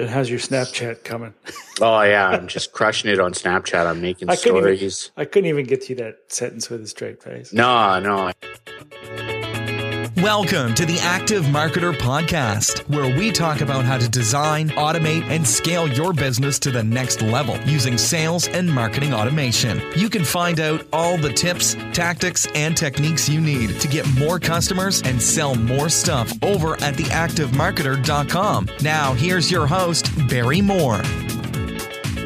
And 0.00 0.08
how's 0.08 0.30
your 0.30 0.38
Snapchat 0.38 1.04
coming? 1.04 1.34
oh 1.82 2.00
yeah, 2.00 2.28
I'm 2.28 2.48
just 2.48 2.72
crushing 2.72 3.10
it 3.10 3.20
on 3.20 3.32
Snapchat. 3.32 3.86
I'm 3.86 4.00
making 4.00 4.30
I 4.30 4.36
couldn't 4.36 4.62
stories. 4.62 5.10
Even, 5.14 5.22
I 5.22 5.24
couldn't 5.26 5.48
even 5.50 5.66
get 5.66 5.84
through 5.84 5.96
that 5.96 6.16
sentence 6.28 6.70
with 6.70 6.82
a 6.82 6.86
straight 6.86 7.22
face. 7.22 7.52
No, 7.52 8.00
no. 8.00 8.32
Welcome 10.16 10.74
to 10.74 10.84
the 10.84 10.98
Active 10.98 11.44
Marketer 11.44 11.94
Podcast, 11.94 12.80
where 12.88 13.16
we 13.16 13.30
talk 13.30 13.60
about 13.60 13.84
how 13.84 13.96
to 13.96 14.08
design, 14.08 14.68
automate, 14.70 15.22
and 15.30 15.46
scale 15.46 15.88
your 15.88 16.12
business 16.12 16.58
to 16.60 16.70
the 16.70 16.82
next 16.82 17.22
level 17.22 17.56
using 17.60 17.96
sales 17.96 18.48
and 18.48 18.70
marketing 18.70 19.14
automation. 19.14 19.80
You 19.96 20.10
can 20.10 20.24
find 20.24 20.58
out 20.60 20.84
all 20.92 21.16
the 21.16 21.32
tips, 21.32 21.74
tactics, 21.92 22.46
and 22.54 22.76
techniques 22.76 23.28
you 23.28 23.40
need 23.40 23.80
to 23.80 23.88
get 23.88 24.06
more 24.18 24.38
customers 24.40 25.00
and 25.02 25.22
sell 25.22 25.54
more 25.54 25.88
stuff 25.88 26.32
over 26.42 26.74
at 26.82 26.94
theactivemarketer.com. 26.94 28.68
Now, 28.82 29.14
here's 29.14 29.50
your 29.50 29.66
host, 29.66 30.10
Barry 30.28 30.60
Moore. 30.60 31.00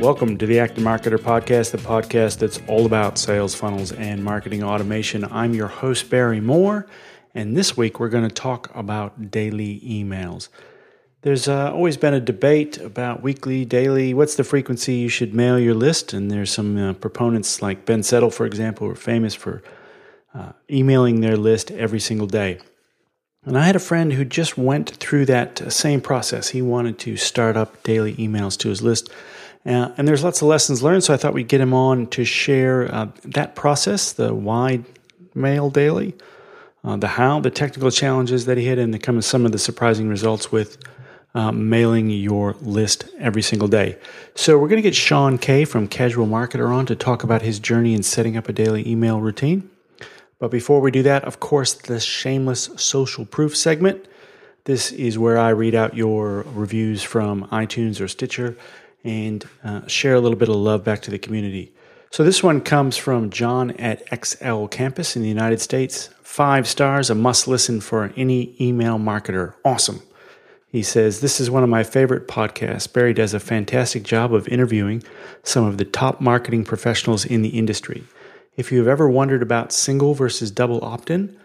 Welcome 0.01 0.37
to 0.39 0.47
the 0.47 0.59
Active 0.59 0.83
Marketer 0.83 1.19
Podcast, 1.19 1.71
the 1.71 1.79
podcast 1.79 2.39
that's 2.39 2.61
all 2.67 2.87
about 2.87 3.19
sales 3.19 3.55
funnels 3.55 3.93
and 3.93 4.25
marketing 4.25 4.63
automation. 4.65 5.25
I'm 5.31 5.55
your 5.55 5.69
host, 5.69 6.11
Barry 6.11 6.41
Moore. 6.41 6.87
And 7.35 7.57
this 7.57 7.77
week 7.77 7.99
we're 7.99 8.09
going 8.09 8.29
to 8.29 8.35
talk 8.35 8.71
about 8.75 9.33
daily 9.33 9.81
emails. 9.81 10.49
There's 11.23 11.49
uh, 11.49 11.73
always 11.73 11.97
been 11.97 12.15
a 12.15 12.21
debate 12.21 12.79
about 12.79 13.23
weekly, 13.23 13.65
daily, 13.65 14.15
what's 14.15 14.37
the 14.37 14.45
frequency 14.45 14.95
you 14.95 15.09
should 15.09 15.35
mail 15.35 15.59
your 15.59 15.75
list. 15.75 16.13
And 16.13 16.31
there's 16.31 16.53
some 16.53 16.77
uh, 16.77 16.93
proponents 16.93 17.61
like 17.61 17.87
Ben 17.87 18.03
Settle, 18.03 18.31
for 18.31 18.47
example, 18.47 18.87
who 18.87 18.93
are 18.93 18.97
famous 18.97 19.35
for 19.35 19.63
uh, 20.33 20.53
emailing 20.71 21.21
their 21.21 21.37
list 21.37 21.73
every 21.73 21.99
single 21.99 22.29
day. 22.29 22.61
And 23.45 23.59
I 23.59 23.65
had 23.65 23.75
a 23.75 23.81
friend 23.81 24.13
who 24.13 24.25
just 24.25 24.57
went 24.57 24.91
through 24.91 25.27
that 25.27 25.73
same 25.73 26.01
process. 26.01 26.51
He 26.51 26.63
wanted 26.63 26.99
to 27.01 27.17
start 27.17 27.57
up 27.57 27.83
daily 27.83 28.15
emails 28.15 28.57
to 28.59 28.69
his 28.69 28.81
list. 28.81 29.11
Uh, 29.67 29.91
and 29.97 30.07
there's 30.07 30.23
lots 30.23 30.41
of 30.41 30.49
lessons 30.49 30.83
learned, 30.83 31.05
so 31.05 31.15
I 31.15 31.17
thought 31.17 31.35
we'd 31.35 31.49
get 31.49 31.61
him 31.61 31.75
on 31.75 32.07
to 32.09 32.25
share 32.25 32.95
uh, 32.95 33.09
that 33.25 33.55
process, 33.57 34.13
the 34.13 34.35
why 34.35 34.81
mail 35.35 35.71
daily 35.71 36.15
uh, 36.85 36.97
the 36.97 37.09
how, 37.09 37.41
the 37.41 37.51
technical 37.51 37.91
challenges 37.91 38.45
that 38.47 38.59
he 38.59 38.67
had, 38.67 38.79
and 38.79 38.93
the, 38.93 39.23
some 39.23 39.47
of 39.47 39.53
the 39.53 39.59
surprising 39.59 40.09
results 40.09 40.53
with 40.53 40.79
uh, 41.35 41.51
mailing 41.51 42.11
your 42.11 42.55
list 42.61 43.09
every 43.19 43.43
single 43.43 43.69
day. 43.69 43.99
So 44.35 44.59
we're 44.59 44.69
going 44.69 44.83
to 44.83 44.89
get 44.89 44.95
Sean 44.95 45.39
Kaye 45.39 45.65
from 45.65 45.89
Casual 45.89 46.27
Marketer 46.27 46.73
on 46.73 46.87
to 46.87 46.95
talk 46.95 47.25
about 47.25 47.43
his 47.43 47.59
journey 47.59 47.95
in 47.95 48.03
setting 48.03 48.37
up 48.37 48.49
a 48.49 48.53
daily 48.53 48.89
email 48.89 49.21
routine. 49.21 49.69
But 50.39 50.51
before 50.51 50.81
we 50.81 50.91
do 50.91 51.03
that, 51.05 51.25
of 51.25 51.41
course, 51.41 51.73
the 51.75 51.99
shameless 51.99 52.71
social 52.77 53.25
proof 53.25 53.57
segment. 53.57 54.07
This 54.65 54.93
is 54.93 55.19
where 55.19 55.39
I 55.39 55.51
read 55.51 55.75
out 55.75 55.97
your 55.97 56.43
reviews 56.55 57.03
from 57.03 57.47
iTunes 57.49 58.01
or 58.01 58.09
Stitcher 58.09 58.57
and 59.05 59.47
uh, 59.63 59.87
share 59.87 60.15
a 60.15 60.21
little 60.21 60.39
bit 60.39 60.49
of 60.49 60.57
love 60.57 60.85
back 60.85 61.03
to 61.03 61.11
the 61.11 61.19
community. 61.19 61.73
So 62.15 62.23
this 62.23 62.45
one 62.45 62.61
comes 62.61 62.97
from 62.97 63.31
John 63.31 63.73
at 63.73 64.05
Excel 64.13 64.69
Campus 64.69 65.17
in 65.17 65.23
the 65.23 65.29
United 65.29 65.61
States. 65.61 66.11
Five 66.23 66.69
stars, 66.69 67.11
a 67.11 67.15
must 67.17 67.49
listen 67.49 67.81
for 67.81 68.13
any 68.17 68.55
email 68.61 69.01
marketer. 69.01 69.55
Awesome. 69.65 70.01
He 70.69 70.85
says, 70.85 71.21
This 71.21 71.41
is 71.41 71.51
one 71.51 71.65
of 71.65 71.69
my 71.69 71.83
favorite 71.83 72.29
podcasts. 72.29 72.93
Barry 72.93 73.15
does 73.15 73.35
a 73.35 73.41
fantastic 73.41 74.05
job 74.05 74.33
of 74.33 74.47
interviewing 74.47 75.03
some 75.43 75.65
of 75.65 75.77
the 75.77 75.85
top 75.85 76.21
marketing 76.21 76.63
professionals 76.63 77.25
in 77.25 77.43
the 77.43 77.59
industry. 77.59 78.05
If 78.57 78.71
you 78.71 78.79
have 78.79 78.87
ever 78.87 79.09
wondered 79.09 79.43
about 79.43 79.73
single 79.73 80.15
versus 80.15 80.53
double 80.53 80.85
opt 80.85 81.11
in, 81.11 81.37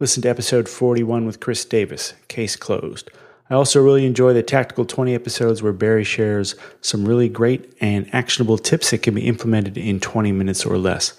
listen 0.00 0.22
to 0.22 0.30
episode 0.30 0.70
41 0.70 1.26
with 1.26 1.40
Chris 1.40 1.66
Davis, 1.66 2.14
Case 2.28 2.56
Closed. 2.56 3.10
I 3.54 3.56
also 3.56 3.80
really 3.80 4.04
enjoy 4.04 4.32
the 4.32 4.42
Tactical 4.42 4.84
20 4.84 5.14
episodes 5.14 5.62
where 5.62 5.72
Barry 5.72 6.02
shares 6.02 6.56
some 6.80 7.06
really 7.06 7.28
great 7.28 7.72
and 7.80 8.12
actionable 8.12 8.58
tips 8.58 8.90
that 8.90 9.04
can 9.04 9.14
be 9.14 9.28
implemented 9.28 9.78
in 9.78 10.00
20 10.00 10.32
minutes 10.32 10.66
or 10.66 10.76
less. 10.76 11.16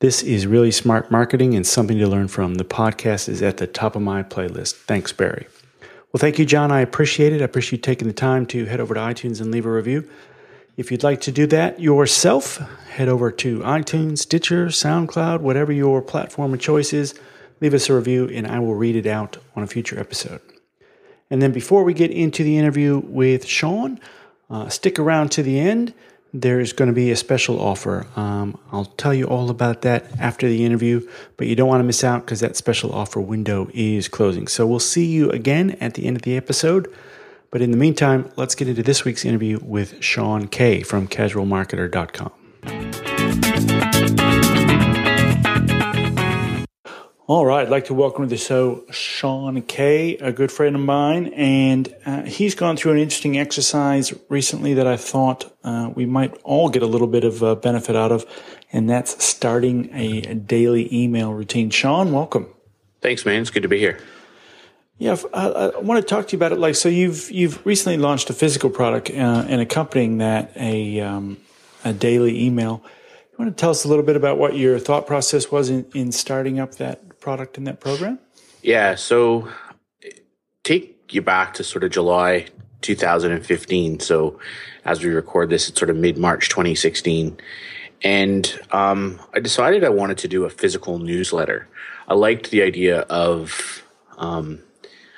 This 0.00 0.20
is 0.24 0.48
really 0.48 0.72
smart 0.72 1.12
marketing 1.12 1.54
and 1.54 1.64
something 1.64 1.96
to 1.98 2.08
learn 2.08 2.26
from. 2.26 2.54
The 2.54 2.64
podcast 2.64 3.28
is 3.28 3.40
at 3.40 3.58
the 3.58 3.68
top 3.68 3.94
of 3.94 4.02
my 4.02 4.24
playlist. 4.24 4.74
Thanks, 4.74 5.12
Barry. 5.12 5.46
Well, 6.12 6.18
thank 6.18 6.40
you, 6.40 6.44
John. 6.44 6.72
I 6.72 6.80
appreciate 6.80 7.32
it. 7.32 7.40
I 7.40 7.44
appreciate 7.44 7.78
you 7.78 7.82
taking 7.82 8.08
the 8.08 8.14
time 8.14 8.46
to 8.46 8.64
head 8.64 8.80
over 8.80 8.94
to 8.94 9.00
iTunes 9.00 9.40
and 9.40 9.52
leave 9.52 9.64
a 9.64 9.70
review. 9.70 10.10
If 10.76 10.90
you'd 10.90 11.04
like 11.04 11.20
to 11.20 11.30
do 11.30 11.46
that 11.46 11.78
yourself, 11.78 12.56
head 12.88 13.08
over 13.08 13.30
to 13.30 13.60
iTunes, 13.60 14.18
Stitcher, 14.18 14.66
SoundCloud, 14.66 15.38
whatever 15.38 15.70
your 15.70 16.02
platform 16.02 16.52
of 16.52 16.58
choice 16.58 16.92
is. 16.92 17.14
Leave 17.60 17.74
us 17.74 17.88
a 17.88 17.94
review 17.94 18.28
and 18.28 18.44
I 18.44 18.58
will 18.58 18.74
read 18.74 18.96
it 18.96 19.06
out 19.06 19.36
on 19.54 19.62
a 19.62 19.68
future 19.68 20.00
episode. 20.00 20.40
And 21.30 21.42
then 21.42 21.52
before 21.52 21.84
we 21.84 21.94
get 21.94 22.10
into 22.10 22.42
the 22.42 22.56
interview 22.56 23.02
with 23.04 23.46
Sean, 23.46 24.00
uh, 24.48 24.68
stick 24.68 24.98
around 24.98 25.30
to 25.32 25.42
the 25.42 25.58
end 25.58 25.92
there's 26.40 26.72
going 26.72 26.88
to 26.88 26.94
be 26.94 27.10
a 27.10 27.16
special 27.16 27.60
offer. 27.60 28.06
Um, 28.16 28.58
I'll 28.72 28.84
tell 28.84 29.14
you 29.14 29.26
all 29.26 29.50
about 29.50 29.82
that 29.82 30.06
after 30.18 30.48
the 30.48 30.64
interview, 30.64 31.06
but 31.36 31.46
you 31.46 31.56
don't 31.56 31.68
want 31.68 31.80
to 31.80 31.84
miss 31.84 32.04
out 32.04 32.24
because 32.24 32.40
that 32.40 32.56
special 32.56 32.92
offer 32.92 33.20
window 33.20 33.68
is 33.74 34.08
closing. 34.08 34.48
So 34.48 34.66
we'll 34.66 34.80
see 34.80 35.06
you 35.06 35.30
again 35.30 35.76
at 35.80 35.94
the 35.94 36.06
end 36.06 36.16
of 36.16 36.22
the 36.22 36.36
episode. 36.36 36.92
But 37.50 37.62
in 37.62 37.70
the 37.70 37.76
meantime, 37.76 38.30
let's 38.36 38.54
get 38.54 38.68
into 38.68 38.82
this 38.82 39.04
week's 39.04 39.24
interview 39.24 39.58
with 39.62 40.02
Sean 40.02 40.48
Kaye 40.48 40.82
from 40.82 41.08
casualmarketer.com. 41.08 42.32
All 47.28 47.44
right, 47.44 47.66
I'd 47.66 47.70
like 47.70 47.86
to 47.86 47.94
welcome 47.94 48.22
to 48.22 48.28
the 48.28 48.36
show 48.36 48.84
Sean 48.92 49.60
Kaye, 49.62 50.16
a 50.18 50.30
good 50.30 50.52
friend 50.52 50.76
of 50.76 50.82
mine, 50.82 51.32
and 51.34 51.92
uh, 52.06 52.22
he's 52.22 52.54
gone 52.54 52.76
through 52.76 52.92
an 52.92 52.98
interesting 52.98 53.36
exercise 53.36 54.14
recently 54.28 54.74
that 54.74 54.86
I 54.86 54.96
thought 54.96 55.52
uh, 55.64 55.90
we 55.92 56.06
might 56.06 56.32
all 56.44 56.68
get 56.68 56.84
a 56.84 56.86
little 56.86 57.08
bit 57.08 57.24
of 57.24 57.42
uh, 57.42 57.56
benefit 57.56 57.96
out 57.96 58.12
of, 58.12 58.24
and 58.72 58.88
that's 58.88 59.24
starting 59.24 59.92
a 59.92 60.34
daily 60.34 60.88
email 60.94 61.32
routine. 61.32 61.70
Sean, 61.70 62.12
welcome. 62.12 62.46
Thanks, 63.00 63.26
man. 63.26 63.40
It's 63.40 63.50
good 63.50 63.64
to 63.64 63.68
be 63.68 63.80
here. 63.80 63.98
Yeah, 64.98 65.16
I, 65.34 65.48
I 65.48 65.78
want 65.80 66.00
to 66.00 66.08
talk 66.08 66.28
to 66.28 66.32
you 66.32 66.38
about 66.38 66.52
it. 66.52 66.60
Like, 66.60 66.76
so 66.76 66.88
you've 66.88 67.28
you've 67.32 67.66
recently 67.66 67.98
launched 67.98 68.30
a 68.30 68.34
physical 68.34 68.70
product, 68.70 69.10
uh, 69.10 69.44
and 69.48 69.60
accompanying 69.60 70.18
that 70.18 70.52
a 70.54 71.00
um, 71.00 71.38
a 71.84 71.92
daily 71.92 72.44
email. 72.44 72.84
You 73.36 73.44
want 73.44 73.54
to 73.54 73.60
tell 73.60 73.70
us 73.70 73.84
a 73.84 73.88
little 73.88 74.04
bit 74.04 74.16
about 74.16 74.38
what 74.38 74.56
your 74.56 74.78
thought 74.78 75.06
process 75.06 75.50
was 75.50 75.68
in, 75.68 75.84
in 75.94 76.10
starting 76.10 76.58
up 76.58 76.76
that 76.76 77.20
product 77.20 77.58
in 77.58 77.64
that 77.64 77.80
program? 77.80 78.18
Yeah. 78.62 78.94
So 78.94 79.50
take 80.64 81.12
you 81.12 81.20
back 81.20 81.52
to 81.54 81.64
sort 81.64 81.84
of 81.84 81.90
July 81.90 82.46
2015. 82.80 84.00
So 84.00 84.40
as 84.86 85.04
we 85.04 85.10
record 85.10 85.50
this, 85.50 85.68
it's 85.68 85.78
sort 85.78 85.90
of 85.90 85.96
mid 85.96 86.16
March 86.16 86.48
2016. 86.48 87.36
And 88.02 88.58
um, 88.72 89.20
I 89.34 89.40
decided 89.40 89.84
I 89.84 89.90
wanted 89.90 90.16
to 90.18 90.28
do 90.28 90.44
a 90.44 90.50
physical 90.50 90.98
newsletter. 90.98 91.68
I 92.08 92.14
liked 92.14 92.50
the 92.50 92.62
idea 92.62 93.00
of 93.00 93.82
um, 94.16 94.60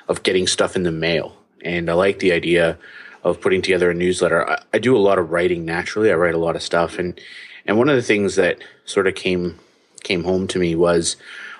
of 0.08 0.24
getting 0.24 0.48
stuff 0.48 0.74
in 0.74 0.82
the 0.82 0.90
mail, 0.90 1.36
and 1.62 1.88
I 1.88 1.92
like 1.92 2.18
the 2.18 2.32
idea 2.32 2.78
of 3.22 3.40
putting 3.40 3.62
together 3.62 3.90
a 3.90 3.94
newsletter. 3.94 4.48
I, 4.48 4.62
I 4.72 4.78
do 4.78 4.96
a 4.96 4.98
lot 4.98 5.18
of 5.18 5.30
writing 5.30 5.64
naturally. 5.64 6.10
I 6.10 6.14
write 6.14 6.34
a 6.34 6.38
lot 6.38 6.56
of 6.56 6.62
stuff, 6.62 6.98
and 6.98 7.20
and 7.68 7.78
one 7.78 7.88
of 7.88 7.94
the 7.94 8.02
things 8.02 8.34
that 8.34 8.58
sort 8.84 9.06
of 9.06 9.14
came 9.14 9.60
came 10.02 10.24
home 10.24 10.48
to 10.48 10.58
me 10.58 10.74
was 10.74 11.16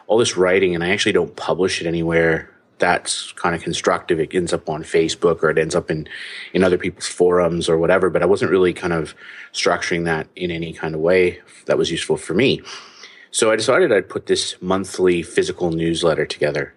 all 0.09 0.19
this 0.19 0.37
writing 0.37 0.75
and 0.75 0.83
I 0.83 0.89
actually 0.89 1.13
don't 1.13 1.37
publish 1.37 1.81
it 1.81 1.87
anywhere 1.87 2.51
that's 2.79 3.33
kind 3.33 3.55
of 3.55 3.63
constructive. 3.63 4.21
It 4.21 4.35
ends 4.35 4.53
up 4.53 4.69
on 4.69 4.83
Facebook 4.83 5.43
or 5.43 5.51
it 5.51 5.59
ends 5.59 5.75
up 5.75 5.91
in, 5.91 6.09
in 6.53 6.65
other 6.65 6.79
people's 6.79 7.09
forums 7.09 7.69
or 7.69 7.79
whatever, 7.79 8.11
but 8.11 8.23
I 8.23 8.27
wasn't 8.27 8.51
really 8.51 8.73
kind 8.73 8.93
of 8.93 9.15
structuring 9.53 10.05
that 10.05 10.29
in 10.37 10.51
any 10.51 10.73
kind 10.73 10.95
of 10.95 11.01
way 11.01 11.41
that 11.67 11.79
was 11.79 11.91
useful 11.91 12.17
for 12.17 12.35
me. 12.35 12.63
So 13.31 13.51
I 13.51 13.57
decided 13.57 13.93
I'd 13.93 14.09
put 14.09 14.27
this 14.27 14.57
monthly 14.61 15.23
physical 15.23 15.71
newsletter 15.71 16.25
together. 16.25 16.75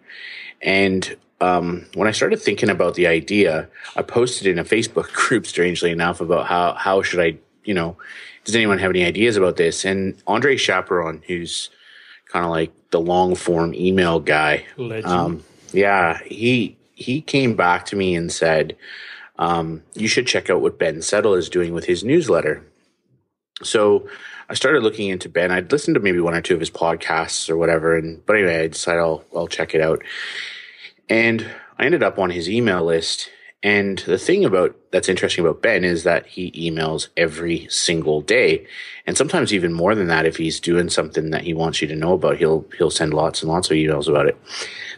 And 0.61 1.15
um, 1.39 1.87
when 1.95 2.07
I 2.07 2.11
started 2.11 2.41
thinking 2.41 2.69
about 2.69 2.95
the 2.95 3.07
idea, 3.07 3.69
I 3.95 4.01
posted 4.01 4.47
in 4.47 4.59
a 4.59 4.63
Facebook 4.63 5.13
group, 5.13 5.47
strangely 5.47 5.91
enough, 5.91 6.19
about 6.19 6.47
how, 6.47 6.73
how 6.73 7.01
should 7.01 7.19
I, 7.19 7.37
you 7.63 7.73
know, 7.73 7.97
does 8.45 8.55
anyone 8.55 8.79
have 8.79 8.91
any 8.91 9.05
ideas 9.05 9.37
about 9.37 9.57
this? 9.57 9.85
And 9.85 10.21
Andre 10.27 10.55
Chaperon, 10.55 11.23
who's 11.27 11.69
kind 12.27 12.45
of 12.45 12.51
like 12.51 12.71
the 12.91 12.99
long 12.99 13.35
form 13.35 13.73
email 13.73 14.19
guy. 14.19 14.65
Um, 15.05 15.43
yeah, 15.73 16.19
he 16.25 16.77
he 16.93 17.21
came 17.21 17.55
back 17.55 17.85
to 17.87 17.95
me 17.95 18.15
and 18.15 18.31
said, 18.31 18.75
um, 19.37 19.83
"You 19.93 20.07
should 20.07 20.27
check 20.27 20.49
out 20.49 20.61
what 20.61 20.79
Ben 20.79 21.01
Settle 21.01 21.35
is 21.35 21.49
doing 21.49 21.73
with 21.73 21.85
his 21.85 22.03
newsletter." 22.03 22.63
So 23.63 24.07
I 24.49 24.53
started 24.53 24.83
looking 24.83 25.09
into 25.09 25.29
Ben. 25.29 25.51
I'd 25.51 25.71
listened 25.71 25.95
to 25.95 26.01
maybe 26.01 26.19
one 26.19 26.33
or 26.33 26.41
two 26.41 26.53
of 26.53 26.59
his 26.59 26.71
podcasts 26.71 27.49
or 27.49 27.57
whatever, 27.57 27.95
and 27.95 28.25
but 28.25 28.35
anyway, 28.35 28.63
I 28.63 28.67
decided 28.67 28.99
I'll 28.99 29.23
I'll 29.35 29.47
check 29.47 29.75
it 29.75 29.81
out. 29.81 30.01
And 31.09 31.45
I 31.77 31.85
ended 31.85 32.03
up 32.03 32.17
on 32.19 32.29
his 32.29 32.49
email 32.49 32.83
list, 32.83 33.29
and 33.63 33.99
the 33.99 34.17
thing 34.17 34.43
about 34.43 34.75
that's 34.91 35.09
interesting 35.09 35.45
about 35.45 35.61
Ben 35.61 35.83
is 35.83 36.03
that 36.03 36.25
he 36.25 36.51
emails 36.51 37.09
every 37.15 37.67
single 37.69 38.21
day. 38.21 38.65
And 39.05 39.15
sometimes 39.15 39.53
even 39.53 39.71
more 39.71 39.93
than 39.93 40.07
that, 40.07 40.25
if 40.25 40.37
he's 40.37 40.59
doing 40.59 40.89
something 40.89 41.29
that 41.29 41.43
he 41.43 41.53
wants 41.53 41.81
you 41.81 41.87
to 41.87 41.95
know 41.95 42.13
about, 42.13 42.37
he'll, 42.37 42.65
he'll 42.77 42.89
send 42.89 43.13
lots 43.13 43.41
and 43.41 43.51
lots 43.51 43.69
of 43.69 43.75
emails 43.75 44.07
about 44.07 44.25
it. 44.25 44.37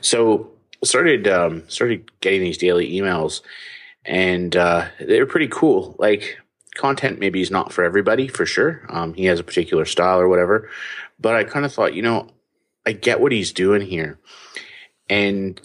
So 0.02 0.50
started, 0.84 1.28
um, 1.28 1.64
started 1.70 2.10
getting 2.22 2.42
these 2.42 2.58
daily 2.58 2.92
emails 2.92 3.42
and 4.06 4.56
uh, 4.56 4.88
they're 5.00 5.26
pretty 5.26 5.50
cool. 5.50 5.96
Like 6.00 6.38
content 6.76 7.20
maybe 7.20 7.42
is 7.42 7.52
not 7.52 7.74
for 7.74 7.84
everybody 7.84 8.28
for 8.28 8.46
sure. 8.46 8.86
Um, 8.90 9.14
he 9.14 9.26
has 9.26 9.40
a 9.40 9.44
particular 9.44 9.86
style 9.86 10.20
or 10.20 10.30
whatever, 10.30 10.70
but 11.20 11.36
I 11.36 11.44
kind 11.44 11.66
of 11.66 11.74
thought, 11.74 11.94
you 11.94 12.02
know, 12.02 12.30
I 12.86 12.94
get 12.94 13.22
what 13.22 13.32
he's 13.32 13.54
doing 13.54 13.82
here, 13.82 14.20
and 15.10 15.62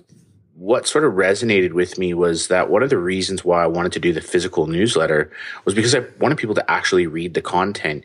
what 0.58 0.88
sort 0.88 1.04
of 1.04 1.12
resonated 1.12 1.72
with 1.72 1.98
me 1.98 2.12
was 2.12 2.48
that 2.48 2.68
one 2.68 2.82
of 2.82 2.90
the 2.90 2.98
reasons 2.98 3.44
why 3.44 3.62
I 3.62 3.68
wanted 3.68 3.92
to 3.92 4.00
do 4.00 4.12
the 4.12 4.20
physical 4.20 4.66
newsletter 4.66 5.30
was 5.64 5.72
because 5.72 5.94
I 5.94 6.04
wanted 6.18 6.36
people 6.36 6.56
to 6.56 6.68
actually 6.68 7.06
read 7.06 7.34
the 7.34 7.40
content. 7.40 8.04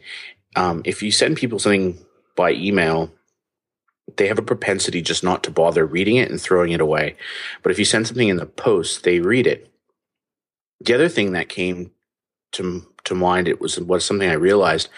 Um, 0.56 0.84
if 0.86 1.02
you 1.02 1.12
send 1.12 1.38
people 1.38 1.58
something 1.58 1.98
by 2.36 2.52
email, 2.52 3.12
they 4.18 4.28
have 4.28 4.38
a 4.38 4.44
propensity 4.44 5.02
just 5.02 5.24
not 5.24 5.44
to 5.44 5.52
bother 5.52 5.84
reading 5.84 6.18
it 6.18 6.30
and 6.30 6.40
throwing 6.40 6.74
it 6.74 6.80
away. 6.80 7.16
But 7.64 7.72
if 7.72 7.80
you 7.80 7.86
send 7.86 8.06
something 8.06 8.28
in 8.28 8.38
the 8.38 8.46
post, 8.46 9.04
they 9.04 9.20
read 9.20 9.48
it. 9.48 9.72
The 10.82 10.94
other 10.94 11.10
thing 11.10 11.32
that 11.32 11.50
came 11.50 11.90
to 12.52 12.86
to 13.06 13.16
mind, 13.16 13.48
it 13.48 13.60
was 13.60 13.80
was 13.80 14.06
something 14.06 14.30
I 14.30 14.34
realized 14.34 14.90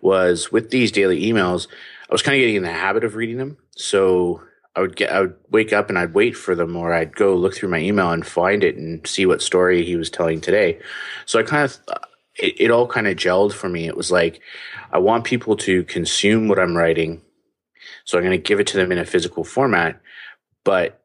was 0.00 0.50
with 0.50 0.70
these 0.70 0.90
daily 0.90 1.22
emails, 1.22 1.68
I 2.10 2.14
was 2.14 2.22
kind 2.22 2.34
of 2.34 2.40
getting 2.40 2.56
in 2.56 2.64
the 2.64 2.72
habit 2.72 3.04
of 3.04 3.14
reading 3.14 3.36
them. 3.36 3.58
So 3.76 4.42
I 4.76 4.80
would 4.80 4.94
get, 4.94 5.10
I 5.10 5.22
would 5.22 5.34
wake 5.50 5.72
up 5.72 5.88
and 5.88 5.98
I'd 5.98 6.12
wait 6.12 6.36
for 6.36 6.54
them, 6.54 6.76
or 6.76 6.92
I'd 6.92 7.16
go 7.16 7.34
look 7.34 7.54
through 7.54 7.70
my 7.70 7.78
email 7.78 8.10
and 8.10 8.26
find 8.26 8.62
it 8.62 8.76
and 8.76 9.04
see 9.06 9.24
what 9.24 9.40
story 9.40 9.84
he 9.84 9.96
was 9.96 10.10
telling 10.10 10.40
today. 10.40 10.78
So 11.24 11.38
I 11.38 11.44
kind 11.44 11.64
of, 11.64 11.78
it, 12.36 12.60
it 12.60 12.70
all 12.70 12.86
kind 12.86 13.06
of 13.06 13.16
gelled 13.16 13.54
for 13.54 13.70
me. 13.70 13.86
It 13.86 13.96
was 13.96 14.10
like, 14.10 14.40
I 14.92 14.98
want 14.98 15.24
people 15.24 15.56
to 15.56 15.82
consume 15.84 16.46
what 16.46 16.58
I'm 16.58 16.76
writing. 16.76 17.22
So 18.04 18.18
I'm 18.18 18.24
going 18.24 18.38
to 18.38 18.42
give 18.42 18.60
it 18.60 18.66
to 18.68 18.76
them 18.76 18.92
in 18.92 18.98
a 18.98 19.06
physical 19.06 19.44
format, 19.44 19.98
but 20.62 21.02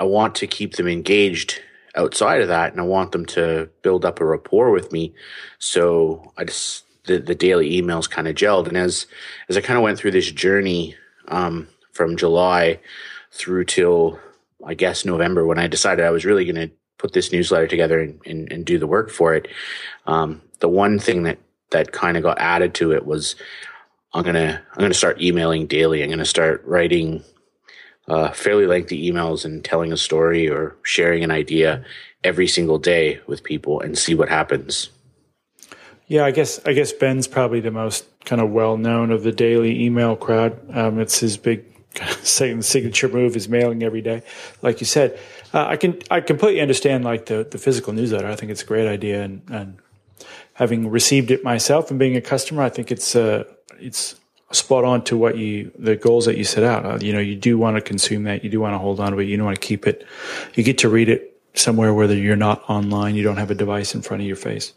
I 0.00 0.04
want 0.04 0.34
to 0.36 0.48
keep 0.48 0.74
them 0.74 0.88
engaged 0.88 1.60
outside 1.94 2.40
of 2.40 2.48
that. 2.48 2.72
And 2.72 2.80
I 2.80 2.84
want 2.84 3.12
them 3.12 3.26
to 3.26 3.70
build 3.82 4.04
up 4.04 4.20
a 4.20 4.24
rapport 4.24 4.72
with 4.72 4.90
me. 4.90 5.14
So 5.60 6.32
I 6.36 6.44
just, 6.44 6.84
the, 7.04 7.18
the 7.18 7.34
daily 7.34 7.80
emails 7.80 8.10
kind 8.10 8.26
of 8.26 8.34
gelled. 8.34 8.66
And 8.66 8.76
as, 8.76 9.06
as 9.48 9.56
I 9.56 9.60
kind 9.60 9.76
of 9.76 9.84
went 9.84 9.98
through 9.98 10.10
this 10.10 10.30
journey, 10.32 10.96
um, 11.28 11.68
from 11.98 12.16
July 12.16 12.78
through 13.32 13.64
till 13.64 14.20
I 14.64 14.74
guess 14.74 15.04
November 15.04 15.44
when 15.44 15.58
I 15.58 15.66
decided 15.66 16.04
I 16.04 16.10
was 16.10 16.24
really 16.24 16.44
going 16.44 16.68
to 16.68 16.74
put 16.96 17.12
this 17.12 17.32
newsletter 17.32 17.66
together 17.66 17.98
and, 17.98 18.20
and, 18.24 18.52
and, 18.52 18.64
do 18.64 18.78
the 18.78 18.86
work 18.86 19.10
for 19.10 19.34
it. 19.34 19.48
Um, 20.06 20.40
the 20.60 20.68
one 20.68 21.00
thing 21.00 21.24
that 21.24 21.38
that 21.70 21.90
kind 21.90 22.16
of 22.16 22.22
got 22.22 22.38
added 22.38 22.74
to 22.74 22.92
it 22.92 23.04
was 23.04 23.34
I'm 24.14 24.24
gonna 24.24 24.62
I'm 24.72 24.80
gonna 24.80 24.94
start 24.94 25.20
emailing 25.20 25.66
daily. 25.66 26.04
I'm 26.04 26.10
gonna 26.10 26.24
start 26.24 26.62
writing 26.64 27.24
uh, 28.06 28.30
fairly 28.30 28.66
lengthy 28.66 29.10
emails 29.10 29.44
and 29.44 29.64
telling 29.64 29.92
a 29.92 29.96
story 29.96 30.48
or 30.48 30.76
sharing 30.82 31.24
an 31.24 31.32
idea 31.32 31.84
every 32.22 32.46
single 32.46 32.78
day 32.78 33.20
with 33.26 33.42
people 33.42 33.80
and 33.80 33.98
see 33.98 34.14
what 34.14 34.28
happens. 34.28 34.90
Yeah, 36.06 36.24
I 36.24 36.30
guess 36.30 36.60
I 36.64 36.74
guess 36.74 36.92
Ben's 36.92 37.26
probably 37.26 37.60
the 37.60 37.72
most 37.72 38.06
kind 38.24 38.40
of 38.40 38.50
well 38.50 38.76
known 38.76 39.10
of 39.10 39.24
the 39.24 39.32
daily 39.32 39.84
email 39.84 40.14
crowd. 40.14 40.58
Um, 40.72 41.00
it's 41.00 41.18
his 41.18 41.36
big 41.36 41.64
same 42.22 42.62
signature 42.62 43.08
move 43.08 43.36
is 43.36 43.48
mailing 43.48 43.82
every 43.82 44.02
day, 44.02 44.22
like 44.62 44.80
you 44.80 44.86
said. 44.86 45.18
Uh, 45.52 45.66
I 45.66 45.76
can 45.76 45.98
I 46.10 46.20
completely 46.20 46.60
understand 46.60 47.04
like 47.04 47.26
the 47.26 47.46
the 47.50 47.58
physical 47.58 47.92
newsletter. 47.92 48.28
I 48.28 48.36
think 48.36 48.52
it's 48.52 48.62
a 48.62 48.66
great 48.66 48.86
idea, 48.86 49.22
and, 49.22 49.42
and 49.50 49.78
having 50.54 50.90
received 50.90 51.30
it 51.30 51.42
myself 51.44 51.90
and 51.90 51.98
being 51.98 52.16
a 52.16 52.20
customer, 52.20 52.62
I 52.62 52.68
think 52.68 52.90
it's 52.90 53.16
uh 53.16 53.44
it's 53.80 54.16
spot 54.50 54.84
on 54.84 55.04
to 55.04 55.16
what 55.16 55.36
you 55.36 55.70
the 55.78 55.96
goals 55.96 56.26
that 56.26 56.36
you 56.36 56.44
set 56.44 56.64
out. 56.64 56.84
Uh, 56.84 56.98
you 57.00 57.12
know, 57.12 57.20
you 57.20 57.36
do 57.36 57.58
want 57.58 57.76
to 57.76 57.80
consume 57.80 58.24
that, 58.24 58.44
you 58.44 58.50
do 58.50 58.60
want 58.60 58.74
to 58.74 58.78
hold 58.78 59.00
on 59.00 59.12
to 59.12 59.18
it, 59.18 59.24
you 59.24 59.36
don't 59.36 59.46
want 59.46 59.60
to 59.60 59.66
keep 59.66 59.86
it. 59.86 60.06
You 60.54 60.62
get 60.62 60.78
to 60.78 60.88
read 60.88 61.08
it 61.08 61.40
somewhere 61.54 61.92
where 61.92 62.10
you're 62.12 62.36
not 62.36 62.62
online, 62.68 63.14
you 63.14 63.22
don't 63.22 63.36
have 63.36 63.50
a 63.50 63.54
device 63.54 63.94
in 63.94 64.02
front 64.02 64.22
of 64.22 64.26
your 64.26 64.36
face. 64.36 64.72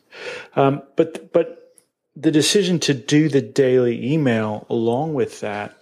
Um, 0.55 0.81
but 0.95 1.31
but 1.33 1.75
the 2.15 2.31
decision 2.31 2.79
to 2.79 2.93
do 2.93 3.29
the 3.29 3.41
daily 3.41 4.13
email 4.13 4.65
along 4.69 5.13
with 5.13 5.39
that 5.41 5.77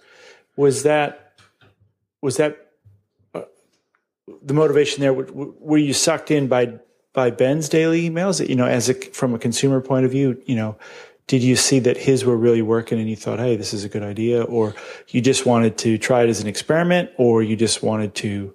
was 0.60 0.82
that 0.82 1.32
was 2.20 2.36
that 2.36 2.72
uh, 3.34 3.42
the 4.42 4.52
motivation 4.52 5.00
there? 5.00 5.14
Were 5.14 5.78
you 5.78 5.94
sucked 5.94 6.30
in 6.30 6.48
by 6.48 6.78
by 7.14 7.30
Ben's 7.30 7.70
daily 7.70 8.08
emails? 8.08 8.46
You 8.46 8.56
know, 8.56 8.66
as 8.66 8.90
a, 8.90 8.94
from 8.94 9.34
a 9.34 9.38
consumer 9.38 9.80
point 9.80 10.04
of 10.04 10.10
view, 10.10 10.40
you 10.44 10.54
know, 10.54 10.76
did 11.28 11.42
you 11.42 11.56
see 11.56 11.78
that 11.78 11.96
his 11.96 12.26
were 12.26 12.36
really 12.36 12.60
working 12.60 13.00
and 13.00 13.08
you 13.08 13.16
thought, 13.16 13.38
hey, 13.38 13.56
this 13.56 13.72
is 13.72 13.84
a 13.84 13.88
good 13.88 14.02
idea, 14.02 14.42
or 14.42 14.74
you 15.08 15.22
just 15.22 15.46
wanted 15.46 15.78
to 15.78 15.96
try 15.96 16.22
it 16.24 16.28
as 16.28 16.42
an 16.42 16.46
experiment, 16.46 17.10
or 17.16 17.42
you 17.42 17.56
just 17.56 17.82
wanted 17.82 18.14
to 18.16 18.54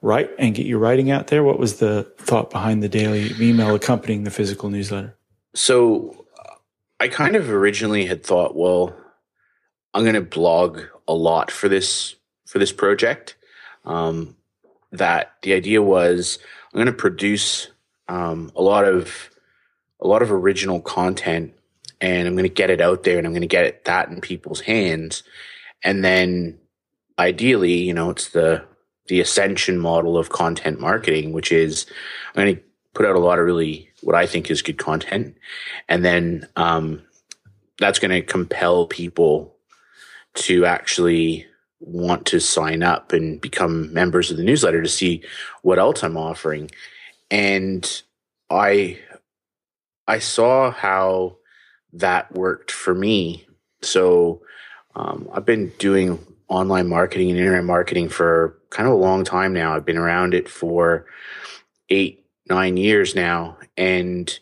write 0.00 0.30
and 0.38 0.54
get 0.54 0.64
your 0.64 0.78
writing 0.78 1.10
out 1.10 1.26
there? 1.26 1.44
What 1.44 1.58
was 1.58 1.80
the 1.80 2.10
thought 2.16 2.48
behind 2.48 2.82
the 2.82 2.88
daily 2.88 3.30
email 3.38 3.74
accompanying 3.74 4.24
the 4.24 4.30
physical 4.30 4.70
newsletter? 4.70 5.18
So, 5.54 6.24
I 6.98 7.08
kind 7.08 7.36
of 7.36 7.50
originally 7.50 8.06
had 8.06 8.24
thought, 8.24 8.56
well, 8.56 8.96
I'm 9.92 10.04
going 10.04 10.14
to 10.14 10.22
blog 10.22 10.80
a 11.12 11.14
lot 11.14 11.50
for 11.50 11.68
this 11.68 12.16
for 12.46 12.58
this 12.58 12.72
project. 12.72 13.36
Um, 13.84 14.36
that 14.92 15.32
the 15.42 15.54
idea 15.54 15.82
was 15.82 16.38
I'm 16.72 16.78
going 16.78 16.86
to 16.86 16.92
produce 16.92 17.68
um, 18.08 18.52
a 18.56 18.62
lot 18.62 18.84
of 18.84 19.30
a 20.00 20.06
lot 20.06 20.22
of 20.22 20.32
original 20.32 20.80
content, 20.80 21.54
and 22.00 22.26
I'm 22.26 22.34
going 22.34 22.44
to 22.44 22.48
get 22.48 22.70
it 22.70 22.80
out 22.80 23.04
there, 23.04 23.18
and 23.18 23.26
I'm 23.26 23.32
going 23.32 23.42
to 23.42 23.46
get 23.46 23.64
it 23.64 23.84
that 23.84 24.08
in 24.08 24.20
people's 24.20 24.60
hands, 24.60 25.22
and 25.82 26.04
then 26.04 26.58
ideally, 27.18 27.74
you 27.74 27.94
know, 27.94 28.10
it's 28.10 28.30
the 28.30 28.64
the 29.08 29.20
ascension 29.20 29.78
model 29.78 30.16
of 30.16 30.30
content 30.30 30.80
marketing, 30.80 31.32
which 31.32 31.52
is 31.52 31.86
I'm 32.34 32.44
going 32.44 32.56
to 32.56 32.62
put 32.94 33.06
out 33.06 33.16
a 33.16 33.20
lot 33.20 33.38
of 33.38 33.44
really 33.44 33.88
what 34.02 34.16
I 34.16 34.26
think 34.26 34.50
is 34.50 34.62
good 34.62 34.78
content, 34.78 35.36
and 35.88 36.04
then 36.04 36.46
um, 36.56 37.02
that's 37.78 37.98
going 37.98 38.10
to 38.10 38.22
compel 38.22 38.86
people 38.86 39.56
to 40.34 40.64
actually 40.64 41.46
want 41.80 42.26
to 42.26 42.40
sign 42.40 42.82
up 42.82 43.12
and 43.12 43.40
become 43.40 43.92
members 43.92 44.30
of 44.30 44.36
the 44.36 44.44
newsletter 44.44 44.82
to 44.82 44.88
see 44.88 45.22
what 45.62 45.78
else 45.78 46.02
I'm 46.02 46.16
offering. 46.16 46.70
And 47.30 48.02
I 48.50 48.98
I 50.06 50.18
saw 50.18 50.70
how 50.70 51.38
that 51.94 52.32
worked 52.32 52.70
for 52.70 52.94
me. 52.94 53.46
So 53.82 54.42
um, 54.94 55.28
I've 55.32 55.44
been 55.44 55.72
doing 55.78 56.18
online 56.48 56.88
marketing 56.88 57.30
and 57.30 57.38
internet 57.38 57.64
marketing 57.64 58.08
for 58.08 58.58
kind 58.70 58.86
of 58.86 58.94
a 58.94 58.98
long 58.98 59.24
time 59.24 59.52
now. 59.52 59.74
I've 59.74 59.84
been 59.84 59.98
around 59.98 60.34
it 60.34 60.48
for 60.48 61.06
eight, 61.88 62.24
nine 62.48 62.76
years 62.76 63.14
now. 63.14 63.58
And 63.76 64.38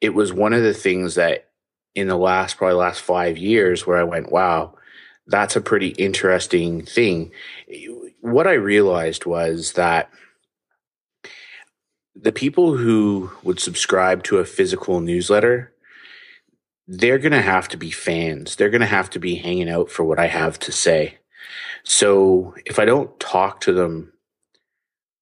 it 0.00 0.10
was 0.10 0.32
one 0.32 0.52
of 0.52 0.62
the 0.62 0.74
things 0.74 1.14
that 1.14 1.48
in 1.94 2.08
the 2.08 2.16
last, 2.16 2.58
probably 2.58 2.76
last 2.76 3.00
five 3.00 3.38
years 3.38 3.86
where 3.86 3.96
I 3.96 4.04
went, 4.04 4.30
wow, 4.30 4.75
that's 5.26 5.56
a 5.56 5.60
pretty 5.60 5.88
interesting 5.88 6.84
thing. 6.84 7.32
What 8.20 8.46
I 8.46 8.52
realized 8.52 9.26
was 9.26 9.72
that 9.72 10.10
the 12.14 12.32
people 12.32 12.76
who 12.76 13.30
would 13.42 13.60
subscribe 13.60 14.22
to 14.24 14.38
a 14.38 14.44
physical 14.44 15.00
newsletter, 15.00 15.72
they're 16.88 17.18
going 17.18 17.32
to 17.32 17.42
have 17.42 17.68
to 17.68 17.76
be 17.76 17.90
fans. 17.90 18.56
They're 18.56 18.70
going 18.70 18.80
to 18.80 18.86
have 18.86 19.10
to 19.10 19.18
be 19.18 19.34
hanging 19.36 19.68
out 19.68 19.90
for 19.90 20.04
what 20.04 20.18
I 20.18 20.28
have 20.28 20.58
to 20.60 20.72
say. 20.72 21.18
So 21.84 22.54
if 22.64 22.78
I 22.78 22.84
don't 22.84 23.18
talk 23.20 23.60
to 23.62 23.72
them 23.72 24.12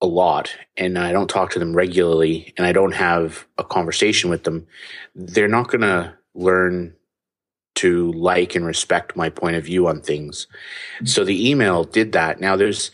a 0.00 0.06
lot 0.06 0.56
and 0.76 0.98
I 0.98 1.12
don't 1.12 1.28
talk 1.28 1.50
to 1.50 1.58
them 1.58 1.74
regularly 1.74 2.52
and 2.56 2.66
I 2.66 2.72
don't 2.72 2.94
have 2.94 3.46
a 3.58 3.64
conversation 3.64 4.30
with 4.30 4.44
them, 4.44 4.66
they're 5.14 5.48
not 5.48 5.68
going 5.68 5.80
to 5.80 6.14
learn 6.34 6.94
to 7.76 8.12
like 8.12 8.54
and 8.54 8.64
respect 8.64 9.16
my 9.16 9.28
point 9.28 9.56
of 9.56 9.64
view 9.64 9.86
on 9.86 10.00
things. 10.00 10.46
So 11.04 11.24
the 11.24 11.50
email 11.50 11.84
did 11.84 12.12
that. 12.12 12.40
Now 12.40 12.56
there's 12.56 12.90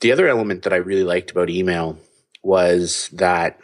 the 0.00 0.12
other 0.12 0.28
element 0.28 0.62
that 0.62 0.72
I 0.72 0.76
really 0.76 1.04
liked 1.04 1.30
about 1.30 1.50
email 1.50 1.98
was 2.42 3.08
that 3.12 3.58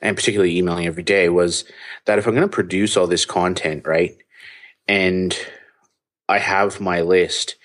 and 0.00 0.16
particularly 0.16 0.56
emailing 0.56 0.86
every 0.86 1.02
day 1.02 1.28
was 1.28 1.64
that 2.04 2.18
if 2.18 2.26
I'm 2.26 2.34
going 2.34 2.48
to 2.48 2.54
produce 2.54 2.96
all 2.96 3.06
this 3.06 3.24
content, 3.24 3.86
right? 3.86 4.16
And 4.86 5.36
I 6.28 6.38
have 6.38 6.80
my 6.80 7.00
list, 7.00 7.56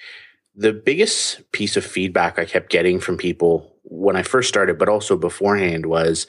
the 0.56 0.74
biggest 0.74 1.52
piece 1.52 1.78
of 1.78 1.86
feedback 1.86 2.40
I 2.40 2.46
kept 2.46 2.70
getting 2.70 3.00
from 3.00 3.18
people 3.18 3.76
when 3.84 4.16
I 4.16 4.24
first 4.24 4.50
started, 4.50 4.78
but 4.80 4.90
also 4.90 5.18
beforehand 5.18 5.86
was, 5.86 6.28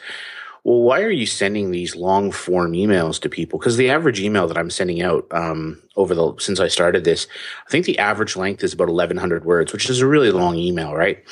well, 0.65 0.81
why 0.81 1.03
are 1.03 1.11
you 1.11 1.27
sending 1.27 1.71
these 1.71 1.97
long 1.97 2.31
form 2.31 2.73
emails 2.73 3.21
to 3.21 3.29
people? 3.29 3.59
Because 3.59 3.77
the 3.77 3.91
average 3.91 4.21
email 4.21 4.47
that 4.47 4.57
I'm 4.57 4.71
sending 4.71 5.03
out 5.03 5.27
um, 5.33 5.83
over 5.97 6.15
the 6.15 6.35
since 6.39 6.61
I 6.61 6.69
started 6.69 7.05
this, 7.05 7.27
I 7.67 7.71
think 7.71 7.85
the 7.85 7.99
average 7.99 8.37
length 8.37 8.63
is 8.63 8.73
about 8.73 8.89
1,100 8.89 9.45
words, 9.45 9.73
which 9.73 9.91
is 9.91 10.01
a 10.01 10.07
really 10.07 10.31
long 10.31 10.57
email, 10.57 10.95
right? 10.95 11.23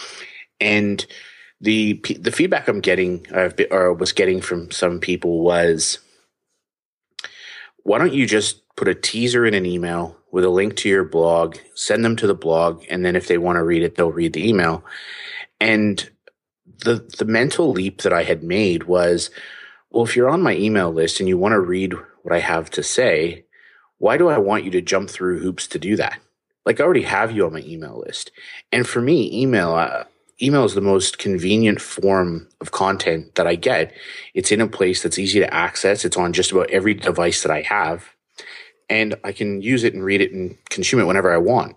And 0.61 1.05
the 1.61 2.01
the 2.19 2.33
feedback 2.33 2.67
I'm 2.67 2.81
getting 2.81 3.27
or 3.71 3.93
was 3.95 4.13
getting 4.13 4.41
from 4.41 4.71
some 4.73 4.99
people 4.99 5.43
was, 5.45 6.01
why 7.85 7.99
don't 7.99 8.15
you 8.15 8.27
just 8.27 8.63
put 8.77 8.89
a 8.89 8.95
teaser 8.95 9.47
in 9.47 9.55
an 9.55 9.67
email 9.67 10.17
with 10.33 10.45
a 10.45 10.51
link 10.51 10.75
to 10.77 10.89
your 10.89 11.05
blog, 11.05 11.57
send 11.75 12.05
them 12.05 12.17
to 12.17 12.27
the 12.27 12.35
blog, 12.35 12.85
and 12.91 13.05
then 13.05 13.15
if 13.15 13.29
they 13.29 13.39
want 13.39 13.57
to 13.57 13.65
read 13.65 13.83
it, 13.83 13.95
they'll 13.95 14.11
read 14.11 14.33
the 14.33 14.49
email. 14.49 14.85
And 15.61 16.09
the 16.81 17.07
the 17.19 17.25
mental 17.25 17.71
leap 17.71 18.03
that 18.03 18.13
I 18.13 18.25
had 18.25 18.43
made 18.43 18.85
was, 18.85 19.31
well, 19.91 20.05
if 20.05 20.17
you're 20.17 20.31
on 20.31 20.43
my 20.43 20.57
email 20.57 20.93
list 20.93 21.21
and 21.21 21.29
you 21.29 21.39
want 21.39 21.53
to 21.53 21.61
read 21.61 21.95
what 22.23 22.35
I 22.35 22.41
have 22.41 22.71
to 22.71 22.83
say, 22.83 23.45
why 23.99 24.17
do 24.17 24.29
I 24.29 24.39
want 24.39 24.65
you 24.65 24.71
to 24.73 24.81
jump 24.81 25.11
through 25.11 25.41
hoops 25.41 25.67
to 25.69 25.79
do 25.79 25.97
that? 25.97 26.21
Like 26.67 26.81
I 26.81 26.85
already 26.85 27.03
have 27.03 27.33
you 27.33 27.47
on 27.47 27.53
my 27.53 27.63
email 27.63 28.03
list, 28.07 28.31
and 28.73 28.87
for 28.87 29.01
me, 29.01 29.31
email. 29.43 29.75
Uh, 29.75 30.05
email 30.43 30.65
is 30.65 30.75
the 30.75 30.81
most 30.81 31.19
convenient 31.19 31.79
form 31.83 32.49
of 32.63 32.73
content 32.73 33.35
that 33.35 33.47
I 33.47 33.57
get. 33.57 33.93
It's 34.33 34.51
in 34.51 34.63
a 34.63 34.67
place 34.67 35.03
that's 35.03 35.19
easy 35.19 35.39
to 35.39 35.53
access. 35.53 36.03
It's 36.03 36.17
on 36.17 36.33
just 36.33 36.51
about 36.51 36.71
every 36.71 36.95
device 36.95 37.43
that 37.43 37.53
I 37.53 37.61
have 37.61 38.15
and 38.91 39.15
I 39.23 39.33
can 39.33 39.63
use 39.63 39.85
it 39.85 39.95
and 39.95 40.05
read 40.05 40.21
it 40.21 40.33
and 40.33 40.59
consume 40.69 41.01
it 41.01 41.05
whenever 41.05 41.33
I 41.33 41.39
want. 41.39 41.77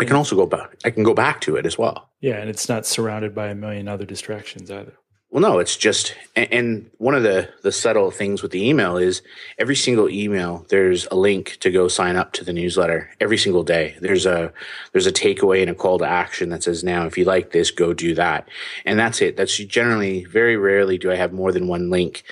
I 0.00 0.04
can 0.04 0.16
also 0.16 0.36
go 0.36 0.46
back. 0.46 0.76
I 0.84 0.90
can 0.90 1.02
go 1.02 1.14
back 1.14 1.40
to 1.42 1.56
it 1.56 1.66
as 1.66 1.76
well. 1.78 2.08
Yeah, 2.20 2.36
and 2.36 2.48
it's 2.48 2.68
not 2.68 2.86
surrounded 2.86 3.34
by 3.34 3.48
a 3.48 3.54
million 3.54 3.88
other 3.88 4.04
distractions 4.04 4.70
either. 4.70 4.94
Well, 5.30 5.42
no, 5.42 5.60
it's 5.60 5.76
just, 5.76 6.16
and 6.34 6.90
one 6.98 7.14
of 7.14 7.22
the 7.22 7.48
the 7.62 7.70
subtle 7.70 8.10
things 8.10 8.42
with 8.42 8.50
the 8.50 8.68
email 8.68 8.96
is 8.96 9.22
every 9.58 9.76
single 9.76 10.08
email 10.08 10.66
there's 10.70 11.06
a 11.12 11.14
link 11.14 11.58
to 11.60 11.70
go 11.70 11.86
sign 11.86 12.16
up 12.16 12.32
to 12.32 12.44
the 12.44 12.52
newsletter 12.52 13.10
every 13.20 13.38
single 13.38 13.62
day. 13.62 13.96
There's 14.00 14.26
a 14.26 14.52
there's 14.90 15.06
a 15.06 15.12
takeaway 15.12 15.60
and 15.60 15.70
a 15.70 15.74
call 15.74 15.98
to 16.00 16.04
action 16.04 16.48
that 16.48 16.64
says 16.64 16.82
now 16.82 17.06
if 17.06 17.16
you 17.16 17.24
like 17.24 17.52
this, 17.52 17.70
go 17.70 17.94
do 17.94 18.12
that, 18.16 18.48
and 18.84 18.98
that's 18.98 19.22
it. 19.22 19.36
That's 19.36 19.56
generally 19.56 20.24
very 20.24 20.56
rarely 20.56 20.98
do 20.98 21.12
I 21.12 21.16
have 21.16 21.32
more 21.32 21.52
than 21.52 21.68
one 21.68 21.90
link 21.90 22.24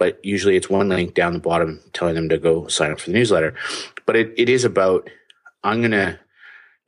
but 0.00 0.18
usually 0.24 0.56
it's 0.56 0.70
one 0.70 0.88
link 0.88 1.12
down 1.12 1.34
the 1.34 1.38
bottom 1.38 1.78
telling 1.92 2.14
them 2.14 2.30
to 2.30 2.38
go 2.38 2.66
sign 2.68 2.90
up 2.90 2.98
for 2.98 3.10
the 3.10 3.12
newsletter. 3.12 3.54
But 4.06 4.16
it, 4.16 4.32
it 4.34 4.48
is 4.48 4.64
about, 4.64 5.10
I'm 5.62 5.82
going 5.82 5.90
to, 5.90 6.18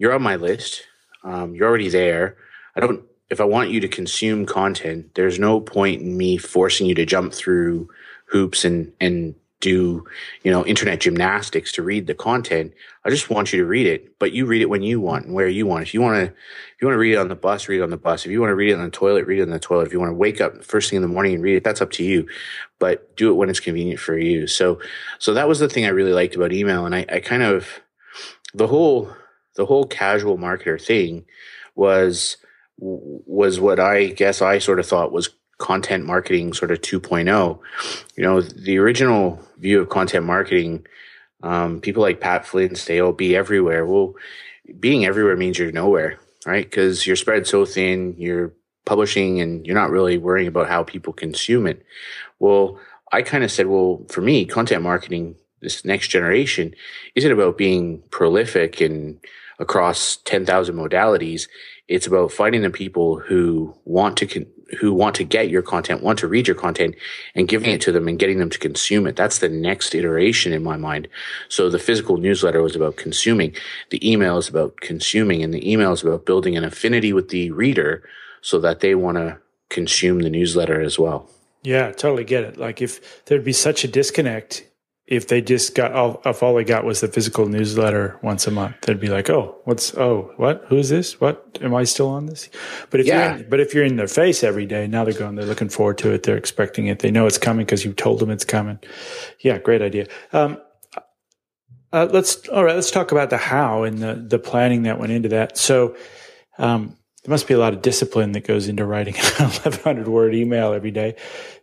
you're 0.02 0.12
on 0.12 0.21
my 0.21 0.35
list. 0.35 0.82
Um, 1.23 1.54
you're 1.54 1.68
already 1.68 1.88
there. 1.88 2.37
I 2.75 2.80
don't, 2.80 3.04
if 3.30 3.40
I 3.40 3.44
want 3.44 3.71
you 3.71 3.78
to 3.78 3.88
consume 3.88 4.47
content, 4.47 5.14
there's 5.14 5.38
no 5.38 5.61
point 5.61 6.02
in 6.02 6.16
me 6.16 6.38
forcing 6.38 6.88
you 6.88 6.94
to 6.97 7.06
jump 7.06 7.32
through 7.32 7.88
hoops 8.26 8.64
and, 8.64 8.92
and 9.00 9.37
do, 9.61 10.04
you 10.42 10.50
know, 10.50 10.66
internet 10.66 10.99
gymnastics 10.99 11.71
to 11.71 11.85
read 11.85 12.09
the 12.09 12.14
content. 12.14 12.73
I 13.04 13.11
just 13.11 13.30
want 13.30 13.52
you 13.52 13.61
to 13.61 13.64
read 13.64 13.87
it, 13.87 14.18
but 14.18 14.32
you 14.32 14.44
read 14.44 14.61
it 14.61 14.68
when 14.68 14.82
you 14.82 15.00
want 15.00 15.26
and 15.26 15.35
where 15.35 15.47
you 15.47 15.66
want. 15.66 15.82
If 15.82 15.94
you 15.94 16.02
want 16.02 16.16
to, 16.16 16.25
if 16.25 16.80
you 16.80 16.88
want 16.88 16.97
to 16.97 17.00
read 17.00 17.12
it 17.12 17.18
on 17.18 17.28
the 17.28 17.37
bus, 17.37 17.68
read 17.68 17.78
it 17.78 17.85
on 17.85 17.90
the 17.90 17.97
bus. 17.97 18.26
If 18.26 18.32
you 18.32 18.40
want 18.40 18.50
to 18.50 18.56
read 18.56 18.71
it 18.71 18.78
on 18.78 18.85
the 18.85 18.90
toilet, 18.90 19.25
read 19.28 19.38
it 19.38 19.42
on 19.42 19.50
the 19.50 19.61
toilet. 19.61 19.87
If 19.87 19.92
you 19.92 20.00
want 20.00 20.11
to 20.11 20.16
wake 20.16 20.40
up 20.40 20.64
first 20.64 20.90
thing 20.90 20.97
in 20.97 21.02
the 21.02 21.06
morning 21.06 21.35
and 21.35 21.44
read 21.44 21.54
it, 21.54 21.62
that's 21.62 21.80
up 21.80 21.92
to 21.92 22.02
you, 22.02 22.26
but 22.80 23.16
do 23.16 23.30
it 23.30 23.35
when 23.35 23.49
it's 23.49 23.61
convenient 23.61 24.00
for 24.00 24.18
you. 24.18 24.49
So, 24.49 24.80
so 25.21 25.32
that 25.35 25.47
was 25.47 25.61
the 25.61 25.68
thing 25.68 25.85
I 25.85 25.90
really 25.90 26.12
liked 26.12 26.35
about 26.35 26.52
email. 26.52 26.87
And 26.87 26.94
I, 26.97 27.06
I 27.09 27.21
kind 27.21 27.44
of, 27.44 27.68
the 28.52 28.66
whole, 28.66 29.14
the 29.56 29.66
whole 29.66 29.85
casual 29.85 30.38
marketer 30.38 30.80
thing 30.80 31.25
was, 31.75 32.37
was 32.78 33.61
what 33.61 33.78
I 33.78 34.06
guess 34.06 34.42
I 34.42 34.59
sort 34.59 34.80
of 34.80 34.87
thought 34.87 35.12
was 35.12 35.30
content 35.59 36.04
marketing 36.04 36.52
sort 36.52 36.71
of 36.73 36.80
2.0. 36.80 37.59
You 38.16 38.23
know, 38.23 38.40
the 38.40 38.78
original 38.78 39.40
view 39.59 39.80
of 39.80 39.88
content 39.88 40.26
marketing, 40.26 40.87
um, 41.42 41.80
people 41.80 42.02
like 42.02 42.21
Pat 42.21 42.44
Flynn 42.44 42.75
say, 42.75 43.00
oh, 43.00 43.12
be 43.12 43.37
everywhere. 43.37 43.87
Well, 43.87 44.14
being 44.80 45.04
everywhere 45.04 45.37
means 45.37 45.59
you're 45.59 45.71
nowhere, 45.71 46.18
right? 46.44 46.64
Because 46.64 47.06
you're 47.06 47.16
spread 47.16 47.47
so 47.47 47.64
thin, 47.64 48.14
you're 48.18 48.52
publishing 48.85 49.40
and 49.40 49.64
you're 49.64 49.76
not 49.76 49.90
really 49.90 50.18
worrying 50.18 50.49
about 50.49 50.68
how 50.68 50.82
people 50.82 51.12
consume 51.12 51.66
it. 51.66 51.85
Well, 52.38 52.80
I 53.12 53.23
kind 53.23 53.44
of 53.44 53.52
said, 53.52 53.66
well, 53.66 54.04
for 54.09 54.21
me, 54.21 54.44
content 54.44 54.82
marketing, 54.82 55.37
this 55.62 55.85
next 55.85 56.09
generation, 56.09 56.75
isn't 57.14 57.33
about 57.33 57.57
being 57.57 58.02
prolific 58.11 58.81
and 58.81 59.19
across 59.59 60.16
10,000 60.25 60.75
modalities. 60.75 61.49
It's 61.88 62.07
about 62.07 62.33
finding 62.33 62.62
the 62.62 62.71
people 62.71 63.19
who 63.19 63.75
want 63.85 64.16
to 64.19 64.26
con- 64.26 64.47
who 64.81 64.92
want 64.92 65.14
to 65.16 65.25
get 65.25 65.50
your 65.50 65.62
content, 65.62 66.02
want 66.02 66.19
to 66.19 66.26
read 66.26 66.49
your 66.49 66.57
content 66.57 66.95
and 67.35 67.47
giving 67.47 67.71
it 67.71 67.81
to 67.83 67.92
them 67.92 68.09
and 68.09 68.19
getting 68.19 68.38
them 68.38 68.49
to 68.50 68.59
consume 68.59 69.07
it. 69.07 69.16
That's 69.16 69.38
the 69.38 69.49
next 69.49 69.95
iteration 69.95 70.52
in 70.52 70.62
my 70.62 70.76
mind. 70.76 71.09
So 71.49 71.69
the 71.69 71.78
physical 71.78 72.16
newsletter 72.16 72.62
was 72.62 72.75
about 72.75 72.97
consuming. 72.97 73.54
The 73.90 74.11
email 74.11 74.38
is 74.38 74.49
about 74.49 74.81
consuming 74.81 75.42
and 75.42 75.52
the 75.52 75.71
email 75.71 75.92
is 75.92 76.02
about 76.02 76.25
building 76.25 76.57
an 76.57 76.64
affinity 76.64 77.12
with 77.12 77.28
the 77.28 77.50
reader 77.50 78.02
so 78.40 78.59
that 78.61 78.81
they 78.81 78.95
want 78.95 79.19
to 79.19 79.38
consume 79.69 80.21
the 80.21 80.31
newsletter 80.31 80.81
as 80.81 80.99
well. 80.99 81.28
Yeah, 81.62 81.92
totally 81.92 82.25
get 82.25 82.45
it. 82.45 82.57
Like 82.57 82.81
if 82.81 83.25
there'd 83.26 83.45
be 83.45 83.52
such 83.52 83.85
a 83.85 83.88
disconnect 83.88 84.64
if 85.12 85.28
they 85.28 85.42
just 85.42 85.75
got 85.75 85.92
all 85.92 86.23
if 86.25 86.42
all 86.42 86.54
they 86.54 86.64
got 86.64 86.87
was 86.87 87.02
the 87.02 87.07
physical 87.07 87.47
newsletter 87.47 88.19
once 88.23 88.47
a 88.47 88.50
month, 88.50 88.81
they'd 88.81 88.99
be 88.99 89.09
like, 89.09 89.28
"Oh, 89.28 89.61
what's 89.64 89.95
oh 89.95 90.33
what? 90.38 90.64
Who's 90.69 90.88
this? 90.88 91.21
What 91.21 91.59
am 91.61 91.75
I 91.75 91.85
still 91.85 92.09
on 92.09 92.25
this?" 92.25 92.49
But 92.88 93.00
if 93.00 93.07
yeah. 93.07 93.35
you're 93.35 93.37
in, 93.42 93.50
but 93.50 93.61
if 93.61 93.75
you're 93.75 93.85
in 93.85 93.97
their 93.97 94.09
face 94.09 94.42
every 94.42 94.64
day, 94.64 94.87
now 94.87 95.04
they're 95.04 95.12
going, 95.12 95.35
they're 95.35 95.45
looking 95.45 95.69
forward 95.69 95.99
to 95.99 96.11
it, 96.12 96.23
they're 96.23 96.38
expecting 96.38 96.87
it, 96.87 97.00
they 97.00 97.11
know 97.11 97.26
it's 97.26 97.37
coming 97.37 97.66
because 97.66 97.85
you 97.85 97.92
told 97.92 98.21
them 98.21 98.31
it's 98.31 98.47
coming. 98.47 98.78
Yeah, 99.40 99.59
great 99.59 99.83
idea. 99.83 100.07
Um, 100.33 100.59
uh, 101.92 102.09
let's 102.11 102.49
all 102.49 102.64
right. 102.64 102.75
Let's 102.75 102.90
talk 102.90 103.12
about 103.12 103.28
the 103.28 103.37
how 103.37 103.83
and 103.83 103.99
the 103.99 104.14
the 104.14 104.38
planning 104.38 104.85
that 104.85 104.99
went 104.99 105.12
into 105.12 105.28
that. 105.28 105.59
So. 105.59 105.95
Um, 106.59 106.97
there 107.25 107.31
must 107.31 107.47
be 107.47 107.54
a 107.54 107.59
lot 107.59 107.73
of 107.73 107.83
discipline 107.83 108.33
that 108.33 108.45
goes 108.45 108.66
into 108.66 108.85
writing 108.85 109.14
an 109.38 109.47
1100 109.47 110.09
word 110.09 110.35
email 110.35 110.73
every 110.73 110.90
day. 110.90 111.14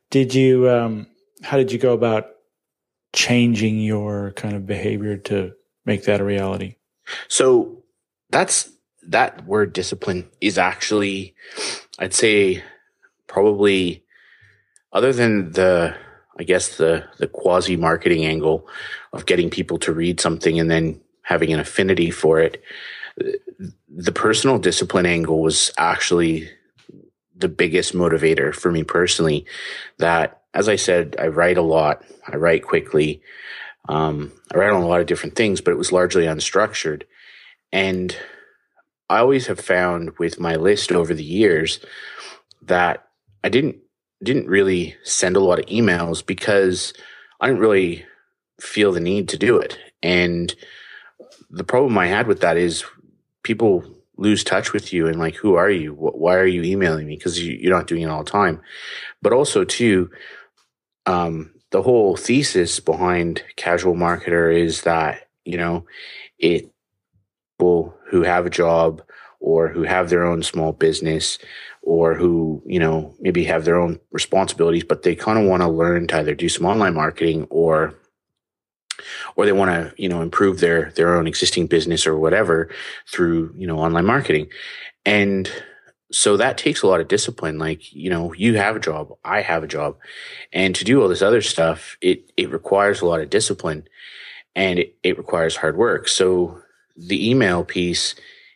Did 0.10 0.34
you, 0.34 0.70
um, 0.70 1.08
how 1.44 1.58
did 1.58 1.74
you 1.74 1.77
go 1.77 1.91
about 1.91 2.27
changing 3.13 3.80
your 3.80 4.32
kind 4.32 4.56
of 4.56 4.66
behavior 4.66 5.18
to 5.18 5.54
make 5.86 6.04
that 6.06 6.22
a 6.22 6.24
reality? 6.24 6.75
So 7.28 7.84
that's 8.30 8.72
that 9.08 9.46
word 9.46 9.74
discipline 9.74 10.30
is 10.42 10.58
actually, 10.58 11.34
I'd 11.98 12.13
say, 12.13 12.63
probably 13.28 14.04
other 14.94 15.13
than 15.13 15.51
the, 15.54 15.96
I 16.38 16.44
guess 16.44 16.78
the 16.78 17.06
the 17.18 17.28
quasi 17.28 17.75
marketing 17.75 18.25
angle 18.25 18.68
of 19.13 19.25
getting 19.25 19.50
people 19.50 19.78
to 19.80 19.94
read 19.94 20.20
something 20.20 20.60
and 20.60 20.70
then 20.70 21.01
having 21.24 21.51
an 21.54 21.60
affinity 21.60 22.12
for 22.12 22.39
it. 22.39 22.63
The 23.89 24.12
personal 24.12 24.58
discipline 24.58 25.06
angle 25.06 25.42
was 25.42 25.72
actually 25.78 26.50
the 27.36 27.50
biggest 27.50 27.94
motivator 27.94 28.54
for 28.54 28.72
me 28.72 28.84
personally. 28.84 29.46
That 29.98 30.38
as 30.53 30.68
I 30.68 30.75
said, 30.75 31.15
I 31.20 31.27
write 31.27 31.58
a 31.58 31.63
lot. 31.63 32.03
I 32.27 32.36
write 32.38 32.63
quickly. 32.63 33.22
Um, 33.88 34.32
I 34.53 34.58
write 34.58 34.72
on 34.72 34.84
a 34.84 34.88
lot 34.88 35.01
of 35.01 35.08
different 35.08 35.36
things, 35.36 35.62
but 35.62 35.72
it 35.72 35.77
was 35.77 35.91
largely 35.91 36.25
unstructured. 36.25 37.03
And 37.72 38.15
I 39.10 39.20
always 39.20 39.48
have 39.48 39.60
found 39.60 40.18
with 40.20 40.39
my 40.39 40.56
list 40.56 40.91
over 40.91 41.13
the 41.13 41.24
years 41.24 41.79
that 42.63 43.08
I 43.44 43.50
didn't 43.50 43.77
didn't 44.22 44.48
really 44.48 44.96
send 45.03 45.38
a 45.38 45.39
lot 45.39 45.60
of 45.60 45.65
emails 45.68 46.25
because 46.25 46.94
I 47.39 47.48
didn't 47.48 47.62
really 47.62 48.06
feel 48.60 48.91
the 48.91 49.00
need 49.00 49.29
to 49.29 49.38
do 49.38 49.58
it. 49.58 49.79
And 50.03 50.53
the 51.50 51.63
problem 51.63 51.98
I 51.98 52.08
had 52.08 52.27
with 52.27 52.41
that 52.41 52.58
is 52.58 52.84
people 53.44 53.84
lose 54.18 54.44
touch 54.44 54.74
with 54.74 54.91
you 54.91 55.08
and 55.08 55.18
like, 55.18 55.36
who 55.36 55.56
are 55.56 55.70
you? 55.70 55.94
Why 55.94 56.36
are 56.36 56.46
you 56.46 56.63
emailing 56.63 57.08
me? 57.08 57.15
Because 57.15 57.44
you're 57.44 57.74
not 57.74 57.88
doing 57.88 58.01
it 58.01 58.10
all 58.10 58.24
the 58.24 58.29
time. 58.29 58.62
But 59.22 59.32
also, 59.32 59.63
too, 59.63 60.12
um, 61.06 61.53
the 61.72 61.82
whole 61.82 62.15
thesis 62.15 62.79
behind 62.79 63.44
casual 63.56 63.96
marketer 63.96 64.56
is 64.56 64.82
that 64.82 65.27
you 65.46 65.58
know 65.58 65.86
it 66.38 66.72
people 67.58 67.96
who 68.10 68.24
have 68.24 68.46
a 68.46 68.50
job 68.50 69.01
or 69.39 69.68
who 69.68 69.84
have 69.84 70.10
their 70.10 70.25
own 70.25 70.41
small 70.44 70.72
business 70.72 71.38
or 71.82 72.15
who 72.15 72.62
you 72.65 72.79
know 72.79 73.13
maybe 73.20 73.44
have 73.44 73.65
their 73.65 73.79
own 73.79 74.00
responsibilities 74.12 74.84
but 74.84 75.03
they 75.03 75.15
kind 75.15 75.38
of 75.38 75.46
want 75.46 75.62
to 75.62 75.68
learn 75.68 76.08
to 76.08 76.18
either 76.18 76.36
do 76.36 76.50
some 76.50 76.65
online 76.65 76.94
marketing 76.94 77.46
or 77.50 77.94
or 79.36 79.46
they 79.46 79.51
want 79.51 79.72
to 79.72 80.01
you 80.01 80.10
know 80.10 80.22
improve 80.22 80.60
their 80.60 80.91
their 80.91 81.15
own 81.15 81.27
existing 81.27 81.68
business 81.68 82.06
or 82.06 82.18
whatever 82.18 82.70
through 83.12 83.53
you 83.58 83.68
know 83.68 83.79
online 83.79 84.06
marketing. 84.06 84.48
And 85.06 85.50
so 86.12 86.38
that 86.38 86.58
takes 86.58 86.82
a 86.82 86.88
lot 86.88 87.01
of 87.01 87.08
discipline. 87.08 87.58
Like 87.60 87.94
you 87.94 88.10
know 88.10 88.34
you 88.34 88.58
have 88.58 88.75
a 88.75 88.80
job 88.80 89.16
i 89.24 89.42
have 89.42 89.63
a 89.63 89.68
job 89.68 89.98
and 90.51 90.75
to 90.75 90.84
do 90.84 91.01
all 91.01 91.08
this 91.08 91.22
other 91.22 91.42
stuff 91.42 91.98
it 92.01 92.32
it 92.38 92.51
requires 92.51 93.01
a 93.01 93.06
lot 93.06 93.22
of 93.22 93.30
discipline 93.30 93.88
and 94.56 94.80
it, 94.80 94.96
it 95.04 95.18
requires 95.18 95.58
hard 95.58 95.78
work. 95.78 96.08
So 96.08 96.62
the 96.98 97.30
email 97.30 97.63
piece 97.63 98.16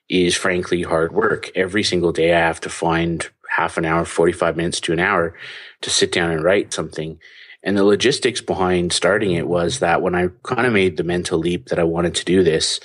is 0.10 0.36
frankly 0.36 0.81
hard 0.81 1.13
work. 1.13 1.51
Every 1.55 1.83
single 1.83 2.12
day 2.12 2.33
i 2.33 2.39
have 2.39 2.62
to 2.62 2.69
find 2.69 3.29
half 3.50 3.77
an 3.77 3.86
hour 3.86 4.03
45 4.03 4.57
minutes 4.57 4.79
to 4.81 4.93
an 4.93 5.00
hour 5.00 5.36
to 5.81 5.89
sit 5.89 6.12
down 6.12 6.31
and 6.31 6.43
write 6.43 6.74
something. 6.74 7.19
And 7.65 7.77
the 7.77 7.83
logistics 7.86 8.41
behind 8.41 8.91
starting 8.91 9.31
it 9.31 9.48
was 9.48 9.79
that 9.79 10.01
when 10.01 10.15
i 10.15 10.29
kind 10.43 10.65
of 10.67 10.74
made 10.74 10.98
the 10.98 11.03
mental 11.03 11.39
leap 11.39 11.67
that 11.67 11.79
i 11.79 11.83
wanted 11.83 12.15
to 12.15 12.25
do 12.25 12.43
this 12.43 12.79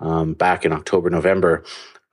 um, 0.00 0.34
back 0.34 0.64
in 0.64 0.72
october 0.72 1.10
november 1.10 1.64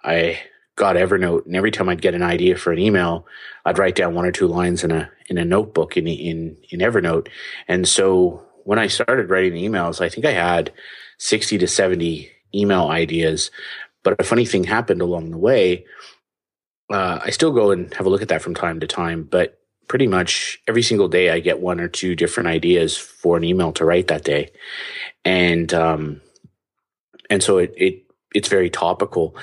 i 0.03 0.39
got 0.75 0.97
Evernote, 0.97 1.45
and 1.45 1.55
every 1.55 1.71
time 1.71 1.87
I'd 1.89 2.01
get 2.01 2.15
an 2.15 2.23
idea 2.23 2.57
for 2.57 2.73
an 2.73 2.79
email, 2.79 3.25
I'd 3.65 3.77
write 3.77 3.95
down 3.95 4.13
one 4.13 4.25
or 4.25 4.31
two 4.31 4.47
lines 4.47 4.83
in 4.83 4.91
a 4.91 5.09
in 5.29 5.37
a 5.37 5.45
notebook 5.45 5.97
in 5.97 6.07
in 6.07 6.57
in 6.69 6.79
Evernote. 6.79 7.29
And 7.67 7.87
so 7.87 8.43
when 8.65 8.79
I 8.79 8.87
started 8.87 9.29
writing 9.29 9.53
the 9.53 9.65
emails, 9.65 10.01
I 10.01 10.09
think 10.09 10.25
I 10.25 10.33
had 10.33 10.73
sixty 11.17 11.57
to 11.57 11.67
seventy 11.67 12.31
email 12.53 12.87
ideas. 12.87 13.51
But 14.03 14.19
a 14.19 14.23
funny 14.23 14.45
thing 14.45 14.65
happened 14.65 15.01
along 15.01 15.31
the 15.31 15.37
way. 15.37 15.85
uh, 16.91 17.19
I 17.23 17.29
still 17.31 17.51
go 17.51 17.71
and 17.71 17.93
have 17.93 18.05
a 18.05 18.09
look 18.09 18.21
at 18.21 18.27
that 18.29 18.41
from 18.41 18.55
time 18.55 18.79
to 18.79 18.87
time, 18.87 19.23
but 19.23 19.59
pretty 19.87 20.07
much 20.07 20.59
every 20.67 20.83
single 20.83 21.07
day 21.07 21.29
I 21.29 21.39
get 21.39 21.59
one 21.59 21.79
or 21.79 21.87
two 21.87 22.15
different 22.15 22.47
ideas 22.47 22.97
for 22.97 23.37
an 23.37 23.43
email 23.43 23.71
to 23.73 23.85
write 23.85 24.07
that 24.07 24.23
day. 24.23 24.51
And, 25.23 25.73
um, 25.73 26.21
and 27.29 27.41
so 27.41 27.57
it, 27.57 27.73
it, 27.77 28.03
it's 28.33 28.49
very 28.49 28.69
topical 28.69 29.35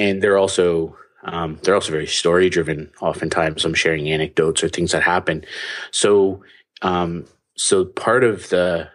and 0.00 0.22
they're 0.22 0.40
also, 0.44 0.96
um, 1.24 1.58
they're 1.62 1.74
also 1.74 1.92
very 1.92 2.06
story 2.06 2.48
driven. 2.48 2.90
Oftentimes 3.00 3.64
I'm 3.64 3.74
sharing 3.74 4.08
anecdotes 4.08 4.62
or 4.64 4.68
things 4.70 4.92
that 4.92 5.02
happen. 5.02 5.44
So, 5.90 6.42
um, 6.82 7.26
so 7.56 7.84
part 7.84 8.24
of 8.24 8.48
the, 8.48 8.88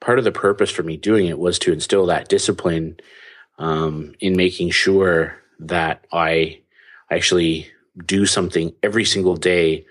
part 0.00 0.18
of 0.18 0.24
the 0.24 0.40
purpose 0.46 0.70
for 0.70 0.82
me 0.82 0.96
doing 0.96 1.26
it 1.26 1.38
was 1.38 1.58
to 1.58 1.72
instill 1.72 2.06
that 2.06 2.28
discipline, 2.28 2.96
um, 3.58 4.14
in 4.20 4.36
making 4.36 4.70
sure 4.70 5.36
that 5.58 6.06
I 6.10 6.60
actually 7.10 7.70
do 8.06 8.24
something 8.24 8.72
every 8.82 9.04
single 9.04 9.36
day 9.36 9.84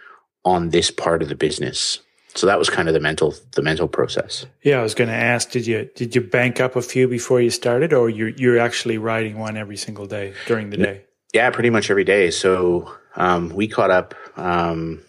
on 0.44 0.70
this 0.70 0.90
part 0.90 1.22
of 1.22 1.30
the 1.30 1.36
business. 1.36 2.00
So 2.36 2.46
that 2.48 2.60
was 2.60 2.70
kind 2.70 2.88
of 2.88 2.94
the 2.94 3.00
mental 3.00 3.34
the 3.56 3.62
mental 3.62 3.88
process. 3.88 4.46
Yeah, 4.64 4.80
I 4.80 4.84
was 4.84 4.94
going 4.94 5.10
to 5.10 5.16
ask 5.16 5.52
did 5.52 5.66
you 5.66 5.90
did 5.96 6.16
you 6.16 6.22
bank 6.22 6.60
up 6.60 6.76
a 6.76 6.82
few 6.82 7.08
before 7.08 7.42
you 7.42 7.50
started 7.50 7.92
or 7.94 8.10
you're 8.10 8.30
you're 8.30 8.60
actually 8.60 8.98
riding 8.98 9.38
one 9.38 9.58
every 9.58 9.78
single 9.78 10.06
day 10.06 10.34
during 10.46 10.70
the 10.70 10.78
day? 10.78 11.02
Yeah, 11.34 11.50
pretty 11.50 11.70
much 11.70 11.90
every 11.90 12.04
day. 12.04 12.32
So 12.32 12.94
um, 13.16 13.50
we 13.50 13.68
caught 13.68 13.92
up 13.92 14.16
um, 14.38 15.02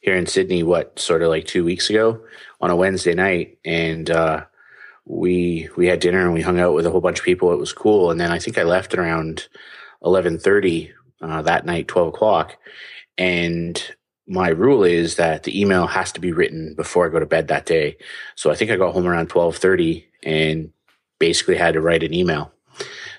here 0.00 0.14
in 0.14 0.26
Sydney 0.26 0.62
what 0.62 0.98
sort 0.98 1.22
of 1.22 1.28
like 1.28 1.46
2 1.46 1.64
weeks 1.64 1.90
ago 1.90 2.22
on 2.60 2.70
a 2.70 2.76
Wednesday 2.76 3.14
night 3.14 3.58
and 3.64 4.10
uh, 4.10 4.44
we 5.08 5.68
we 5.76 5.86
had 5.86 6.00
dinner 6.00 6.22
and 6.22 6.34
we 6.34 6.42
hung 6.42 6.60
out 6.60 6.74
with 6.74 6.86
a 6.86 6.90
whole 6.90 7.00
bunch 7.00 7.18
of 7.18 7.24
people. 7.24 7.52
It 7.52 7.58
was 7.58 7.72
cool. 7.72 8.10
And 8.10 8.20
then 8.20 8.30
I 8.30 8.38
think 8.38 8.58
I 8.58 8.62
left 8.62 8.94
around 8.94 9.48
eleven 10.04 10.38
thirty 10.38 10.92
uh, 11.20 11.42
that 11.42 11.64
night, 11.66 11.88
twelve 11.88 12.08
o'clock. 12.08 12.56
And 13.16 13.82
my 14.28 14.48
rule 14.48 14.84
is 14.84 15.16
that 15.16 15.44
the 15.44 15.58
email 15.58 15.86
has 15.86 16.12
to 16.12 16.20
be 16.20 16.32
written 16.32 16.74
before 16.74 17.06
I 17.06 17.10
go 17.10 17.18
to 17.18 17.26
bed 17.26 17.48
that 17.48 17.64
day. 17.66 17.96
So 18.36 18.50
I 18.50 18.54
think 18.54 18.70
I 18.70 18.76
got 18.76 18.92
home 18.92 19.06
around 19.06 19.32
1230 19.32 20.06
and 20.22 20.70
basically 21.18 21.56
had 21.56 21.74
to 21.74 21.80
write 21.80 22.02
an 22.02 22.12
email. 22.12 22.52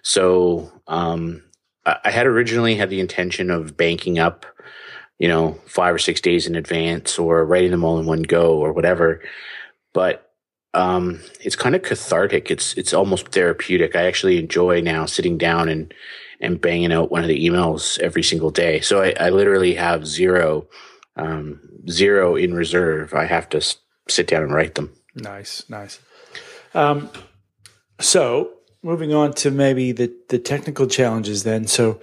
So, 0.03 0.71
um, 0.87 1.43
I 1.85 2.11
had 2.11 2.27
originally 2.27 2.75
had 2.75 2.91
the 2.91 2.99
intention 2.99 3.49
of 3.49 3.75
banking 3.75 4.19
up, 4.19 4.45
you 5.17 5.27
know, 5.27 5.53
five 5.65 5.95
or 5.95 5.97
six 5.97 6.21
days 6.21 6.45
in 6.45 6.55
advance 6.55 7.17
or 7.17 7.43
writing 7.43 7.71
them 7.71 7.83
all 7.83 7.99
in 7.99 8.05
one 8.05 8.21
go 8.21 8.57
or 8.57 8.71
whatever. 8.71 9.21
But, 9.93 10.31
um, 10.75 11.19
it's 11.41 11.55
kind 11.55 11.73
of 11.73 11.81
cathartic. 11.81 12.51
It's, 12.51 12.75
it's 12.75 12.93
almost 12.93 13.29
therapeutic. 13.29 13.95
I 13.95 14.05
actually 14.05 14.37
enjoy 14.37 14.81
now 14.81 15.05
sitting 15.05 15.37
down 15.39 15.67
and, 15.67 15.91
and 16.39 16.61
banging 16.61 16.93
out 16.93 17.09
one 17.09 17.23
of 17.23 17.27
the 17.27 17.43
emails 17.43 17.97
every 17.99 18.21
single 18.21 18.51
day. 18.51 18.81
So 18.81 19.01
I, 19.01 19.15
I 19.19 19.29
literally 19.29 19.73
have 19.73 20.05
zero 20.05 20.67
um, 21.15 21.59
zero 21.89 22.35
in 22.35 22.53
reserve. 22.53 23.13
I 23.13 23.25
have 23.25 23.49
to 23.49 23.61
sit 24.07 24.27
down 24.27 24.43
and 24.43 24.53
write 24.53 24.75
them. 24.75 24.93
Nice, 25.15 25.63
nice. 25.69 25.99
Um, 26.73 27.09
so 27.99 28.51
moving 28.81 29.13
on 29.13 29.33
to 29.33 29.51
maybe 29.51 29.91
the 29.91 30.13
the 30.29 30.39
technical 30.39 30.87
challenges 30.87 31.43
then. 31.43 31.67
So 31.67 31.99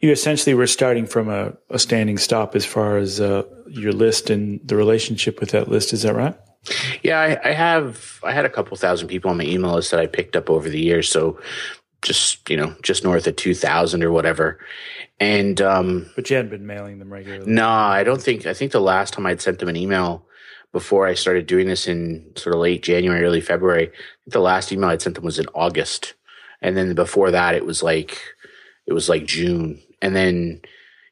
you 0.00 0.10
essentially 0.10 0.54
were 0.54 0.66
starting 0.66 1.06
from 1.06 1.28
a, 1.28 1.54
a 1.70 1.78
standing 1.78 2.18
stop 2.18 2.54
as 2.54 2.66
far 2.66 2.98
as 2.98 3.20
uh, 3.20 3.44
your 3.68 3.92
list 3.92 4.28
and 4.28 4.60
the 4.62 4.76
relationship 4.76 5.40
with 5.40 5.50
that 5.50 5.68
list. 5.68 5.92
Is 5.92 6.02
that 6.02 6.14
right? 6.14 6.36
Yeah, 7.02 7.20
I, 7.20 7.48
I, 7.48 7.52
have. 7.52 8.20
I 8.22 8.32
had 8.32 8.44
a 8.44 8.50
couple 8.50 8.76
thousand 8.76 9.08
people 9.08 9.30
on 9.30 9.38
my 9.38 9.44
email 9.44 9.74
list 9.74 9.90
that 9.90 10.00
I 10.00 10.06
picked 10.06 10.36
up 10.36 10.50
over 10.50 10.68
the 10.68 10.80
years. 10.80 11.08
So 11.08 11.38
just 12.04 12.48
you 12.48 12.56
know, 12.56 12.76
just 12.82 13.02
north 13.02 13.26
of 13.26 13.34
two 13.34 13.54
thousand 13.54 14.04
or 14.04 14.12
whatever. 14.12 14.58
And 15.18 15.60
um, 15.60 16.10
but 16.14 16.30
you 16.30 16.36
hadn't 16.36 16.50
been 16.50 16.66
mailing 16.66 17.00
them 17.00 17.12
regularly. 17.12 17.50
No, 17.50 17.68
I 17.68 18.04
don't 18.04 18.22
think. 18.22 18.46
I 18.46 18.54
think 18.54 18.70
the 18.70 18.80
last 18.80 19.14
time 19.14 19.26
I'd 19.26 19.40
sent 19.40 19.58
them 19.58 19.68
an 19.68 19.76
email 19.76 20.24
before 20.70 21.06
I 21.06 21.14
started 21.14 21.46
doing 21.46 21.66
this 21.66 21.86
in 21.86 22.32
sort 22.36 22.54
of 22.54 22.60
late 22.60 22.82
January, 22.82 23.24
early 23.24 23.40
February. 23.40 23.92
the 24.26 24.40
last 24.40 24.72
email 24.72 24.90
I'd 24.90 25.02
sent 25.02 25.14
them 25.14 25.24
was 25.24 25.38
in 25.38 25.46
August, 25.54 26.14
and 26.60 26.76
then 26.76 26.94
before 26.94 27.30
that 27.30 27.54
it 27.54 27.64
was 27.64 27.82
like 27.82 28.20
it 28.86 28.92
was 28.92 29.08
like 29.08 29.24
June, 29.24 29.80
and 30.02 30.14
then 30.14 30.60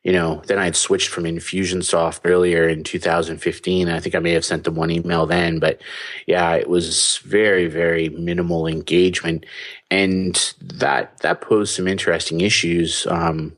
you 0.02 0.12
know 0.12 0.42
then 0.46 0.58
I 0.58 0.64
had 0.64 0.76
switched 0.76 1.08
from 1.08 1.24
Infusionsoft 1.24 2.20
earlier 2.24 2.68
in 2.68 2.84
2015. 2.84 3.88
I 3.88 4.00
think 4.00 4.14
I 4.14 4.18
may 4.18 4.32
have 4.32 4.44
sent 4.44 4.64
them 4.64 4.74
one 4.74 4.90
email 4.90 5.26
then, 5.26 5.58
but 5.58 5.80
yeah, 6.26 6.54
it 6.54 6.68
was 6.68 7.18
very 7.24 7.66
very 7.66 8.08
minimal 8.10 8.66
engagement, 8.66 9.46
and 9.90 10.54
that 10.60 11.18
that 11.18 11.40
posed 11.40 11.74
some 11.74 11.88
interesting 11.88 12.40
issues. 12.40 13.06
Um, 13.06 13.56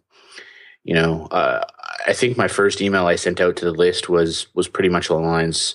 you 0.84 0.94
know, 0.94 1.26
uh, 1.30 1.64
I 2.06 2.12
think 2.12 2.36
my 2.36 2.48
first 2.48 2.82
email 2.82 3.06
I 3.06 3.16
sent 3.16 3.40
out 3.40 3.56
to 3.56 3.64
the 3.64 3.72
list 3.72 4.08
was 4.08 4.46
was 4.54 4.68
pretty 4.68 4.90
much 4.90 5.08
along 5.08 5.22
the 5.22 5.28
lines, 5.28 5.74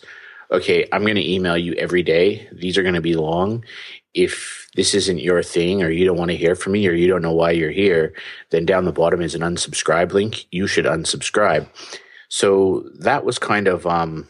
okay, 0.51 0.87
I'm 0.91 1.03
going 1.03 1.15
to 1.15 1.31
email 1.31 1.57
you 1.57 1.73
every 1.73 2.03
day. 2.03 2.47
These 2.51 2.77
are 2.77 2.83
going 2.83 2.95
to 2.95 3.01
be 3.01 3.15
long. 3.15 3.63
If 4.13 4.67
this 4.79 4.93
isn't 4.93 5.19
your 5.19 5.43
thing 5.43 5.83
or 5.83 5.89
you 5.89 6.05
don't 6.05 6.15
want 6.15 6.31
to 6.31 6.37
hear 6.37 6.55
from 6.55 6.71
me 6.71 6.87
or 6.87 6.93
you 6.93 7.05
don't 7.05 7.21
know 7.21 7.33
why 7.33 7.51
you're 7.51 7.69
here, 7.69 8.13
then 8.51 8.65
down 8.65 8.85
the 8.85 8.93
bottom 8.93 9.21
is 9.21 9.35
an 9.35 9.41
unsubscribe 9.41 10.13
link. 10.13 10.45
You 10.51 10.67
should 10.67 10.85
unsubscribe. 10.85 11.67
So 12.29 12.85
that 12.99 13.25
was 13.25 13.37
kind 13.37 13.67
of 13.67 13.85
um 13.85 14.29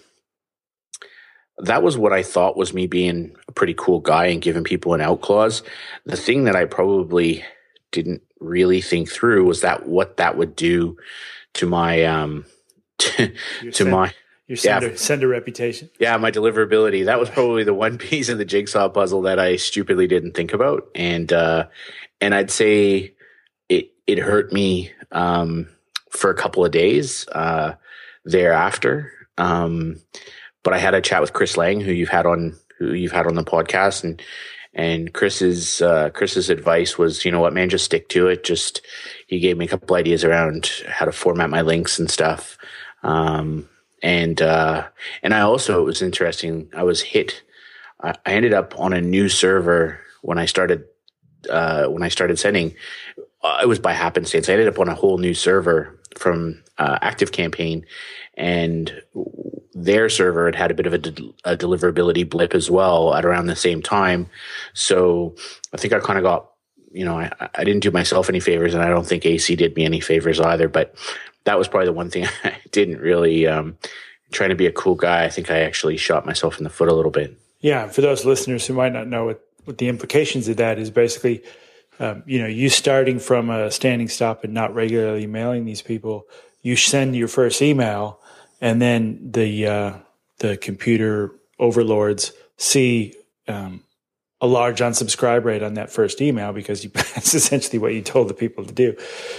that 1.60 1.84
was 1.84 2.00
what 2.00 2.14
I 2.14 2.24
thought 2.24 2.58
was 2.58 2.74
me 2.74 2.88
being 2.88 3.36
a 3.48 3.52
pretty 3.52 3.76
cool 3.76 4.00
guy 4.00 4.26
and 4.26 4.42
giving 4.42 4.64
people 4.64 4.96
an 4.96 5.02
out 5.02 5.22
clause. 5.22 5.62
The 6.08 6.18
thing 6.18 6.46
that 6.46 6.56
I 6.56 6.66
probably 6.66 7.46
didn't 7.92 8.24
really 8.40 8.82
think 8.82 9.08
through 9.08 9.46
was 9.46 9.62
that 9.62 9.86
what 9.86 10.18
that 10.18 10.36
would 10.36 10.56
do 10.56 10.98
to 11.54 11.68
my 11.68 12.06
um 12.06 12.46
to, 12.98 13.32
to 13.74 13.86
my 13.86 14.12
your 14.50 14.58
sender, 14.58 14.90
yeah, 14.90 14.96
sender 14.96 15.28
reputation. 15.28 15.92
Yeah, 16.00 16.18
my 16.18 16.32
deliverability. 16.32 17.06
That 17.06 17.20
was 17.20 17.30
probably 17.30 17.64
the 17.64 17.74
one 17.74 17.98
piece 18.10 18.30
of 18.30 18.40
the 18.40 18.46
jigsaw 18.46 18.90
puzzle 18.90 19.22
that 19.22 19.40
I 19.40 19.56
stupidly 19.56 20.08
didn't 20.08 20.34
think 20.34 20.54
about. 20.54 20.90
And 20.96 21.32
uh 21.32 21.68
and 22.20 22.34
I'd 22.34 22.52
say 22.52 23.14
it 23.70 23.92
it 24.08 24.18
hurt 24.18 24.52
me 24.52 24.92
um 25.12 25.70
for 26.10 26.32
a 26.32 26.36
couple 26.36 26.66
of 26.66 26.72
days 26.72 27.28
uh 27.30 27.76
thereafter. 28.26 29.14
Um 29.38 30.02
but 30.64 30.74
I 30.74 30.80
had 30.80 30.96
a 30.96 31.02
chat 31.02 31.22
with 31.22 31.34
Chris 31.34 31.56
Lang, 31.56 31.80
who 31.80 31.92
you've 31.92 32.10
had 32.10 32.26
on 32.26 32.58
who 32.80 32.94
you've 32.94 33.12
had 33.12 33.28
on 33.28 33.36
the 33.36 33.44
podcast 33.44 34.04
and 34.04 34.22
and 34.74 35.14
Chris's 35.14 35.82
uh, 35.82 36.10
Chris's 36.12 36.50
advice 36.50 36.98
was, 36.98 37.26
you 37.26 37.32
know 37.32 37.40
what, 37.40 37.54
man, 37.54 37.70
just 37.70 37.86
stick 37.86 38.08
to 38.10 38.28
it. 38.28 38.44
Just 38.44 38.82
he 39.28 39.40
gave 39.40 39.58
me 39.58 39.66
a 39.66 39.68
couple 39.68 39.96
ideas 39.96 40.24
around 40.24 40.84
how 40.88 41.06
to 41.06 41.12
format 41.12 41.50
my 41.50 41.62
links 41.62 41.98
and 41.98 42.10
stuff. 42.10 42.56
Um, 43.02 43.68
and 44.02 44.42
uh, 44.42 44.88
and 45.24 45.34
I 45.34 45.42
also 45.42 45.82
it 45.82 45.86
was 45.86 46.02
interesting. 46.02 46.70
I 46.76 46.84
was 46.84 47.02
hit. 47.02 47.44
I, 48.02 48.14
I 48.26 48.34
ended 48.34 48.54
up 48.54 48.80
on 48.80 48.94
a 48.94 49.02
new 49.02 49.30
server 49.30 50.00
when 50.22 50.38
I 50.38 50.46
started 50.46 50.86
uh, 51.50 51.86
when 51.88 52.04
I 52.04 52.10
started 52.10 52.40
sending. 52.40 52.76
Uh, 53.42 53.60
it 53.64 53.68
was 53.68 53.80
by 53.80 53.94
happenstance. 53.94 54.50
I 54.50 54.54
ended 54.54 54.68
up 54.68 54.80
on 54.80 54.90
a 54.90 54.96
whole 54.96 55.18
new 55.18 55.34
server 55.34 56.00
from 56.18 56.62
uh, 56.78 57.00
Active 57.02 57.32
Campaign, 57.32 57.86
and 58.36 59.02
their 59.74 60.10
server 60.10 60.46
had 60.46 60.56
had 60.56 60.72
a 60.72 60.74
bit 60.74 60.86
of 60.86 60.94
a, 60.94 60.98
de- 60.98 61.34
a, 61.46 61.56
deliverability 61.56 62.28
blip 62.28 62.54
as 62.54 62.70
well 62.70 63.14
at 63.14 63.26
around 63.26 63.46
the 63.46 63.56
same 63.56 63.82
time. 63.82 64.28
So 64.74 65.36
I 65.74 65.78
think 65.78 65.94
I 65.94 66.00
kind 66.00 66.18
of 66.18 66.24
got, 66.24 66.50
you 66.92 67.06
know, 67.06 67.18
I, 67.18 67.32
I 67.56 67.64
didn't 67.64 67.84
do 67.84 67.92
myself 67.92 68.30
any 68.30 68.40
favors 68.40 68.74
and 68.74 68.84
I 68.84 68.90
don't 68.90 69.06
think 69.06 69.26
AC 69.26 69.56
did 69.56 69.76
me 69.76 69.86
any 69.86 70.00
favors 70.00 70.40
either, 70.40 70.68
but 70.68 70.96
that 71.46 71.58
was 71.58 71.68
probably 71.68 71.88
the 71.88 71.94
one 71.94 72.10
thing 72.10 72.26
I 72.44 72.56
didn't 72.72 73.00
really, 73.00 73.48
um, 73.48 73.78
trying 74.32 74.50
to 74.50 74.56
be 74.56 74.68
a 74.68 74.72
cool 74.72 74.96
guy. 74.96 75.26
I 75.26 75.30
think 75.30 75.50
I 75.50 75.60
actually 75.62 75.98
shot 75.98 76.26
myself 76.26 76.58
in 76.58 76.64
the 76.64 76.70
foot 76.70 76.90
a 76.90 76.94
little 76.94 77.12
bit. 77.12 77.38
Yeah. 77.62 77.88
For 77.88 78.02
those 78.02 78.26
listeners 78.26 78.66
who 78.66 78.74
might 78.74 78.94
not 78.94 79.08
know 79.08 79.26
what, 79.26 79.42
what 79.66 79.78
the 79.78 79.88
implications 79.88 80.48
of 80.48 80.58
that 80.58 80.80
is 80.80 80.90
basically, 80.90 81.44
um, 82.00 82.24
you 82.26 82.40
know, 82.40 82.48
you 82.48 82.70
starting 82.70 83.20
from 83.20 83.50
a 83.50 83.72
standing 83.72 84.08
stop 84.08 84.44
and 84.44 84.54
not 84.54 84.74
regularly 84.74 85.28
mailing 85.28 85.66
these 85.66 85.82
people, 85.82 86.28
you 86.62 86.76
send 86.76 87.16
your 87.16 87.28
first 87.28 87.62
email 87.62 88.20
and 88.62 88.82
then 88.82 89.32
the 89.32 89.68
uh, 89.68 89.94
the 90.40 90.58
computer 90.58 91.32
overlords 91.60 92.32
see 92.58 93.16
um, 93.48 93.84
a 94.42 94.48
large 94.48 94.80
unsubscribe 94.80 95.44
rate 95.44 95.62
on 95.62 95.74
that 95.74 95.92
first 95.92 96.22
email 96.22 96.54
because 96.54 96.84
you, 96.84 96.90
that's 96.94 97.34
essentially 97.34 97.78
what 97.78 97.94
you 97.94 98.02
told 98.02 98.30
the 98.30 98.34
people 98.34 98.66
to 98.66 98.74
do. 98.74 98.96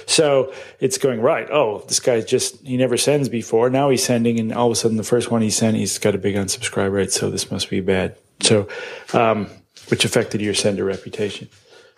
So 0.06 0.52
it's 0.78 0.98
going 0.98 1.20
right. 1.20 1.48
Oh, 1.50 1.84
this 1.88 2.00
guy 2.00 2.20
just 2.20 2.60
he 2.60 2.76
never 2.76 2.96
sends 2.96 3.28
before. 3.28 3.70
Now 3.70 3.90
he's 3.90 4.04
sending, 4.04 4.38
and 4.38 4.52
all 4.52 4.66
of 4.66 4.72
a 4.72 4.76
sudden 4.76 4.96
the 4.96 5.02
first 5.02 5.30
one 5.30 5.42
he 5.42 5.50
sent, 5.50 5.76
he's 5.76 5.98
got 5.98 6.14
a 6.14 6.18
big 6.18 6.34
unsubscribe 6.34 6.92
rate. 6.92 7.12
So 7.12 7.30
this 7.30 7.50
must 7.50 7.70
be 7.70 7.80
bad. 7.80 8.16
So, 8.40 8.68
um, 9.12 9.48
which 9.88 10.04
affected 10.04 10.40
your 10.40 10.54
sender 10.54 10.84
reputation. 10.84 11.48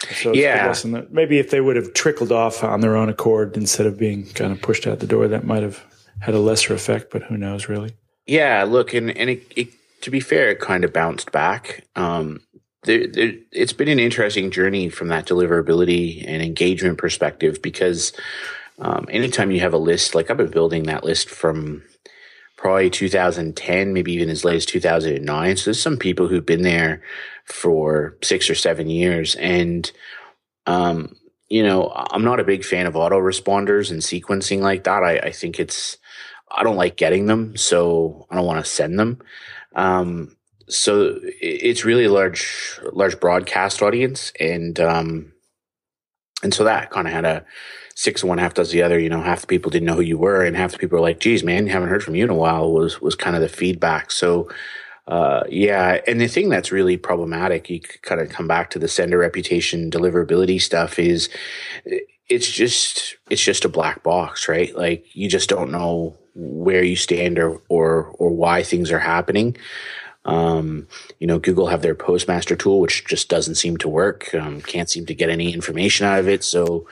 So 0.01 0.33
yeah, 0.33 0.75
maybe 1.11 1.39
if 1.39 1.51
they 1.51 1.61
would 1.61 1.77
have 1.77 1.95
trickled 1.95 2.33
off 2.33 2.65
on 2.65 2.81
their 2.81 2.97
own 2.97 3.09
accord 3.09 3.57
instead 3.57 3.87
of 3.87 3.99
being 3.99 4.27
kind 4.31 4.51
of 4.51 4.61
pushed 4.61 4.87
out 4.87 4.99
the 4.99 5.07
door, 5.07 5.29
that 5.29 5.45
might 5.45 5.63
have 5.63 5.85
had 6.21 6.35
a 6.35 6.41
lesser 6.41 6.75
effect, 6.75 7.13
but 7.13 7.23
who 7.23 7.37
knows 7.37 7.69
really? 7.69 7.93
Yeah, 8.27 8.65
look, 8.65 8.95
and 8.95 9.11
and 9.17 9.31
it, 9.31 9.53
it, 9.55 9.69
to 10.03 10.11
be 10.11 10.21
fair, 10.21 10.51
it 10.51 10.59
kind 10.59 10.85
of 10.85 10.93
bounced 10.93 11.31
back. 11.31 11.85
Um, 11.95 12.41
there, 12.85 13.07
there, 13.07 13.33
it's 13.53 13.73
been 13.73 13.89
an 13.89 14.01
interesting 14.01 14.51
journey 14.51 14.89
from 14.89 15.09
that 15.09 15.27
deliverability 15.27 16.25
and 16.27 16.43
engagement 16.43 16.99
perspective 16.99 17.63
because 17.63 18.13
um, 18.79 19.07
anytime 19.11 19.51
you 19.51 19.61
have 19.61 19.75
a 19.75 19.79
list, 19.79 20.15
like 20.15 20.31
I've 20.31 20.37
been 20.37 20.51
building 20.51 20.85
that 20.85 21.05
list 21.05 21.31
from 21.31 21.83
probably 22.57 22.91
2010, 22.91 23.93
maybe 23.93 24.13
even 24.13 24.29
as 24.29 24.45
late 24.45 24.57
as 24.57 24.67
2009. 24.67 25.57
So 25.57 25.65
there's 25.65 25.83
some 25.83 25.97
people 25.97 26.29
who've 26.29 26.47
been 26.47 26.63
there 26.63 27.03
for 27.45 28.17
six 28.23 28.51
or 28.51 28.55
seven 28.55 28.89
years. 28.89 29.35
And, 29.37 29.91
um, 30.67 31.17
you 31.49 31.63
know, 31.63 31.93
I'm 31.95 32.25
not 32.25 32.41
a 32.41 32.45
big 32.45 32.65
fan 32.65 32.87
of 32.87 32.95
autoresponders 32.95 33.91
and 33.91 34.01
sequencing 34.01 34.61
like 34.61 34.85
that. 34.85 35.03
I, 35.03 35.19
I 35.19 35.33
think 35.33 35.61
it's, 35.61 35.99
I 36.51 36.63
don't 36.65 36.77
like 36.77 36.97
getting 36.97 37.27
them, 37.27 37.57
so 37.57 38.27
I 38.31 38.37
don't 38.37 38.47
want 38.47 38.65
to 38.65 38.71
send 38.71 38.99
them. 38.99 39.19
Um, 39.75 40.37
so 40.73 41.19
it's 41.23 41.85
really 41.85 42.05
a 42.05 42.13
large, 42.13 42.81
large 42.93 43.21
broadcast 43.21 43.83
audience, 43.83 44.33
and 44.41 44.79
um, 44.81 45.33
and 46.43 46.53
so 46.53 46.65
that 46.65 46.91
kind 46.91 47.07
of 47.07 47.13
had 47.13 47.25
a 47.25 47.45
six 47.95 48.23
of 48.23 48.29
one, 48.29 48.39
half 48.39 48.55
does 48.55 48.71
the 48.71 48.83
other. 48.83 48.99
You 48.99 49.11
know, 49.11 49.21
half 49.21 49.43
the 49.43 49.47
people 49.47 49.71
didn't 49.71 49.87
know 49.87 49.97
who 49.97 50.03
you 50.03 50.19
were, 50.19 50.45
and 50.45 50.57
half 50.57 50.73
the 50.73 50.79
people 50.79 50.99
were 50.99 51.03
like, 51.03 51.21
"Geez, 51.21 51.45
man, 51.45 51.67
haven't 51.67 51.89
heard 51.89 52.03
from 52.03 52.15
you 52.15 52.25
in 52.25 52.31
a 52.31 52.35
while." 52.35 52.73
Was 52.73 53.01
was 53.01 53.15
kind 53.15 53.37
of 53.37 53.43
the 53.43 53.49
feedback. 53.49 54.11
So, 54.11 54.51
uh, 55.07 55.43
yeah, 55.49 56.01
and 56.07 56.21
the 56.21 56.29
thing 56.29 56.49
that's 56.49 56.73
really 56.73 56.97
problematic, 56.97 57.69
you 57.69 57.81
kind 57.81 58.21
of 58.21 58.31
come 58.31 58.49
back 58.49 58.71
to 58.71 58.79
the 58.79 58.89
sender 58.89 59.19
reputation, 59.19 59.91
deliverability 59.91 60.61
stuff, 60.61 60.99
is 60.99 61.29
it's 62.29 62.51
just 62.51 63.17
it's 63.31 63.45
just 63.45 63.65
a 63.65 63.69
black 63.69 64.03
box, 64.03 64.49
right? 64.49 64.75
Like 64.77 65.05
you 65.15 65.29
just 65.29 65.49
don't 65.49 65.71
know 65.71 66.17
where 66.35 66.83
you 66.83 66.97
stand 66.97 67.39
or 67.39 67.61
or 67.69 68.07
or 68.19 68.31
why 68.31 68.63
things 68.63 68.91
are 68.91 68.99
happening. 68.99 69.57
Um, 70.25 70.87
you 71.19 71.27
know, 71.27 71.39
Google 71.39 71.67
have 71.67 71.83
their 71.83 71.95
Postmaster 71.95 72.57
tool, 72.57 72.81
which 72.81 73.05
just 73.05 73.29
doesn't 73.29 73.57
seem 73.57 73.77
to 73.79 73.89
work. 73.89 74.35
Um, 74.35 74.61
can't 74.61 74.89
seem 74.89 75.07
to 75.07 75.15
get 75.15 75.31
any 75.31 75.53
information 75.53 76.07
out 76.07 76.21
of 76.21 76.29
it. 76.29 76.45
So 76.45 76.87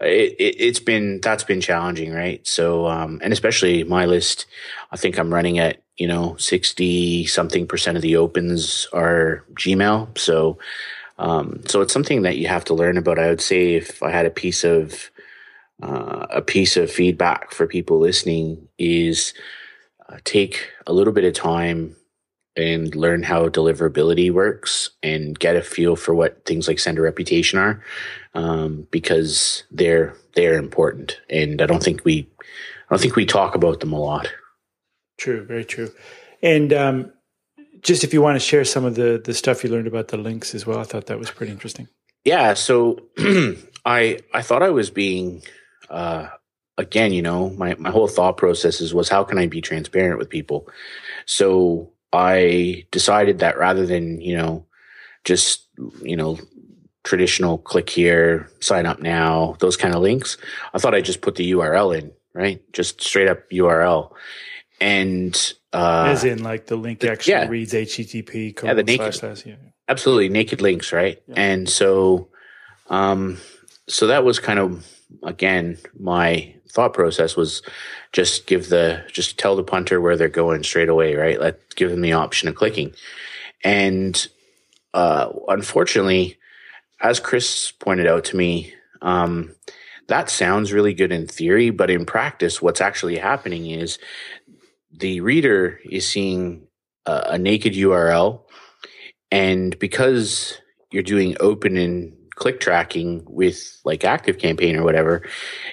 it, 0.00 0.36
it, 0.38 0.60
has 0.60 0.80
been 0.80 1.20
that's 1.20 1.44
been 1.44 1.60
challenging, 1.60 2.12
right? 2.12 2.44
So 2.46 2.86
um, 2.86 3.20
and 3.22 3.32
especially 3.32 3.84
my 3.84 4.06
list, 4.06 4.46
I 4.90 4.96
think 4.96 5.18
I'm 5.18 5.32
running 5.32 5.58
at 5.58 5.82
you 5.96 6.08
know 6.08 6.36
sixty 6.36 7.26
something 7.26 7.66
percent 7.66 7.96
of 7.96 8.02
the 8.02 8.16
opens 8.16 8.88
are 8.92 9.44
Gmail. 9.54 10.18
So 10.18 10.58
um, 11.18 11.62
so 11.66 11.82
it's 11.82 11.92
something 11.92 12.22
that 12.22 12.38
you 12.38 12.48
have 12.48 12.64
to 12.64 12.74
learn 12.74 12.98
about. 12.98 13.18
I 13.18 13.28
would 13.28 13.40
say 13.40 13.74
if 13.74 14.02
I 14.02 14.10
had 14.10 14.26
a 14.26 14.30
piece 14.30 14.64
of 14.64 15.10
uh, 15.80 16.26
a 16.30 16.42
piece 16.42 16.76
of 16.76 16.90
feedback 16.90 17.52
for 17.52 17.66
people 17.66 17.98
listening 17.98 18.68
is 18.78 19.34
uh, 20.08 20.18
take 20.24 20.68
a 20.86 20.92
little 20.92 21.12
bit 21.12 21.24
of 21.24 21.34
time 21.34 21.96
and 22.56 22.94
learn 22.94 23.22
how 23.22 23.48
deliverability 23.48 24.30
works 24.30 24.90
and 25.02 25.38
get 25.38 25.56
a 25.56 25.62
feel 25.62 25.96
for 25.96 26.14
what 26.14 26.44
things 26.44 26.68
like 26.68 26.78
sender 26.78 27.02
reputation 27.02 27.58
are 27.58 27.82
um, 28.34 28.86
because 28.90 29.64
they're 29.70 30.14
they're 30.34 30.58
important. 30.58 31.20
And 31.30 31.62
i 31.62 31.66
don't 31.66 31.82
think 31.82 32.04
we 32.04 32.28
i 32.40 32.44
don't 32.90 33.00
think 33.00 33.16
we 33.16 33.26
talk 33.26 33.54
about 33.54 33.80
them 33.80 33.92
a 33.92 33.98
lot. 33.98 34.32
True 35.18 35.44
very 35.44 35.64
true. 35.64 35.90
And 36.42 36.72
um, 36.72 37.12
just 37.80 38.04
if 38.04 38.12
you 38.12 38.20
want 38.20 38.36
to 38.36 38.40
share 38.40 38.64
some 38.64 38.84
of 38.84 38.94
the 38.96 39.20
the 39.24 39.34
stuff 39.34 39.64
you 39.64 39.70
learned 39.70 39.86
about 39.86 40.08
the 40.08 40.16
links 40.16 40.54
as 40.54 40.66
well 40.66 40.78
i 40.78 40.84
thought 40.84 41.06
that 41.06 41.18
was 41.18 41.30
pretty 41.30 41.52
interesting. 41.52 41.88
Yeah 42.24 42.54
so 42.54 42.98
i 43.86 44.18
i 44.34 44.42
thought 44.42 44.62
i 44.62 44.70
was 44.70 44.90
being 44.90 45.42
uh, 45.88 46.28
again 46.76 47.12
you 47.12 47.22
know 47.22 47.50
my 47.50 47.74
my 47.76 47.90
whole 47.90 48.08
thought 48.08 48.36
processes 48.36 48.94
was 48.94 49.08
how 49.08 49.24
can 49.24 49.38
i 49.38 49.46
be 49.46 49.62
transparent 49.62 50.18
with 50.18 50.28
people? 50.28 50.68
So 51.24 51.92
I 52.12 52.84
decided 52.90 53.38
that 53.38 53.58
rather 53.58 53.86
than, 53.86 54.20
you 54.20 54.36
know, 54.36 54.66
just, 55.24 55.66
you 56.02 56.16
know, 56.16 56.38
traditional 57.04 57.58
click 57.58 57.88
here, 57.88 58.50
sign 58.60 58.86
up 58.86 59.00
now, 59.00 59.56
those 59.60 59.76
kind 59.76 59.94
of 59.94 60.02
links, 60.02 60.36
I 60.74 60.78
thought 60.78 60.94
I'd 60.94 61.04
just 61.04 61.22
put 61.22 61.36
the 61.36 61.50
URL 61.52 61.98
in, 61.98 62.12
right? 62.34 62.62
Just 62.72 63.00
straight 63.00 63.28
up 63.28 63.48
URL. 63.50 64.12
And, 64.80 65.54
uh, 65.72 66.06
as 66.08 66.24
in 66.24 66.42
like 66.42 66.66
the 66.66 66.76
link 66.76 67.02
actually 67.04 67.32
yeah. 67.32 67.48
reads 67.48 67.72
HTTP. 67.72 68.62
Yeah, 68.62 68.74
the 68.74 68.82
naked, 68.82 69.14
slash, 69.14 69.46
yeah. 69.46 69.54
absolutely 69.88 70.28
naked 70.28 70.60
links, 70.60 70.92
right? 70.92 71.22
Yeah. 71.26 71.34
And 71.36 71.68
so, 71.68 72.28
um, 72.88 73.38
so 73.88 74.08
that 74.08 74.24
was 74.24 74.38
kind 74.38 74.58
of, 74.58 74.86
again, 75.22 75.78
my 75.98 76.54
thought 76.68 76.94
process 76.94 77.36
was 77.36 77.62
just 78.12 78.46
give 78.46 78.68
the 78.68 79.04
just 79.12 79.38
tell 79.38 79.56
the 79.56 79.62
punter 79.62 80.00
where 80.00 80.16
they're 80.16 80.28
going 80.28 80.62
straight 80.62 80.88
away, 80.88 81.14
right? 81.14 81.40
Let 81.40 81.74
give 81.74 81.90
them 81.90 82.00
the 82.00 82.12
option 82.12 82.48
of 82.48 82.54
clicking. 82.54 82.94
And 83.62 84.26
uh, 84.94 85.30
unfortunately, 85.48 86.38
as 87.00 87.20
Chris 87.20 87.72
pointed 87.72 88.06
out 88.06 88.24
to 88.26 88.36
me, 88.36 88.72
um, 89.02 89.54
that 90.08 90.30
sounds 90.30 90.72
really 90.72 90.94
good 90.94 91.12
in 91.12 91.26
theory, 91.26 91.70
but 91.70 91.90
in 91.90 92.04
practice, 92.04 92.60
what's 92.60 92.80
actually 92.80 93.18
happening 93.18 93.70
is 93.70 93.98
the 94.90 95.20
reader 95.20 95.80
is 95.84 96.08
seeing 96.08 96.66
a, 97.06 97.22
a 97.30 97.38
naked 97.38 97.74
URL, 97.74 98.42
and 99.30 99.78
because 99.78 100.58
you're 100.90 101.02
doing 101.02 101.36
open 101.40 101.76
and 101.76 102.14
click 102.42 102.58
tracking 102.58 103.22
with 103.28 103.80
like 103.84 104.04
active 104.04 104.36
campaign 104.36 104.74
or 104.74 104.82
whatever 104.82 105.22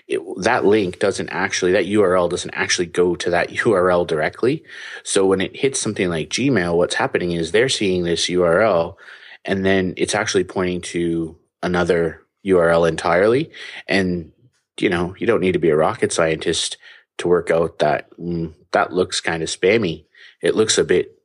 it, 0.07 0.21
that 0.43 0.65
link 0.65 0.99
doesn't 0.99 1.29
actually 1.29 1.71
that 1.71 1.87
url 1.87 2.29
doesn't 2.29 2.53
actually 2.53 2.85
go 2.85 3.15
to 3.15 3.31
that 3.31 3.49
url 3.65 4.05
directly. 4.05 4.63
So 5.03 5.25
when 5.25 5.41
it 5.41 5.57
hits 5.57 5.79
something 5.79 6.09
like 6.09 6.29
gmail 6.29 6.77
what's 6.77 6.93
happening 6.93 7.31
is 7.31 7.51
they're 7.51 7.69
seeing 7.69 8.03
this 8.03 8.27
url 8.27 8.97
and 9.45 9.65
then 9.65 9.95
it's 9.97 10.13
actually 10.13 10.43
pointing 10.43 10.81
to 10.81 11.35
another 11.63 12.21
url 12.45 12.87
entirely. 12.87 13.49
And 13.87 14.31
you 14.79 14.91
know 14.91 15.15
you 15.17 15.25
don't 15.25 15.41
need 15.41 15.53
to 15.53 15.65
be 15.65 15.71
a 15.71 15.75
rocket 15.75 16.13
scientist 16.13 16.77
to 17.17 17.27
work 17.27 17.49
out 17.49 17.79
that 17.79 18.15
mm, 18.19 18.53
that 18.73 18.93
looks 18.93 19.21
kind 19.21 19.41
of 19.41 19.49
spammy. 19.49 20.05
It 20.43 20.53
looks 20.53 20.77
a 20.77 20.83
bit 20.83 21.17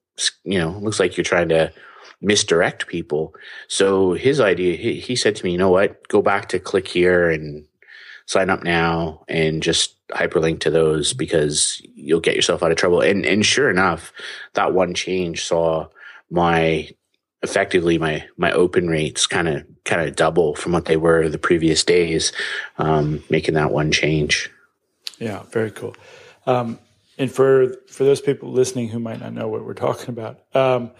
you 0.42 0.58
know 0.58 0.70
looks 0.78 0.98
like 0.98 1.18
you're 1.18 1.24
trying 1.24 1.50
to 1.50 1.70
misdirect 2.20 2.86
people. 2.86 3.34
So 3.68 4.12
his 4.14 4.40
idea, 4.40 4.76
he, 4.76 5.00
he 5.00 5.16
said 5.16 5.36
to 5.36 5.44
me, 5.44 5.52
you 5.52 5.58
know 5.58 5.70
what, 5.70 6.06
go 6.08 6.22
back 6.22 6.48
to 6.50 6.58
click 6.58 6.88
here 6.88 7.30
and 7.30 7.66
sign 8.26 8.50
up 8.50 8.62
now 8.62 9.24
and 9.28 9.62
just 9.62 9.96
hyperlink 10.08 10.60
to 10.60 10.70
those 10.70 11.12
because 11.12 11.82
you'll 11.94 12.20
get 12.20 12.36
yourself 12.36 12.62
out 12.62 12.70
of 12.70 12.76
trouble. 12.76 13.00
And, 13.00 13.26
and 13.26 13.44
sure 13.44 13.70
enough, 13.70 14.12
that 14.54 14.72
one 14.72 14.94
change 14.94 15.44
saw 15.44 15.88
my 16.30 16.88
effectively 17.42 17.98
my, 17.98 18.26
my 18.38 18.50
open 18.52 18.88
rates 18.88 19.26
kind 19.26 19.48
of, 19.48 19.66
kind 19.84 20.00
of 20.00 20.16
double 20.16 20.54
from 20.54 20.72
what 20.72 20.86
they 20.86 20.96
were 20.96 21.28
the 21.28 21.38
previous 21.38 21.84
days, 21.84 22.32
um, 22.78 23.22
making 23.28 23.52
that 23.52 23.70
one 23.70 23.92
change. 23.92 24.50
Yeah. 25.18 25.42
Very 25.50 25.70
cool. 25.70 25.94
Um, 26.46 26.78
and 27.18 27.30
for, 27.30 27.74
for 27.88 28.04
those 28.04 28.22
people 28.22 28.50
listening 28.50 28.88
who 28.88 28.98
might 28.98 29.20
not 29.20 29.34
know 29.34 29.48
what 29.48 29.64
we're 29.64 29.74
talking 29.74 30.08
about, 30.08 30.40
um, 30.56 30.90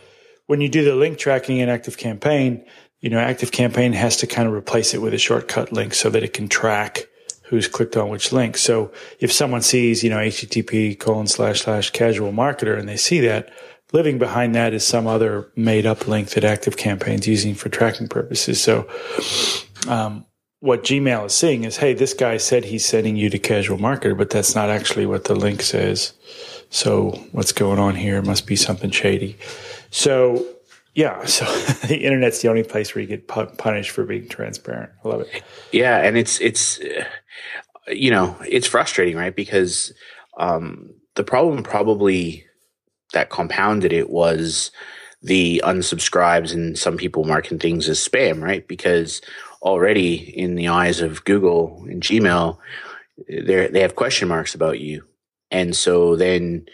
when 0.47 0.61
you 0.61 0.69
do 0.69 0.85
the 0.85 0.95
link 0.95 1.19
tracking 1.19 1.59
in 1.59 1.69
Active 1.69 1.97
Campaign, 1.97 2.65
you 3.01 3.11
know, 3.11 3.19
Active 3.19 3.53
Campaign 3.53 3.93
has 3.93 4.17
to 4.19 4.27
kind 4.27 4.49
of 4.49 4.55
replace 4.55 4.95
it 4.95 5.03
with 5.03 5.15
a 5.15 5.19
shortcut 5.19 5.73
link 5.73 5.95
so 5.95 6.11
that 6.11 6.23
it 6.23 6.33
can 6.33 6.49
track 6.49 7.07
who's 7.45 7.69
clicked 7.69 7.97
on 7.97 8.09
which 8.09 8.33
link. 8.33 8.57
So 8.57 8.91
if 9.21 9.31
someone 9.31 9.63
sees, 9.63 10.03
you 10.03 10.11
know, 10.11 10.17
HTTP 10.17 10.99
colon 10.99 11.27
slash 11.27 11.63
slash 11.63 11.91
casual 11.91 12.33
marketer 12.33 12.79
and 12.79 12.89
they 12.89 12.97
see 12.97 13.21
that, 13.21 13.53
living 13.93 14.19
behind 14.19 14.55
that 14.55 14.73
is 14.73 14.87
some 14.87 15.07
other 15.07 15.53
made 15.55 15.87
up 15.87 16.09
link 16.09 16.31
that 16.31 16.45
Active 16.45 16.77
Campaign's 16.77 17.29
using 17.29 17.55
for 17.55 17.69
tracking 17.69 18.09
purposes. 18.09 18.61
So, 18.61 18.89
um, 19.87 20.27
what 20.61 20.83
Gmail 20.83 21.27
is 21.27 21.35
seeing 21.35 21.65
is, 21.65 21.77
hey, 21.77 21.93
this 21.93 22.15
guy 22.15 22.39
said 22.39 22.65
he's 22.65 22.87
sending 22.87 23.17
you 23.17 23.29
to 23.29 23.39
casual 23.39 23.77
marketer, 23.77 24.17
but 24.17 24.31
that's 24.31 24.55
not 24.55 24.71
actually 24.71 25.05
what 25.05 25.25
the 25.25 25.35
link 25.35 25.61
says. 25.61 26.15
So 26.71 27.11
what's 27.33 27.53
going 27.53 27.79
on 27.79 27.97
here? 27.97 28.17
It 28.17 28.25
must 28.25 28.47
be 28.47 28.57
something 28.57 28.91
shady. 28.91 29.37
So 29.95 30.45
yeah, 30.95 31.25
so 31.27 31.45
the 31.87 31.99
internet's 31.99 32.43
the 32.43 32.49
only 32.49 32.65
place 32.65 32.95
where 32.95 33.03
you 33.03 33.09
get 33.09 33.29
punished 33.29 33.91
for 33.91 34.05
being 34.05 34.29
transparent. 34.29 34.91
I 35.05 35.09
love 35.09 35.21
it. 35.23 35.43
Yeah, 35.73 35.99
and 35.99 36.19
it's 36.19 36.41
it's 36.41 36.81
you 37.89 38.11
know 38.11 38.37
it's 38.47 38.67
frustrating, 38.67 39.17
right? 39.17 39.35
Because 39.35 39.93
um, 40.37 40.91
the 41.15 41.25
problem 41.25 41.63
probably 41.63 42.45
that 43.13 43.31
compounded 43.31 43.93
it 43.93 44.11
was 44.11 44.73
the 45.23 45.63
unsubscribes 45.65 46.53
and 46.53 46.77
some 46.77 46.97
people 46.97 47.25
marking 47.25 47.59
things 47.59 47.89
as 47.89 48.07
spam, 48.07 48.43
right? 48.43 48.67
Because 48.67 49.23
already 49.63 50.17
in 50.17 50.57
the 50.57 50.69
eyes 50.69 51.01
of 51.01 51.25
Google 51.25 51.85
and 51.89 52.03
Gmail, 52.03 52.59
they 53.29 53.69
they 53.69 53.81
have 53.81 53.95
question 53.95 54.27
marks 54.27 54.57
about 54.57 54.81
you, 54.81 55.05
and 55.53 55.77
so 55.77 56.17
then 56.17 56.67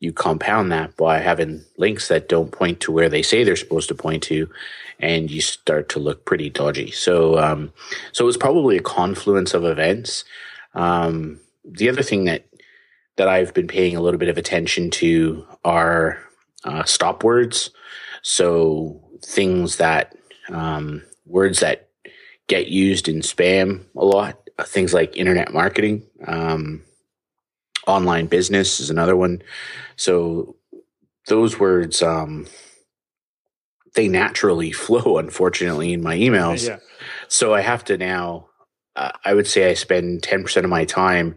you 0.00 0.12
compound 0.12 0.70
that 0.72 0.96
by 0.96 1.18
having 1.18 1.64
links 1.76 2.08
that 2.08 2.28
don't 2.28 2.52
point 2.52 2.80
to 2.80 2.92
where 2.92 3.08
they 3.08 3.22
say 3.22 3.42
they're 3.42 3.56
supposed 3.56 3.88
to 3.88 3.94
point 3.94 4.22
to, 4.24 4.48
and 5.00 5.30
you 5.30 5.40
start 5.40 5.88
to 5.90 5.98
look 5.98 6.24
pretty 6.24 6.50
dodgy. 6.50 6.90
So, 6.90 7.38
um, 7.38 7.72
so 8.12 8.24
it 8.24 8.26
was 8.26 8.36
probably 8.36 8.76
a 8.76 8.82
confluence 8.82 9.54
of 9.54 9.64
events. 9.64 10.24
Um, 10.74 11.40
the 11.64 11.88
other 11.88 12.02
thing 12.02 12.24
that 12.24 12.44
that 13.16 13.28
I've 13.28 13.52
been 13.52 13.66
paying 13.66 13.96
a 13.96 14.00
little 14.00 14.18
bit 14.18 14.28
of 14.28 14.38
attention 14.38 14.90
to 14.90 15.44
are 15.64 16.18
uh, 16.62 16.84
stop 16.84 17.24
words. 17.24 17.70
So 18.22 19.02
things 19.24 19.78
that 19.78 20.14
um, 20.50 21.02
words 21.26 21.58
that 21.60 21.88
get 22.46 22.68
used 22.68 23.08
in 23.08 23.16
spam 23.16 23.84
a 23.96 24.04
lot 24.04 24.48
things 24.66 24.92
like 24.92 25.16
internet 25.16 25.52
marketing, 25.52 26.02
um, 26.26 26.82
online 27.88 28.26
business 28.26 28.80
is 28.80 28.90
another 28.90 29.16
one. 29.16 29.42
So 29.96 30.56
those 31.26 31.58
words, 31.58 32.02
um, 32.02 32.46
they 33.94 34.08
naturally 34.08 34.72
flow, 34.86 35.18
unfortunately, 35.18 35.92
in 35.92 36.02
my 36.02 36.16
emails. 36.16 36.68
Yeah. 36.68 36.78
So 37.28 37.54
I 37.54 37.60
have 37.60 37.84
to 37.86 37.96
now, 37.96 38.46
uh, 38.96 39.12
I 39.24 39.34
would 39.34 39.46
say 39.46 39.70
I 39.70 39.74
spend 39.74 40.22
10% 40.22 40.64
of 40.64 40.70
my 40.70 40.84
time 40.84 41.36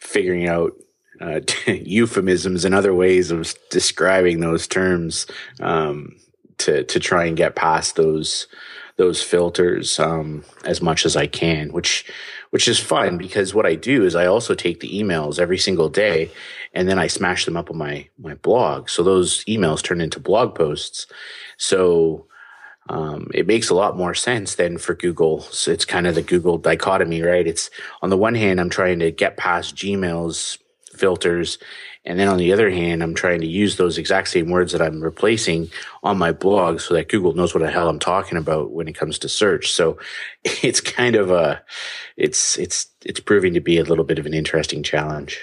figuring 0.00 0.48
out 0.48 0.72
uh, 1.20 1.40
euphemisms 1.66 2.64
and 2.64 2.74
other 2.74 2.94
ways 2.94 3.30
of 3.30 3.54
describing 3.70 4.40
those 4.40 4.66
terms 4.66 5.26
um, 5.60 6.16
to, 6.58 6.84
to 6.84 6.98
try 6.98 7.24
and 7.24 7.36
get 7.36 7.54
past 7.54 7.96
those 7.96 8.46
those 8.96 9.22
filters 9.22 9.98
um, 9.98 10.44
as 10.64 10.82
much 10.82 11.06
as 11.06 11.16
I 11.16 11.26
can, 11.26 11.72
which 11.72 12.04
which 12.52 12.68
is 12.68 12.78
fun 12.78 13.16
because 13.16 13.54
what 13.54 13.64
I 13.64 13.74
do 13.74 14.04
is 14.04 14.14
I 14.14 14.26
also 14.26 14.54
take 14.54 14.80
the 14.80 15.00
emails 15.00 15.38
every 15.38 15.56
single 15.56 15.88
day 15.88 16.30
and 16.74 16.86
then 16.86 16.98
I 16.98 17.06
smash 17.06 17.46
them 17.46 17.56
up 17.56 17.70
on 17.70 17.78
my 17.78 18.06
my 18.18 18.34
blog. 18.34 18.90
So 18.90 19.02
those 19.02 19.42
emails 19.46 19.82
turn 19.82 20.02
into 20.02 20.20
blog 20.20 20.54
posts. 20.54 21.06
So 21.56 22.26
um, 22.90 23.30
it 23.32 23.46
makes 23.46 23.70
a 23.70 23.74
lot 23.74 23.96
more 23.96 24.12
sense 24.12 24.56
than 24.56 24.76
for 24.76 24.94
Google. 24.94 25.40
So 25.40 25.70
it's 25.70 25.86
kind 25.86 26.06
of 26.06 26.14
the 26.14 26.20
Google 26.20 26.58
dichotomy, 26.58 27.22
right? 27.22 27.46
It's 27.46 27.70
on 28.02 28.10
the 28.10 28.18
one 28.18 28.34
hand, 28.34 28.60
I'm 28.60 28.70
trying 28.70 28.98
to 28.98 29.10
get 29.10 29.38
past 29.38 29.74
Gmail's 29.74 30.58
filters. 30.94 31.56
And 32.04 32.18
then 32.18 32.28
on 32.28 32.38
the 32.38 32.52
other 32.52 32.70
hand, 32.70 33.02
I'm 33.02 33.14
trying 33.14 33.40
to 33.42 33.46
use 33.46 33.76
those 33.76 33.96
exact 33.96 34.28
same 34.28 34.50
words 34.50 34.72
that 34.72 34.82
I'm 34.82 35.00
replacing 35.00 35.70
on 36.02 36.18
my 36.18 36.32
blog 36.32 36.80
so 36.80 36.94
that 36.94 37.08
Google 37.08 37.32
knows 37.34 37.54
what 37.54 37.62
the 37.62 37.70
hell 37.70 37.88
I'm 37.88 38.00
talking 38.00 38.36
about 38.36 38.72
when 38.72 38.88
it 38.88 38.94
comes 38.94 39.20
to 39.20 39.28
search. 39.28 39.70
So 39.70 39.98
it's 40.44 40.80
kind 40.80 41.14
of 41.14 41.30
a, 41.30 41.62
it's, 42.16 42.58
it's, 42.58 42.88
it's 43.04 43.20
proving 43.20 43.54
to 43.54 43.60
be 43.60 43.78
a 43.78 43.84
little 43.84 44.04
bit 44.04 44.18
of 44.18 44.26
an 44.26 44.34
interesting 44.34 44.82
challenge. 44.82 45.40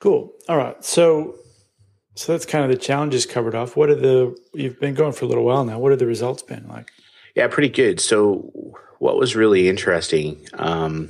Cool. 0.00 0.32
All 0.48 0.56
right. 0.56 0.82
So 0.84 1.36
so 2.20 2.32
that's 2.32 2.44
kind 2.44 2.64
of 2.64 2.70
the 2.70 2.76
challenges 2.76 3.24
covered 3.24 3.54
off. 3.54 3.76
What 3.76 3.88
are 3.88 3.94
the 3.94 4.36
you've 4.52 4.78
been 4.78 4.92
going 4.92 5.12
for 5.12 5.24
a 5.24 5.28
little 5.28 5.44
while 5.44 5.64
now? 5.64 5.78
What 5.78 5.92
have 5.92 5.98
the 5.98 6.06
results 6.06 6.42
been 6.42 6.68
like? 6.68 6.90
Yeah, 7.34 7.48
pretty 7.48 7.70
good. 7.70 7.98
So 7.98 8.52
what 8.98 9.16
was 9.16 9.34
really 9.34 9.70
interesting 9.70 10.46
um, 10.52 11.08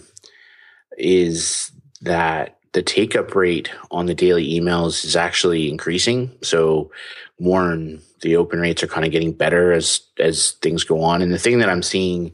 is 0.97 1.73
that 2.03 2.60
the 2.73 2.83
take 2.83 3.17
up 3.17 3.35
rate 3.35 3.71
on 3.91 4.07
the 4.07 4.15
daily 4.15 4.49
emails 4.49 5.05
is 5.05 5.17
actually 5.17 5.69
increasing. 5.69 6.31
So 6.43 6.91
more 7.41 7.73
and 7.73 8.01
the 8.21 8.37
open 8.37 8.61
rates 8.61 8.83
are 8.83 8.89
kind 8.89 9.05
of 9.05 9.13
getting 9.13 9.33
better 9.33 9.73
as 9.73 10.01
as 10.19 10.53
things 10.63 10.85
go 10.85 11.03
on. 11.03 11.23
And 11.23 11.33
the 11.33 11.39
thing 11.39 11.59
that 11.59 11.71
I'm 11.71 11.83
seeing 11.83 12.33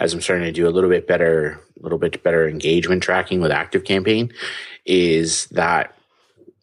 as 0.00 0.12
I'm 0.12 0.20
starting 0.20 0.44
to 0.46 0.52
do 0.52 0.68
a 0.68 0.70
little 0.70 0.90
bit 0.90 1.06
better, 1.06 1.60
a 1.78 1.82
little 1.82 1.98
bit 1.98 2.22
better 2.22 2.48
engagement 2.48 3.02
tracking 3.02 3.40
with 3.40 3.52
Active 3.52 3.84
Campaign 3.84 4.32
is 4.84 5.46
that 5.46 5.94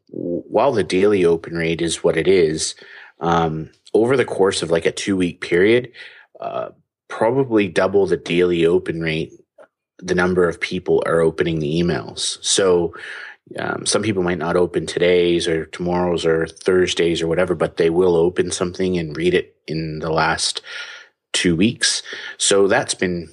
while 0.10 0.74
the 0.74 0.84
daily 0.84 1.24
open 1.24 1.56
rate 1.56 1.82
is 1.82 2.04
what 2.04 2.18
it 2.18 2.28
is, 2.28 2.76
um, 3.22 3.70
over 3.94 4.18
the 4.18 4.26
course 4.26 4.62
of 4.62 4.72
like 4.72 4.86
a 4.86 4.92
two 4.92 5.16
week 5.16 5.42
period, 5.42 5.92
uh, 6.40 6.70
probably 7.08 7.68
double 7.68 8.06
the 8.06 8.18
daily 8.18 8.66
open 8.66 9.02
rate, 9.02 9.32
the 10.02 10.16
number 10.16 10.48
of 10.48 10.60
people 10.60 11.04
are 11.06 11.22
opening 11.22 11.60
the 11.60 11.82
emails. 11.82 12.44
So, 12.44 12.94
um, 13.60 13.86
some 13.86 14.02
people 14.02 14.24
might 14.24 14.38
not 14.38 14.56
open 14.56 14.86
today's 14.86 15.48
or 15.48 15.66
tomorrow's 15.66 16.26
or 16.26 16.48
Thursday's 16.48 17.22
or 17.22 17.28
whatever, 17.28 17.56
but 17.56 17.78
they 17.78 17.90
will 17.90 18.16
open 18.16 18.52
something 18.52 18.98
and 18.98 19.18
read 19.18 19.34
it 19.34 19.56
in 19.68 20.00
the 20.00 20.12
last 20.12 20.62
two 21.34 21.56
weeks. 21.56 22.04
So 22.38 22.68
that's 22.68 22.94
been 22.94 23.30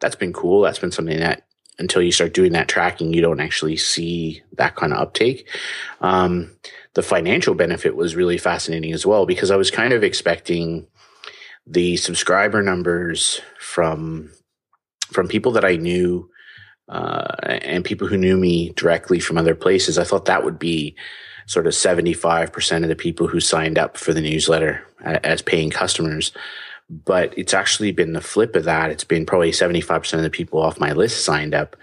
that's 0.00 0.16
been 0.16 0.32
cool. 0.32 0.62
That's 0.62 0.78
been 0.78 0.92
something 0.92 1.18
that 1.18 1.46
until 1.78 2.02
you 2.02 2.12
start 2.12 2.34
doing 2.34 2.52
that 2.52 2.68
tracking, 2.68 3.14
you 3.14 3.20
don't 3.20 3.40
actually 3.40 3.76
see 3.76 4.42
that 4.56 4.74
kind 4.76 4.92
of 4.92 4.98
uptake. 4.98 5.48
Um, 6.00 6.50
the 6.94 7.02
financial 7.02 7.54
benefit 7.54 7.96
was 7.96 8.16
really 8.16 8.38
fascinating 8.38 8.92
as 8.92 9.06
well 9.06 9.26
because 9.26 9.50
I 9.50 9.56
was 9.56 9.70
kind 9.70 9.92
of 9.92 10.04
expecting 10.04 10.86
the 11.66 11.96
subscriber 11.96 12.62
numbers 12.62 13.40
from 13.58 14.30
from 15.12 15.28
people 15.28 15.52
that 15.52 15.64
I 15.64 15.76
knew 15.76 16.28
uh, 16.88 17.34
and 17.42 17.84
people 17.84 18.08
who 18.08 18.16
knew 18.16 18.36
me 18.36 18.70
directly 18.70 19.20
from 19.20 19.38
other 19.38 19.54
places. 19.54 19.98
I 19.98 20.04
thought 20.04 20.24
that 20.26 20.44
would 20.44 20.58
be 20.58 20.96
sort 21.46 21.66
of 21.66 21.72
75% 21.72 22.82
of 22.82 22.88
the 22.88 22.96
people 22.96 23.26
who 23.26 23.40
signed 23.40 23.78
up 23.78 23.96
for 23.96 24.12
the 24.12 24.20
newsletter 24.20 24.86
as 25.04 25.42
paying 25.42 25.70
customers 25.70 26.32
but 27.04 27.36
it's 27.38 27.54
actually 27.54 27.90
been 27.90 28.12
the 28.12 28.20
flip 28.20 28.54
of 28.54 28.64
that. 28.64 28.90
It's 28.90 29.04
been 29.04 29.24
probably 29.24 29.50
75% 29.50 30.14
of 30.14 30.22
the 30.22 30.30
people 30.30 30.60
off 30.60 30.78
my 30.78 30.92
list 30.92 31.24
signed 31.24 31.54
up 31.54 31.76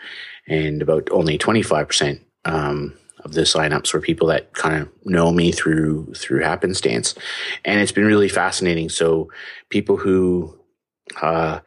and 0.47 0.81
about 0.81 1.09
only 1.11 1.37
25% 1.37 2.19
um, 2.45 2.93
of 3.23 3.33
the 3.33 3.41
signups 3.41 3.93
were 3.93 4.01
people 4.01 4.27
that 4.27 4.53
kind 4.53 4.81
of 4.81 4.89
know 5.05 5.31
me 5.31 5.51
through 5.51 6.13
through 6.13 6.41
happenstance 6.41 7.15
and 7.65 7.81
it's 7.81 7.91
been 7.91 8.05
really 8.05 8.29
fascinating 8.29 8.87
so 8.87 9.29
people 9.69 9.97
who 9.97 10.57
uh, 11.21 11.59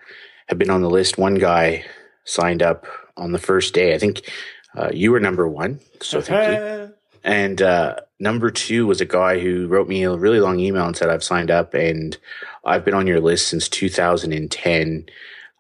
have 0.53 0.59
been 0.59 0.71
on 0.71 0.83
the 0.83 0.91
list 0.91 1.19
one 1.19 1.35
guy 1.35 1.85
signed 2.25 2.63
up 2.63 2.87
on 3.17 3.33
the 3.33 3.39
first 3.39 3.75
day 3.75 3.95
i 3.95 3.99
think 3.99 4.31
uh, 4.77 4.91
you 4.93 5.11
were 5.11 5.21
number 5.21 5.47
one 5.49 5.81
so 6.01 6.21
thank 6.21 6.59
you 6.59 6.95
and 7.25 7.63
uh, 7.63 7.97
number 8.19 8.51
two 8.51 8.87
was 8.87 9.01
a 9.01 9.07
guy 9.07 9.39
who 9.39 9.67
wrote 9.69 9.89
me 9.89 10.03
a 10.03 10.17
really 10.17 10.41
long 10.41 10.59
email 10.59 10.87
and 10.87 10.97
said 10.97 11.09
i've 11.09 11.25
signed 11.25 11.51
up 11.51 11.75
and 11.75 12.19
I've 12.65 12.85
been 12.85 12.95
on 12.95 13.07
your 13.07 13.21
list 13.21 13.49
since 13.49 13.69
2010. 13.69 15.07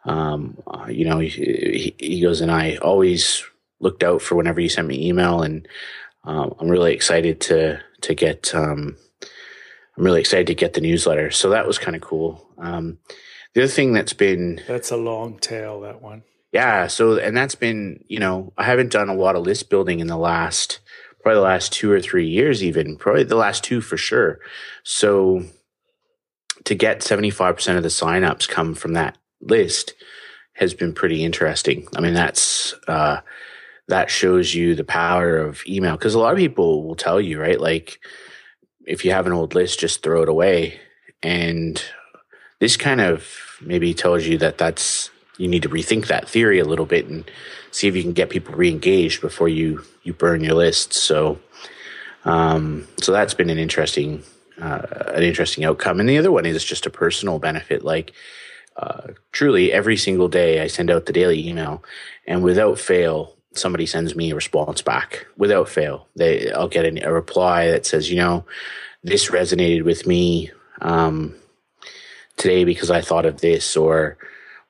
Um, 0.05 0.59
uh, 0.67 0.87
you 0.89 1.05
know, 1.05 1.19
he, 1.19 1.95
he, 1.99 2.21
goes, 2.21 2.41
and 2.41 2.51
I 2.51 2.77
always 2.77 3.45
looked 3.81 4.03
out 4.03 4.23
for 4.23 4.35
whenever 4.35 4.61
you 4.61 4.69
sent 4.69 4.89
me 4.89 5.09
email, 5.09 5.43
and 5.43 5.67
um, 6.25 6.55
I'm 6.59 6.69
really 6.69 6.93
excited 6.93 7.41
to 7.43 7.81
to 8.03 8.15
get. 8.15 8.55
Um, 8.55 8.97
I'm 9.97 10.05
really 10.05 10.21
excited 10.21 10.47
to 10.47 10.55
get 10.55 10.73
the 10.73 10.81
newsletter. 10.81 11.31
So 11.31 11.51
that 11.51 11.67
was 11.67 11.79
kind 11.79 11.95
of 11.95 12.03
cool. 12.03 12.49
Um, 12.59 12.99
the 13.55 13.63
other 13.63 13.73
thing 13.73 13.93
that's 13.93 14.13
been 14.13 14.63
that's 14.67 14.91
a 14.91 14.97
long 14.97 15.39
tail. 15.39 15.81
That 15.81 16.03
one. 16.03 16.23
Yeah. 16.53 16.87
So 16.87 17.19
and 17.19 17.37
that's 17.37 17.55
been 17.55 18.05
you 18.09 18.19
know 18.19 18.53
I 18.57 18.65
haven't 18.65 18.93
done 18.93 19.09
a 19.09 19.15
lot 19.15 19.37
of 19.37 19.43
list 19.43 19.71
building 19.71 20.01
in 20.01 20.07
the 20.07 20.17
last 20.17 20.81
probably 21.23 21.37
the 21.37 21.43
last 21.43 21.73
two 21.73 21.91
or 21.91 22.01
three 22.01 22.27
years, 22.27 22.63
even 22.65 22.97
probably 22.97 23.23
the 23.23 23.37
last 23.37 23.63
two 23.63 23.81
for 23.81 23.97
sure. 23.97 24.41
So 24.83 25.45
to 26.65 26.75
get 26.75 27.01
75% 27.01 27.77
of 27.77 27.83
the 27.83 27.89
signups 27.89 28.49
come 28.49 28.75
from 28.75 28.95
that 28.95 29.19
list 29.41 29.95
has 30.55 30.75
been 30.75 30.93
pretty 30.93 31.25
interesting. 31.25 31.87
I 31.97 32.01
mean, 32.01 32.15
that's, 32.15 32.75
uh, 32.89 33.21
that 33.89 34.11
shows 34.11 34.55
you 34.55 34.75
the 34.75 34.85
power 34.85 35.39
of 35.39 35.63
email 35.67 35.97
because 35.97 36.15
a 36.15 36.19
lot 36.19 36.33
of 36.33 36.39
people 36.39 36.85
will 36.87 36.95
tell 36.95 37.21
you, 37.21 37.41
right? 37.41 37.61
Like, 37.61 38.01
if 38.85 39.05
you 39.05 39.13
have 39.13 39.27
an 39.27 39.33
old 39.33 39.55
list, 39.55 39.81
just 39.81 40.03
throw 40.03 40.23
it 40.23 40.29
away. 40.29 40.81
And 41.23 41.83
this 42.63 42.77
kind 42.77 43.01
of 43.01 43.59
maybe 43.61 43.93
tells 43.93 44.25
you 44.25 44.39
that 44.39 44.57
that's, 44.57 45.11
you 45.37 45.49
need 45.49 45.65
to 45.65 45.69
rethink 45.69 46.07
that 46.07 46.29
theory 46.29 46.61
a 46.61 46.65
little 46.65 46.87
bit 46.87 47.07
and 47.07 47.29
see 47.73 47.89
if 47.89 47.97
you 47.97 48.03
can 48.03 48.13
get 48.13 48.31
people 48.31 48.55
re-engaged 48.55 49.21
before 49.21 49.49
you, 49.49 49.83
you 50.05 50.13
burn 50.13 50.45
your 50.45 50.55
list. 50.55 50.93
So, 50.93 51.41
um, 52.25 52.87
so 53.03 53.11
that's 53.11 53.35
been 53.35 53.51
an 53.51 53.59
interesting 53.59 54.23
uh, 54.61 54.87
an 55.09 55.25
interesting 55.25 55.65
outcome. 55.65 55.99
And 55.99 56.09
the 56.09 56.19
other 56.19 56.31
one 56.31 56.47
is 56.47 56.65
just 56.65 56.87
a 56.87 56.91
personal 56.91 57.41
benefit. 57.41 57.83
Like, 57.83 58.13
uh, 58.77 59.09
truly, 59.33 59.73
every 59.73 59.97
single 59.97 60.29
day 60.29 60.61
I 60.61 60.69
send 60.69 60.89
out 60.89 61.07
the 61.07 61.13
daily 61.13 61.49
email, 61.49 61.83
and 62.29 62.45
without 62.45 62.79
fail, 62.79 63.35
somebody 63.55 63.87
sends 63.87 64.15
me 64.15 64.31
a 64.31 64.37
response 64.37 64.83
back. 64.83 65.27
Without 65.37 65.69
fail, 65.69 66.07
they 66.15 66.53
I'll 66.53 66.69
get 66.69 66.85
a, 66.85 67.09
a 67.09 67.13
reply 67.13 67.73
that 67.73 67.87
says, 67.87 68.09
you 68.09 68.19
know, 68.19 68.45
this 69.03 69.33
resonated 69.33 69.83
with 69.83 70.07
me 70.07 70.53
um, 70.81 71.35
today 72.37 72.65
because 72.65 72.91
I 72.91 73.01
thought 73.01 73.27
of 73.27 73.41
this, 73.41 73.77
or 73.77 74.19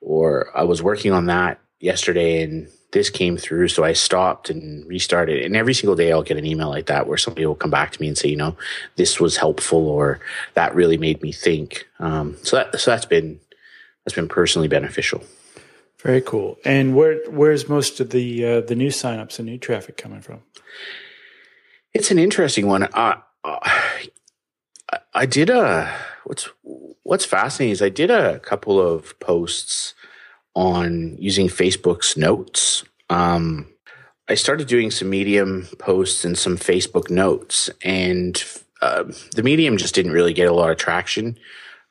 or 0.01 0.51
I 0.57 0.65
was 0.65 0.83
working 0.83 1.13
on 1.13 1.27
that 1.27 1.61
yesterday 1.81 2.43
and 2.43 2.69
this 2.93 3.11
came 3.11 3.37
through. 3.37 3.69
So 3.69 3.85
I 3.85 3.95
stopped 3.95 4.51
and 4.51 4.87
restarted. 4.87 5.45
And 5.45 5.57
every 5.57 5.75
single 5.75 5.97
day 5.97 6.13
I'll 6.13 6.23
get 6.23 6.37
an 6.37 6.47
email 6.47 6.69
like 6.69 6.87
that 6.87 7.07
where 7.07 7.19
somebody 7.19 7.47
will 7.47 7.55
come 7.55 7.71
back 7.71 7.91
to 7.93 8.01
me 8.01 8.07
and 8.07 8.17
say, 8.17 8.29
you 8.29 8.37
know, 8.37 8.57
this 8.97 9.19
was 9.19 9.37
helpful 9.37 9.89
or 9.89 10.21
that 10.55 10.75
really 10.75 10.99
made 10.99 11.23
me 11.23 11.33
think. 11.33 11.89
Um, 11.99 12.37
so 12.43 12.57
that, 12.57 12.79
so 12.79 12.91
that's 12.91 13.07
been, 13.07 13.41
that's 14.05 14.15
been 14.15 14.29
personally 14.29 14.69
beneficial. 14.69 15.23
Very 16.03 16.21
cool. 16.21 16.59
And 16.65 16.95
where, 16.95 17.19
where's 17.31 17.69
most 17.69 17.99
of 18.01 18.11
the, 18.11 18.45
uh, 18.45 18.61
the 18.61 18.75
new 18.75 18.89
signups 18.89 19.39
and 19.39 19.47
new 19.47 19.59
traffic 19.59 19.97
coming 19.97 20.21
from? 20.21 20.41
It's 21.95 22.11
an 22.11 22.19
interesting 22.19 22.67
one. 22.67 22.83
Uh, 22.83 23.21
uh, 23.45 23.71
I 25.15 25.27
did 25.27 25.49
a, 25.49 25.91
what's, 26.25 26.49
what's 27.03 27.25
fascinating 27.25 27.73
is 27.73 27.83
I 27.83 27.89
did 27.89 28.11
a 28.11 28.39
couple 28.41 28.81
of 28.81 29.19
posts 29.21 29.95
on 30.55 31.17
using 31.19 31.49
Facebook's 31.49 32.17
notes. 32.17 32.85
Um, 33.11 33.69
I 34.29 34.35
started 34.35 34.69
doing 34.69 34.91
some 34.91 35.11
Medium 35.11 35.69
posts 35.79 36.25
and 36.25 36.39
some 36.39 36.57
Facebook 36.57 37.11
notes, 37.11 37.71
and 37.83 38.43
uh, 38.81 39.05
the 39.35 39.43
Medium 39.43 39.77
just 39.77 39.95
didn't 39.95 40.13
really 40.13 40.33
get 40.33 40.49
a 40.49 40.55
lot 40.55 40.71
of 40.71 40.77
traction. 40.77 41.39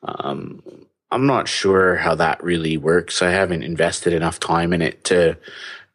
Um, 0.02 0.62
I'm 1.10 1.26
not 1.26 1.46
sure 1.46 1.96
how 1.96 2.14
that 2.14 2.42
really 2.42 2.76
works. 2.76 3.20
I 3.20 3.30
haven't 3.30 3.62
invested 3.62 4.12
enough 4.12 4.40
time 4.40 4.72
in 4.72 4.82
it 4.82 5.04
to 5.04 5.36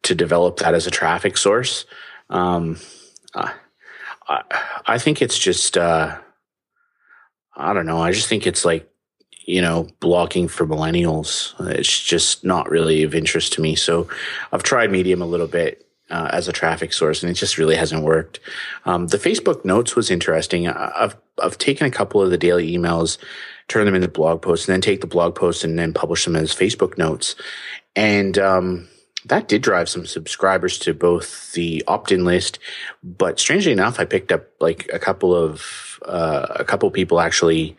to 0.04 0.16
develop 0.16 0.58
that 0.58 0.76
as 0.76 0.86
a 0.86 0.92
traffic 0.92 1.38
source. 1.38 1.86
Um, 2.30 2.78
I, 3.34 3.54
I 4.86 4.98
think 5.00 5.22
it's 5.22 5.38
just 5.38 5.78
uh, 5.78 6.18
I 7.56 7.74
don't 7.74 7.88
know. 7.88 8.00
I 8.00 8.12
just 8.12 8.30
think 8.30 8.46
it's 8.46 8.64
like 8.64 8.90
you 9.48 9.62
know 9.62 9.88
blogging 10.00 10.50
for 10.50 10.68
millennials. 10.68 11.56
It's 11.72 12.04
just 12.04 12.46
not 12.46 12.70
really 12.70 13.02
of 13.02 13.16
interest 13.16 13.54
to 13.54 13.62
me. 13.62 13.76
So 13.76 14.08
I've 14.52 14.64
tried 14.64 14.92
Medium 14.92 15.22
a 15.22 15.28
little 15.28 15.48
bit. 15.48 15.84
Uh, 16.10 16.30
as 16.32 16.48
a 16.48 16.54
traffic 16.54 16.94
source, 16.94 17.22
and 17.22 17.30
it 17.30 17.34
just 17.34 17.58
really 17.58 17.76
hasn't 17.76 18.02
worked. 18.02 18.40
Um, 18.86 19.08
the 19.08 19.18
Facebook 19.18 19.66
notes 19.66 19.94
was 19.94 20.10
interesting. 20.10 20.66
I've 20.66 21.18
I've 21.38 21.58
taken 21.58 21.86
a 21.86 21.92
couple 21.92 22.22
of 22.22 22.30
the 22.30 22.38
daily 22.38 22.72
emails 22.72 23.18
turn 23.68 23.86
them 23.86 23.96
into 23.96 24.08
blog 24.08 24.42
posts, 24.42 24.68
and 24.68 24.74
then 24.74 24.82
take 24.82 25.02
the 25.02 25.08
blog 25.08 25.36
posts 25.36 25.64
and 25.64 25.78
then 25.78 25.94
publish 25.94 26.26
them 26.26 26.36
as 26.36 26.54
Facebook 26.54 26.98
notes. 26.98 27.36
And 27.96 28.38
um, 28.38 28.88
that 29.26 29.48
did 29.48 29.62
drive 29.62 29.90
some 29.90 30.06
subscribers 30.06 30.78
to 30.80 30.94
both 30.94 31.52
the 31.54 31.84
opt-in 31.88 32.24
list, 32.24 32.60
but 33.04 33.40
strangely 33.40 33.72
enough, 33.72 34.00
I 34.00 34.06
picked 34.06 34.32
up 34.32 34.46
like 34.60 34.90
a 34.94 35.00
couple 35.00 35.36
of 35.36 36.00
uh, 36.06 36.48
a 36.52 36.64
couple 36.64 36.90
people 36.92 37.20
actually 37.20 37.76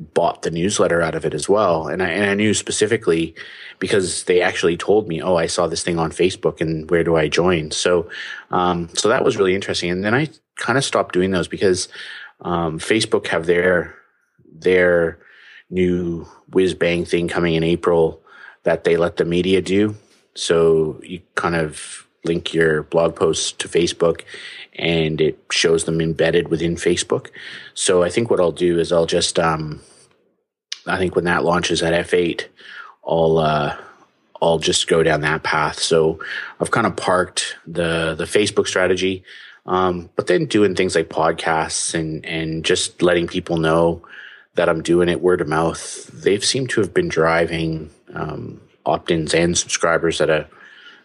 bought 0.00 0.42
the 0.42 0.50
newsletter 0.50 1.02
out 1.02 1.14
of 1.14 1.26
it 1.26 1.34
as 1.34 1.48
well. 1.48 1.86
And 1.86 2.02
I, 2.02 2.08
and 2.08 2.30
I 2.30 2.34
knew 2.34 2.54
specifically 2.54 3.34
because 3.78 4.24
they 4.24 4.40
actually 4.40 4.76
told 4.76 5.06
me, 5.06 5.20
oh, 5.20 5.36
I 5.36 5.46
saw 5.46 5.66
this 5.66 5.82
thing 5.82 5.98
on 5.98 6.10
Facebook 6.10 6.60
and 6.60 6.90
where 6.90 7.04
do 7.04 7.16
I 7.16 7.28
join? 7.28 7.70
So, 7.70 8.08
um, 8.50 8.88
so 8.94 9.08
that 9.08 9.24
was 9.24 9.36
really 9.36 9.54
interesting. 9.54 9.90
And 9.90 10.02
then 10.02 10.14
I 10.14 10.28
kind 10.56 10.78
of 10.78 10.84
stopped 10.84 11.12
doing 11.12 11.30
those 11.30 11.48
because, 11.48 11.88
um, 12.40 12.78
Facebook 12.78 13.26
have 13.26 13.44
their, 13.44 13.94
their 14.50 15.18
new 15.68 16.26
whiz 16.48 16.74
bang 16.74 17.04
thing 17.04 17.28
coming 17.28 17.54
in 17.54 17.62
April 17.62 18.22
that 18.62 18.84
they 18.84 18.96
let 18.96 19.18
the 19.18 19.24
media 19.26 19.60
do. 19.60 19.94
So 20.34 20.98
you 21.02 21.20
kind 21.34 21.54
of 21.54 22.06
link 22.24 22.54
your 22.54 22.84
blog 22.84 23.16
posts 23.16 23.52
to 23.52 23.68
Facebook 23.68 24.22
and 24.74 25.20
it 25.20 25.38
shows 25.50 25.84
them 25.84 26.00
embedded 26.00 26.48
within 26.48 26.76
Facebook. 26.76 27.28
So 27.74 28.02
I 28.02 28.10
think 28.10 28.30
what 28.30 28.40
I'll 28.40 28.52
do 28.52 28.78
is 28.78 28.92
I'll 28.92 29.06
just, 29.06 29.38
um, 29.38 29.80
I 30.86 30.96
think 30.98 31.14
when 31.14 31.24
that 31.24 31.44
launches 31.44 31.82
at 31.82 32.06
F8, 32.06 32.46
I'll, 33.06 33.38
uh, 33.38 33.76
I'll 34.40 34.58
just 34.58 34.88
go 34.88 35.02
down 35.02 35.20
that 35.22 35.42
path. 35.42 35.78
So 35.78 36.20
I've 36.60 36.70
kind 36.70 36.86
of 36.86 36.96
parked 36.96 37.56
the, 37.66 38.14
the 38.16 38.24
Facebook 38.24 38.66
strategy. 38.66 39.22
Um, 39.66 40.08
but 40.16 40.26
then 40.26 40.46
doing 40.46 40.74
things 40.74 40.94
like 40.94 41.08
podcasts 41.08 41.94
and, 41.94 42.24
and 42.24 42.64
just 42.64 43.02
letting 43.02 43.26
people 43.26 43.58
know 43.58 44.02
that 44.54 44.68
I'm 44.68 44.82
doing 44.82 45.08
it 45.08 45.20
word 45.20 45.40
of 45.40 45.48
mouth, 45.48 46.06
they've 46.06 46.44
seemed 46.44 46.70
to 46.70 46.80
have 46.80 46.94
been 46.94 47.08
driving 47.08 47.90
um, 48.14 48.60
opt-ins 48.86 49.34
and 49.34 49.56
subscribers 49.56 50.20
at 50.20 50.30
a 50.30 50.48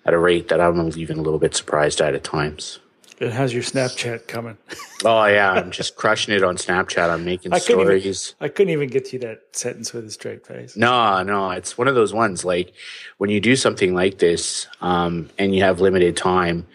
at 0.06 0.14
a 0.14 0.20
rate 0.20 0.50
that 0.50 0.62
I'm 0.62 0.88
even 0.98 1.18
a 1.18 1.22
little 1.22 1.40
bit 1.40 1.56
surprised 1.56 2.00
at 2.00 2.14
at 2.14 2.24
times. 2.24 2.80
It 3.20 3.32
has 3.32 3.54
your 3.54 3.64
Snapchat 3.64 4.28
coming. 4.28 4.58
oh 5.06 5.26
yeah, 5.26 5.52
I'm 5.52 5.72
just 5.72 5.96
crushing 5.96 6.34
it 6.34 6.44
on 6.44 6.58
Snapchat. 6.58 7.10
I'm 7.10 7.24
making 7.24 7.54
I 7.54 7.60
stories. 7.60 8.36
Even, 8.38 8.46
I 8.46 8.50
couldn't 8.50 8.74
even 8.74 8.90
get 8.90 9.06
to 9.06 9.20
that 9.20 9.44
sentence 9.54 9.94
with 9.94 10.06
a 10.06 10.12
straight 10.12 10.46
face. 10.46 10.76
No, 10.76 11.24
no, 11.24 11.52
it's 11.52 11.78
one 11.78 11.88
of 11.88 11.96
those 11.96 12.14
ones 12.14 12.44
like 12.44 12.74
when 13.18 13.30
you 13.30 13.40
do 13.40 13.56
something 13.56 13.94
like 13.94 14.18
this 14.18 14.68
um, 14.82 15.30
and 15.38 15.56
you 15.56 15.64
have 15.64 15.80
limited 15.80 16.18
time, 16.18 16.68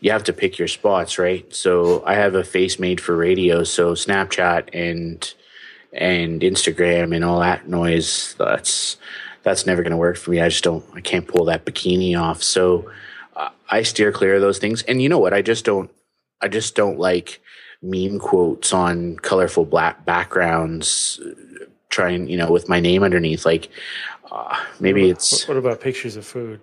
you 0.00 0.10
have 0.10 0.24
to 0.24 0.32
pick 0.32 0.58
your 0.58 0.68
spots, 0.68 1.18
right? 1.18 1.54
So 1.54 2.02
I 2.06 2.14
have 2.14 2.34
a 2.34 2.44
face 2.44 2.78
made 2.78 3.00
for 3.00 3.14
radio, 3.14 3.62
so 3.62 3.92
Snapchat 3.94 4.70
and 4.72 5.32
and 5.92 6.40
Instagram 6.40 7.14
and 7.14 7.22
all 7.22 7.40
that 7.40 7.68
noise. 7.68 8.34
That's 8.38 8.96
that's 9.42 9.66
never 9.66 9.82
going 9.82 9.90
to 9.90 9.98
work 9.98 10.16
for 10.16 10.30
me. 10.30 10.40
I 10.40 10.48
just 10.48 10.64
don't. 10.64 10.84
I 10.94 11.02
can't 11.02 11.28
pull 11.28 11.44
that 11.46 11.64
bikini 11.66 12.18
off. 12.18 12.42
So 12.42 12.90
uh, 13.36 13.50
I 13.70 13.82
steer 13.82 14.12
clear 14.12 14.36
of 14.36 14.40
those 14.40 14.58
things. 14.58 14.82
And 14.82 15.02
you 15.02 15.08
know 15.08 15.18
what? 15.18 15.34
I 15.34 15.42
just 15.42 15.64
don't. 15.64 15.90
I 16.40 16.48
just 16.48 16.74
don't 16.74 16.98
like 16.98 17.40
meme 17.82 18.18
quotes 18.18 18.72
on 18.72 19.16
colorful 19.16 19.64
black 19.64 20.04
backgrounds. 20.04 21.20
Trying, 21.88 22.28
you 22.28 22.38
know, 22.38 22.50
with 22.50 22.68
my 22.68 22.80
name 22.80 23.02
underneath. 23.02 23.44
Like 23.44 23.68
uh, 24.30 24.58
maybe 24.80 25.02
what 25.02 25.10
it's. 25.10 25.48
What 25.48 25.56
about 25.56 25.80
pictures 25.80 26.16
of 26.16 26.26
food? 26.26 26.60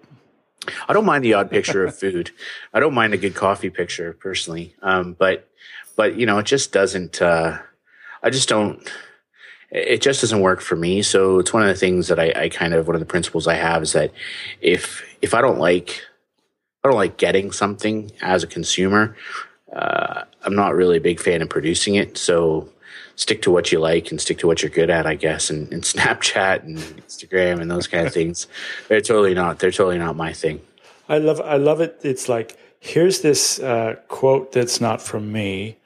I 0.88 0.94
don't 0.94 1.06
mind 1.06 1.24
the 1.24 1.34
odd 1.34 1.50
picture 1.50 1.86
of 1.86 1.98
food. 1.98 2.32
I 2.74 2.80
don't 2.80 2.94
mind 2.94 3.14
a 3.14 3.18
good 3.18 3.36
coffee 3.36 3.70
picture 3.70 4.14
personally. 4.14 4.76
Um, 4.82 5.14
but 5.14 5.48
but 5.96 6.16
you 6.16 6.26
know, 6.26 6.40
it 6.40 6.46
just 6.46 6.72
doesn't. 6.72 7.22
Uh, 7.22 7.60
I 8.22 8.30
just 8.30 8.50
don't 8.50 8.88
it 9.72 10.02
just 10.02 10.22
doesn't 10.22 10.42
work 10.42 10.62
for 10.62 10.76
me. 10.76 11.02
So 11.02 11.40
it's 11.40 11.54
one 11.54 11.62
of 11.62 11.70
the 11.70 11.76
things 11.76 12.08
that 12.08 12.20
I, 12.20 12.34
I, 12.36 12.50
kind 12.50 12.74
of 12.74 12.88
one 12.88 12.96
of 12.96 13.00
the 13.00 13.06
principles 13.06 13.48
I 13.48 13.54
have 13.54 13.84
is 13.84 13.94
that 13.94 14.12
if 14.62 15.04
if 15.22 15.34
I 15.34 15.42
don't 15.42 15.60
like 15.60 16.02
I 16.84 16.90
don't 16.90 16.98
like 16.98 17.18
getting 17.18 17.52
something 17.52 18.12
as 18.22 18.44
a 18.44 18.48
consumer, 18.48 19.16
uh, 19.74 20.24
I'm 20.44 20.56
not 20.56 20.76
really 20.76 20.98
a 20.98 21.02
big 21.02 21.20
fan 21.20 21.42
of 21.42 21.50
producing 21.50 21.96
it. 21.96 22.18
So 22.18 22.70
stick 23.16 23.42
to 23.44 23.52
what 23.52 23.72
you 23.72 23.80
like 23.80 24.12
and 24.12 24.20
stick 24.20 24.40
to 24.40 24.48
what 24.48 24.62
you're 24.62 24.70
good 24.70 24.90
at, 24.90 25.06
I 25.06 25.16
guess. 25.16 25.50
And, 25.50 25.72
and 25.74 25.84
Snapchat 25.84 26.64
and 26.64 26.78
Instagram 26.78 27.62
and 27.62 27.70
those 27.70 27.88
kind 27.88 28.08
of 28.08 28.14
things, 28.20 28.48
they're 28.88 29.02
totally 29.02 29.34
not 29.34 29.60
they're 29.60 29.72
totally 29.72 29.98
not 29.98 30.16
my 30.16 30.34
thing. 30.34 30.62
I 31.08 31.18
love 31.18 31.42
I 31.42 31.58
love 31.58 31.82
it. 31.82 32.00
It's 32.04 32.30
like 32.30 32.58
here's 32.80 33.22
this 33.22 33.60
uh, 33.60 33.96
quote 34.08 34.52
that's 34.52 34.80
not 34.80 35.02
from 35.02 35.32
me 35.32 35.78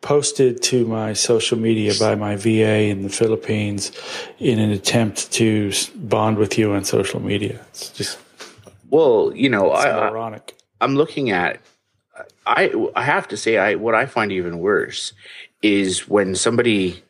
posted 0.00 0.62
to 0.62 0.86
my 0.86 1.12
social 1.12 1.58
media 1.58 1.92
by 1.98 2.14
my 2.14 2.36
VA 2.36 2.84
in 2.84 3.02
the 3.02 3.08
Philippines 3.08 3.90
in 4.38 4.60
an 4.60 4.70
attempt 4.70 5.32
to 5.32 5.72
bond 5.96 6.38
with 6.38 6.56
you 6.56 6.72
on 6.72 6.84
social 6.84 7.18
media. 7.18 7.60
It's 7.70 7.90
just 7.90 8.18
well, 8.90 9.32
you 9.34 9.48
know, 9.48 9.70
I, 9.70 10.08
ironic. 10.08 10.56
I'm 10.80 10.94
looking 10.94 11.30
at. 11.30 11.60
I 12.46 12.72
I 12.96 13.02
have 13.02 13.28
to 13.28 13.36
say, 13.36 13.58
I 13.58 13.74
what 13.76 13.94
I 13.94 14.06
find 14.06 14.32
even 14.32 14.58
worse 14.58 15.12
is 15.62 16.08
when 16.08 16.34
somebody 16.34 17.02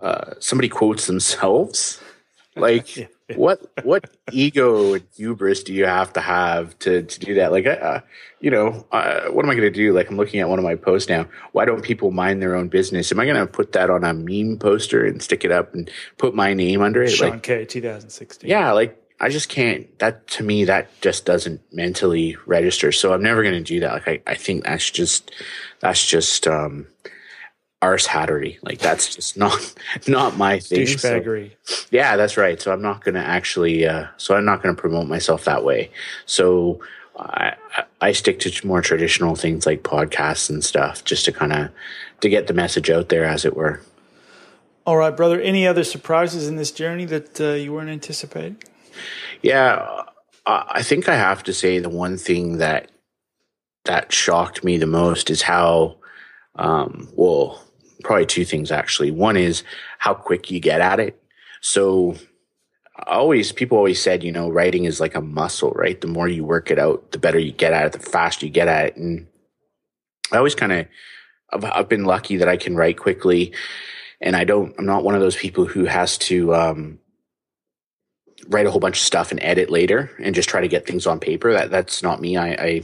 uh, 0.00 0.34
somebody 0.38 0.68
quotes 0.68 1.06
themselves. 1.06 2.00
Like 2.54 2.98
yeah 2.98 3.06
what 3.36 3.60
what 3.84 4.10
ego 4.30 4.94
and 4.94 5.04
hubris 5.16 5.62
do 5.62 5.72
you 5.72 5.84
have 5.84 6.12
to 6.14 6.20
have 6.20 6.78
to 6.80 7.02
to 7.02 7.20
do 7.20 7.34
that? 7.34 7.52
Like, 7.52 7.66
uh, 7.66 8.00
you 8.40 8.50
know, 8.50 8.86
uh, 8.92 9.28
what 9.28 9.44
am 9.44 9.50
I 9.50 9.54
going 9.54 9.62
to 9.62 9.70
do? 9.70 9.92
Like, 9.92 10.10
I'm 10.10 10.16
looking 10.16 10.40
at 10.40 10.48
one 10.48 10.58
of 10.58 10.64
my 10.64 10.74
posts 10.74 11.08
now. 11.08 11.26
Why 11.52 11.64
don't 11.64 11.82
people 11.82 12.10
mind 12.10 12.42
their 12.42 12.54
own 12.54 12.68
business? 12.68 13.12
Am 13.12 13.20
I 13.20 13.24
going 13.24 13.36
to 13.36 13.46
put 13.46 13.72
that 13.72 13.90
on 13.90 14.04
a 14.04 14.12
meme 14.12 14.58
poster 14.58 15.04
and 15.04 15.22
stick 15.22 15.44
it 15.44 15.52
up 15.52 15.74
and 15.74 15.90
put 16.18 16.34
my 16.34 16.54
name 16.54 16.82
under 16.82 17.02
it? 17.02 17.10
Sean 17.10 17.30
like, 17.30 17.42
Kaye, 17.42 17.64
2016. 17.64 18.48
Yeah, 18.48 18.72
like 18.72 19.01
I 19.22 19.28
just 19.28 19.48
can't. 19.48 19.86
That 20.00 20.26
to 20.28 20.42
me, 20.42 20.64
that 20.64 21.00
just 21.00 21.24
doesn't 21.24 21.60
mentally 21.72 22.36
register. 22.44 22.90
So 22.90 23.14
I'm 23.14 23.22
never 23.22 23.42
going 23.42 23.54
to 23.54 23.60
do 23.62 23.78
that. 23.80 23.92
Like, 23.92 24.08
I, 24.08 24.32
I 24.32 24.34
think 24.34 24.64
that's 24.64 24.90
just 24.90 25.30
that's 25.78 26.04
just 26.04 26.48
um, 26.48 26.88
arse 27.80 28.08
hattery. 28.08 28.58
Like 28.62 28.80
that's 28.80 29.14
just 29.14 29.36
not 29.38 29.74
not 30.08 30.36
my 30.36 30.58
thing. 30.58 30.80
Douchebaggery. 30.80 31.52
So, 31.62 31.86
yeah, 31.92 32.16
that's 32.16 32.36
right. 32.36 32.60
So 32.60 32.72
I'm 32.72 32.82
not 32.82 33.04
going 33.04 33.14
to 33.14 33.24
actually. 33.24 33.86
Uh, 33.86 34.08
so 34.16 34.34
I'm 34.34 34.44
not 34.44 34.60
going 34.60 34.74
to 34.74 34.80
promote 34.80 35.06
myself 35.06 35.44
that 35.44 35.64
way. 35.64 35.92
So 36.26 36.80
I, 37.16 37.54
I 38.00 38.12
stick 38.12 38.40
to 38.40 38.66
more 38.66 38.82
traditional 38.82 39.36
things 39.36 39.66
like 39.66 39.84
podcasts 39.84 40.50
and 40.50 40.64
stuff, 40.64 41.04
just 41.04 41.24
to 41.26 41.32
kind 41.32 41.52
of 41.52 41.70
to 42.22 42.28
get 42.28 42.48
the 42.48 42.54
message 42.54 42.90
out 42.90 43.08
there, 43.08 43.24
as 43.24 43.44
it 43.44 43.56
were. 43.56 43.80
All 44.84 44.96
right, 44.96 45.16
brother. 45.16 45.40
Any 45.40 45.64
other 45.64 45.84
surprises 45.84 46.48
in 46.48 46.56
this 46.56 46.72
journey 46.72 47.04
that 47.04 47.40
uh, 47.40 47.52
you 47.52 47.72
weren't 47.72 47.88
anticipating? 47.90 48.56
Yeah, 49.42 50.02
I 50.46 50.82
think 50.82 51.08
I 51.08 51.16
have 51.16 51.42
to 51.44 51.52
say 51.52 51.78
the 51.78 51.88
one 51.88 52.16
thing 52.16 52.58
that 52.58 52.90
that 53.84 54.12
shocked 54.12 54.62
me 54.62 54.78
the 54.78 54.86
most 54.86 55.30
is 55.30 55.42
how 55.42 55.96
um, 56.56 57.08
well 57.14 57.62
probably 58.02 58.26
two 58.26 58.44
things 58.44 58.70
actually. 58.70 59.10
One 59.10 59.36
is 59.36 59.62
how 59.98 60.14
quick 60.14 60.50
you 60.50 60.60
get 60.60 60.80
at 60.80 61.00
it. 61.00 61.22
So 61.60 62.16
always 63.06 63.52
people 63.52 63.78
always 63.78 64.02
said, 64.02 64.24
you 64.24 64.32
know, 64.32 64.50
writing 64.50 64.84
is 64.84 65.00
like 65.00 65.14
a 65.14 65.20
muscle, 65.20 65.70
right? 65.70 66.00
The 66.00 66.08
more 66.08 66.28
you 66.28 66.44
work 66.44 66.70
it 66.70 66.78
out, 66.78 67.12
the 67.12 67.18
better 67.18 67.38
you 67.38 67.52
get 67.52 67.72
at 67.72 67.86
it, 67.86 67.92
the 67.92 67.98
faster 67.98 68.46
you 68.46 68.52
get 68.52 68.68
at 68.68 68.86
it. 68.86 68.96
And 68.96 69.26
I 70.32 70.38
always 70.38 70.54
kind 70.54 70.72
of 70.72 70.86
I've, 71.52 71.64
I've, 71.64 71.88
been 71.88 72.04
lucky 72.04 72.38
that 72.38 72.48
I 72.48 72.56
can 72.56 72.74
write 72.74 72.98
quickly 72.98 73.52
and 74.20 74.34
I 74.34 74.44
don't 74.44 74.74
I'm 74.78 74.86
not 74.86 75.04
one 75.04 75.14
of 75.14 75.20
those 75.20 75.36
people 75.36 75.66
who 75.66 75.84
has 75.84 76.18
to 76.18 76.54
um, 76.54 76.98
write 78.48 78.66
a 78.66 78.70
whole 78.70 78.80
bunch 78.80 78.96
of 78.96 79.04
stuff 79.04 79.30
and 79.30 79.42
edit 79.42 79.70
later 79.70 80.10
and 80.18 80.34
just 80.34 80.48
try 80.48 80.60
to 80.60 80.68
get 80.68 80.86
things 80.86 81.06
on 81.06 81.20
paper. 81.20 81.52
That 81.52 81.70
that's 81.70 82.02
not 82.02 82.20
me. 82.20 82.36
I, 82.36 82.48
I 82.52 82.82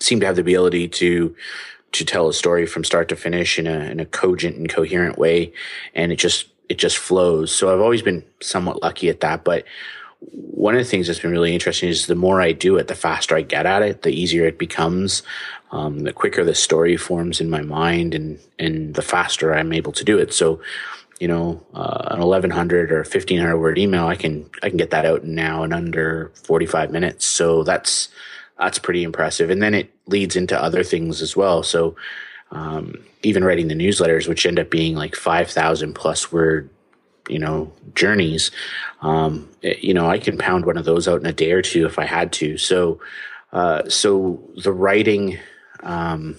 seem 0.00 0.20
to 0.20 0.26
have 0.26 0.36
the 0.36 0.42
ability 0.42 0.88
to 0.88 1.34
to 1.92 2.04
tell 2.04 2.28
a 2.28 2.32
story 2.32 2.66
from 2.66 2.84
start 2.84 3.08
to 3.10 3.16
finish 3.16 3.58
in 3.58 3.66
a 3.66 3.78
in 3.90 4.00
a 4.00 4.06
cogent 4.06 4.56
and 4.56 4.68
coherent 4.68 5.18
way, 5.18 5.52
and 5.94 6.12
it 6.12 6.16
just 6.16 6.46
it 6.68 6.78
just 6.78 6.98
flows. 6.98 7.54
So 7.54 7.72
I've 7.72 7.80
always 7.80 8.02
been 8.02 8.24
somewhat 8.40 8.82
lucky 8.82 9.08
at 9.08 9.20
that, 9.20 9.44
but 9.44 9.64
one 10.20 10.74
of 10.74 10.78
the 10.78 10.88
things 10.88 11.06
that's 11.06 11.18
been 11.18 11.32
really 11.32 11.52
interesting 11.52 11.88
is 11.88 12.06
the 12.06 12.14
more 12.14 12.40
I 12.40 12.52
do 12.52 12.76
it, 12.76 12.86
the 12.86 12.94
faster 12.94 13.36
I 13.36 13.42
get 13.42 13.66
at 13.66 13.82
it, 13.82 14.02
the 14.02 14.12
easier 14.12 14.46
it 14.46 14.56
becomes, 14.56 15.24
um, 15.72 16.00
the 16.00 16.12
quicker 16.12 16.44
the 16.44 16.54
story 16.54 16.96
forms 16.96 17.40
in 17.40 17.50
my 17.50 17.62
mind, 17.62 18.14
and 18.14 18.38
and 18.58 18.94
the 18.94 19.02
faster 19.02 19.54
I'm 19.54 19.72
able 19.72 19.92
to 19.92 20.04
do 20.04 20.18
it. 20.18 20.32
So 20.32 20.60
you 21.20 21.28
know, 21.28 21.64
uh, 21.74 22.08
an 22.10 22.20
1100 22.20 22.92
or 22.92 22.98
1500 22.98 23.56
word 23.56 23.78
email, 23.78 24.06
I 24.06 24.16
can, 24.16 24.48
I 24.62 24.68
can 24.68 24.78
get 24.78 24.90
that 24.90 25.06
out 25.06 25.24
now 25.24 25.62
in 25.62 25.72
under 25.72 26.32
45 26.34 26.90
minutes. 26.90 27.26
So 27.26 27.62
that's, 27.62 28.08
that's 28.58 28.78
pretty 28.78 29.02
impressive. 29.02 29.50
And 29.50 29.62
then 29.62 29.74
it 29.74 29.90
leads 30.06 30.36
into 30.36 30.60
other 30.60 30.82
things 30.82 31.22
as 31.22 31.36
well. 31.36 31.62
So, 31.62 31.96
um, 32.50 33.02
even 33.22 33.44
writing 33.44 33.68
the 33.68 33.74
newsletters, 33.74 34.28
which 34.28 34.46
end 34.46 34.58
up 34.58 34.70
being 34.70 34.94
like 34.94 35.16
5,000 35.16 35.94
plus 35.94 36.30
word, 36.30 36.68
you 37.28 37.38
know, 37.38 37.72
journeys, 37.94 38.50
um, 39.00 39.48
it, 39.62 39.82
you 39.82 39.94
know, 39.94 40.08
I 40.08 40.18
can 40.18 40.36
pound 40.36 40.66
one 40.66 40.76
of 40.76 40.84
those 40.84 41.08
out 41.08 41.20
in 41.20 41.26
a 41.26 41.32
day 41.32 41.52
or 41.52 41.62
two 41.62 41.86
if 41.86 41.98
I 41.98 42.04
had 42.04 42.32
to. 42.34 42.58
So, 42.58 43.00
uh, 43.52 43.88
so 43.88 44.42
the 44.62 44.72
writing, 44.72 45.38
um, 45.82 46.36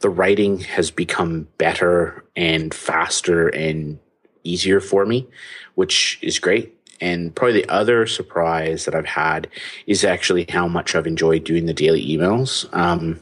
the 0.00 0.10
writing 0.10 0.60
has 0.60 0.90
become 0.90 1.48
better 1.58 2.24
and 2.36 2.72
faster 2.72 3.48
and 3.48 3.98
easier 4.44 4.80
for 4.80 5.04
me, 5.04 5.26
which 5.74 6.18
is 6.22 6.38
great. 6.38 6.74
And 7.00 7.34
probably 7.34 7.62
the 7.62 7.70
other 7.70 8.06
surprise 8.06 8.84
that 8.84 8.94
I've 8.94 9.06
had 9.06 9.48
is 9.86 10.04
actually 10.04 10.46
how 10.48 10.66
much 10.66 10.94
I've 10.94 11.06
enjoyed 11.06 11.44
doing 11.44 11.66
the 11.66 11.74
daily 11.74 12.04
emails. 12.04 12.72
Um, 12.74 13.20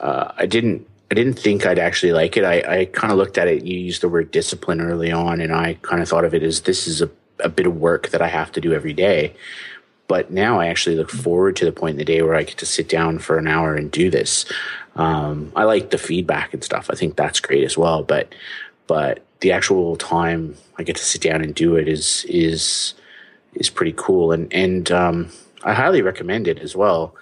uh, 0.00 0.32
I 0.36 0.46
didn't 0.46 0.86
I 1.10 1.14
didn't 1.14 1.38
think 1.38 1.64
I'd 1.64 1.78
actually 1.78 2.12
like 2.12 2.36
it. 2.36 2.44
I, 2.44 2.80
I 2.80 2.84
kind 2.86 3.10
of 3.10 3.18
looked 3.18 3.38
at 3.38 3.48
it. 3.48 3.64
You 3.64 3.78
used 3.78 4.02
the 4.02 4.10
word 4.10 4.30
discipline 4.30 4.80
early 4.80 5.10
on, 5.10 5.40
and 5.40 5.54
I 5.54 5.74
kind 5.80 6.02
of 6.02 6.08
thought 6.08 6.26
of 6.26 6.34
it 6.34 6.42
as 6.42 6.62
this 6.62 6.86
is 6.86 7.00
a, 7.00 7.10
a 7.40 7.48
bit 7.48 7.66
of 7.66 7.76
work 7.76 8.10
that 8.10 8.20
I 8.20 8.28
have 8.28 8.52
to 8.52 8.60
do 8.60 8.74
every 8.74 8.92
day. 8.92 9.34
But 10.06 10.30
now 10.30 10.60
I 10.60 10.66
actually 10.66 10.96
look 10.96 11.10
forward 11.10 11.56
to 11.56 11.64
the 11.64 11.72
point 11.72 11.92
in 11.92 11.98
the 11.98 12.04
day 12.04 12.20
where 12.22 12.34
I 12.34 12.42
get 12.42 12.58
to 12.58 12.66
sit 12.66 12.88
down 12.88 13.18
for 13.20 13.38
an 13.38 13.46
hour 13.46 13.74
and 13.74 13.90
do 13.90 14.10
this. 14.10 14.44
Um, 14.98 15.52
I 15.56 15.64
like 15.64 15.90
the 15.90 15.98
feedback 15.98 16.52
and 16.52 16.62
stuff. 16.62 16.90
I 16.90 16.94
think 16.94 17.16
that's 17.16 17.40
great 17.40 17.64
as 17.64 17.78
well. 17.78 18.02
But 18.02 18.34
but 18.86 19.24
the 19.40 19.52
actual 19.52 19.96
time 19.96 20.56
I 20.76 20.82
get 20.82 20.96
to 20.96 21.04
sit 21.04 21.22
down 21.22 21.42
and 21.42 21.54
do 21.54 21.76
it 21.76 21.88
is 21.88 22.26
is 22.28 22.94
is 23.54 23.70
pretty 23.70 23.94
cool, 23.96 24.32
and 24.32 24.52
and 24.52 24.90
um, 24.90 25.30
I 25.62 25.72
highly 25.72 26.02
recommend 26.02 26.48
it 26.48 26.58
as 26.58 26.76
well 26.76 27.14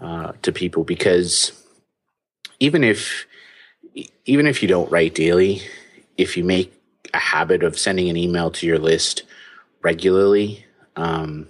uh, 0.00 0.32
to 0.42 0.52
people 0.52 0.84
because 0.84 1.52
even 2.60 2.84
if 2.84 3.26
even 4.24 4.46
if 4.46 4.62
you 4.62 4.68
don't 4.68 4.90
write 4.90 5.14
daily, 5.14 5.62
if 6.16 6.36
you 6.36 6.44
make 6.44 6.72
a 7.14 7.18
habit 7.18 7.62
of 7.62 7.78
sending 7.78 8.08
an 8.08 8.16
email 8.16 8.50
to 8.50 8.66
your 8.66 8.78
list 8.78 9.22
regularly, 9.82 10.64
um, 10.96 11.48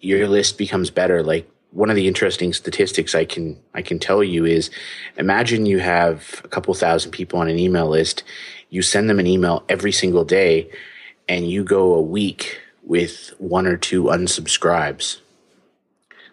your 0.00 0.28
list 0.28 0.58
becomes 0.58 0.90
better. 0.90 1.22
Like 1.22 1.49
one 1.72 1.90
of 1.90 1.96
the 1.96 2.08
interesting 2.08 2.52
statistics 2.52 3.14
I 3.14 3.24
can 3.24 3.60
I 3.74 3.82
can 3.82 3.98
tell 3.98 4.24
you 4.24 4.44
is 4.44 4.70
imagine 5.16 5.66
you 5.66 5.78
have 5.78 6.40
a 6.44 6.48
couple 6.48 6.74
thousand 6.74 7.12
people 7.12 7.38
on 7.38 7.48
an 7.48 7.58
email 7.58 7.88
list, 7.88 8.24
you 8.70 8.82
send 8.82 9.08
them 9.08 9.20
an 9.20 9.26
email 9.26 9.64
every 9.68 9.92
single 9.92 10.24
day, 10.24 10.70
and 11.28 11.48
you 11.48 11.64
go 11.64 11.94
a 11.94 12.02
week 12.02 12.60
with 12.82 13.32
one 13.38 13.66
or 13.66 13.76
two 13.76 14.04
unsubscribes. 14.04 15.18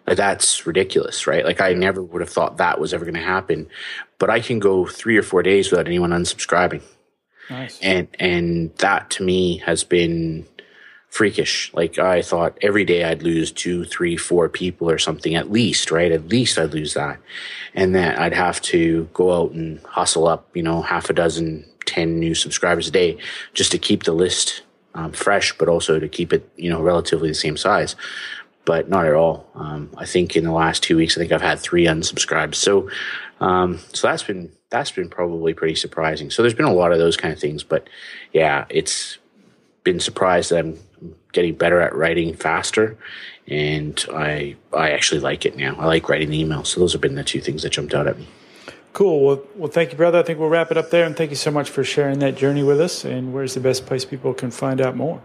Like 0.06 0.16
that's 0.16 0.66
ridiculous, 0.66 1.26
right? 1.26 1.44
Like 1.44 1.60
I 1.60 1.74
never 1.74 2.02
would 2.02 2.22
have 2.22 2.30
thought 2.30 2.56
that 2.56 2.80
was 2.80 2.94
ever 2.94 3.04
going 3.04 3.14
to 3.14 3.20
happen, 3.20 3.68
but 4.18 4.30
I 4.30 4.40
can 4.40 4.58
go 4.58 4.86
three 4.86 5.16
or 5.16 5.22
four 5.22 5.42
days 5.42 5.70
without 5.70 5.86
anyone 5.86 6.10
unsubscribing. 6.10 6.82
Nice. 7.50 7.78
And 7.80 8.08
and 8.18 8.74
that 8.78 9.10
to 9.10 9.22
me 9.22 9.58
has 9.58 9.84
been 9.84 10.46
freakish. 11.08 11.72
Like 11.74 11.98
I 11.98 12.22
thought 12.22 12.58
every 12.62 12.84
day 12.84 13.04
I'd 13.04 13.22
lose 13.22 13.50
two, 13.50 13.84
three, 13.84 14.16
four 14.16 14.48
people 14.48 14.90
or 14.90 14.98
something 14.98 15.34
at 15.34 15.50
least, 15.50 15.90
right? 15.90 16.12
At 16.12 16.28
least 16.28 16.58
I'd 16.58 16.74
lose 16.74 16.94
that. 16.94 17.18
And 17.74 17.94
then 17.94 18.16
I'd 18.16 18.34
have 18.34 18.60
to 18.62 19.08
go 19.14 19.42
out 19.42 19.52
and 19.52 19.80
hustle 19.84 20.28
up, 20.28 20.48
you 20.54 20.62
know, 20.62 20.82
half 20.82 21.10
a 21.10 21.12
dozen, 21.12 21.64
10 21.86 22.18
new 22.18 22.34
subscribers 22.34 22.88
a 22.88 22.90
day 22.90 23.16
just 23.54 23.72
to 23.72 23.78
keep 23.78 24.04
the 24.04 24.12
list 24.12 24.62
um, 24.94 25.12
fresh, 25.12 25.56
but 25.56 25.68
also 25.68 25.98
to 25.98 26.08
keep 26.08 26.32
it, 26.32 26.48
you 26.56 26.70
know, 26.70 26.82
relatively 26.82 27.28
the 27.28 27.34
same 27.34 27.56
size. 27.56 27.96
But 28.64 28.90
not 28.90 29.06
at 29.06 29.14
all. 29.14 29.48
Um, 29.54 29.90
I 29.96 30.04
think 30.04 30.36
in 30.36 30.44
the 30.44 30.52
last 30.52 30.82
two 30.82 30.96
weeks, 30.98 31.16
I 31.16 31.20
think 31.20 31.32
I've 31.32 31.40
had 31.40 31.58
three 31.58 31.86
unsubscribes. 31.86 32.56
So, 32.56 32.90
um, 33.40 33.78
so 33.94 34.08
that's 34.08 34.22
been 34.22 34.52
that's 34.70 34.90
been 34.90 35.08
probably 35.08 35.54
pretty 35.54 35.74
surprising. 35.74 36.30
So 36.30 36.42
there's 36.42 36.52
been 36.52 36.66
a 36.66 36.74
lot 36.74 36.92
of 36.92 36.98
those 36.98 37.16
kind 37.16 37.32
of 37.32 37.40
things, 37.40 37.62
but 37.62 37.88
yeah, 38.34 38.66
it's 38.68 39.16
been 39.84 40.00
surprised 40.00 40.50
that 40.50 40.58
I'm 40.58 40.78
getting 41.32 41.54
better 41.54 41.80
at 41.80 41.94
writing 41.94 42.34
faster, 42.34 42.96
and 43.46 44.04
I 44.12 44.56
I 44.72 44.90
actually 44.90 45.20
like 45.20 45.46
it 45.46 45.56
now. 45.56 45.76
I 45.78 45.86
like 45.86 46.08
writing 46.08 46.30
the 46.30 46.44
emails. 46.44 46.68
So 46.68 46.80
those 46.80 46.92
have 46.92 47.00
been 47.00 47.14
the 47.14 47.24
two 47.24 47.40
things 47.40 47.62
that 47.62 47.70
jumped 47.70 47.94
out 47.94 48.06
at 48.06 48.18
me. 48.18 48.26
Cool. 48.92 49.24
Well, 49.24 49.42
well, 49.54 49.70
thank 49.70 49.92
you, 49.92 49.96
brother. 49.96 50.18
I 50.18 50.22
think 50.22 50.38
we'll 50.38 50.48
wrap 50.48 50.70
it 50.70 50.76
up 50.76 50.90
there, 50.90 51.04
and 51.04 51.16
thank 51.16 51.30
you 51.30 51.36
so 51.36 51.50
much 51.50 51.70
for 51.70 51.84
sharing 51.84 52.18
that 52.18 52.36
journey 52.36 52.62
with 52.62 52.80
us. 52.80 53.04
And 53.04 53.32
where's 53.32 53.54
the 53.54 53.60
best 53.60 53.86
place 53.86 54.04
people 54.04 54.34
can 54.34 54.50
find 54.50 54.80
out 54.80 54.96
more? 54.96 55.22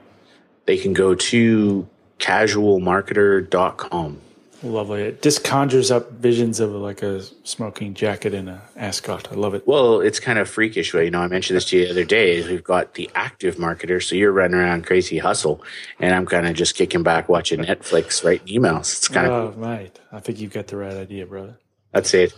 They 0.65 0.77
can 0.77 0.93
go 0.93 1.15
to 1.15 1.87
casualmarketer.com. 2.19 4.21
Lovely. 4.63 5.01
It 5.01 5.21
just 5.21 5.43
conjures 5.43 5.91
up 5.91 6.11
visions 6.13 6.61
of 6.61 6.71
like 6.71 7.03
a 7.03 7.21
smoking 7.45 7.93
jacket 7.93 8.33
and 8.33 8.49
a 8.49 8.61
ascot. 8.77 9.29
I 9.29 9.35
love 9.35 9.53
it. 9.53 9.67
Well, 9.67 9.99
it's 9.99 10.21
kind 10.21 10.39
of 10.39 10.49
freakish. 10.49 10.93
You 10.93 11.11
know, 11.11 11.19
I 11.19 11.27
mentioned 11.27 11.57
this 11.57 11.65
to 11.65 11.77
you 11.77 11.85
the 11.85 11.91
other 11.91 12.05
day. 12.05 12.41
We've 12.47 12.63
got 12.63 12.93
the 12.93 13.09
active 13.13 13.57
marketer, 13.57 14.01
so 14.01 14.15
you're 14.15 14.31
running 14.31 14.57
around 14.57 14.85
crazy 14.85 15.17
hustle, 15.17 15.61
and 15.99 16.15
I'm 16.15 16.25
kind 16.25 16.47
of 16.47 16.55
just 16.55 16.75
kicking 16.75 17.03
back 17.03 17.27
watching 17.27 17.59
Netflix, 17.63 18.23
writing 18.23 18.47
emails. 18.47 18.97
It's 18.97 19.09
kind 19.09 19.27
of 19.27 19.33
oh, 19.33 19.51
cool. 19.51 19.61
mate. 19.61 19.99
I 20.13 20.21
think 20.21 20.39
you've 20.39 20.53
got 20.53 20.67
the 20.67 20.77
right 20.77 20.93
idea, 20.95 21.25
brother. 21.25 21.59
That's 21.91 22.13
it. 22.13 22.33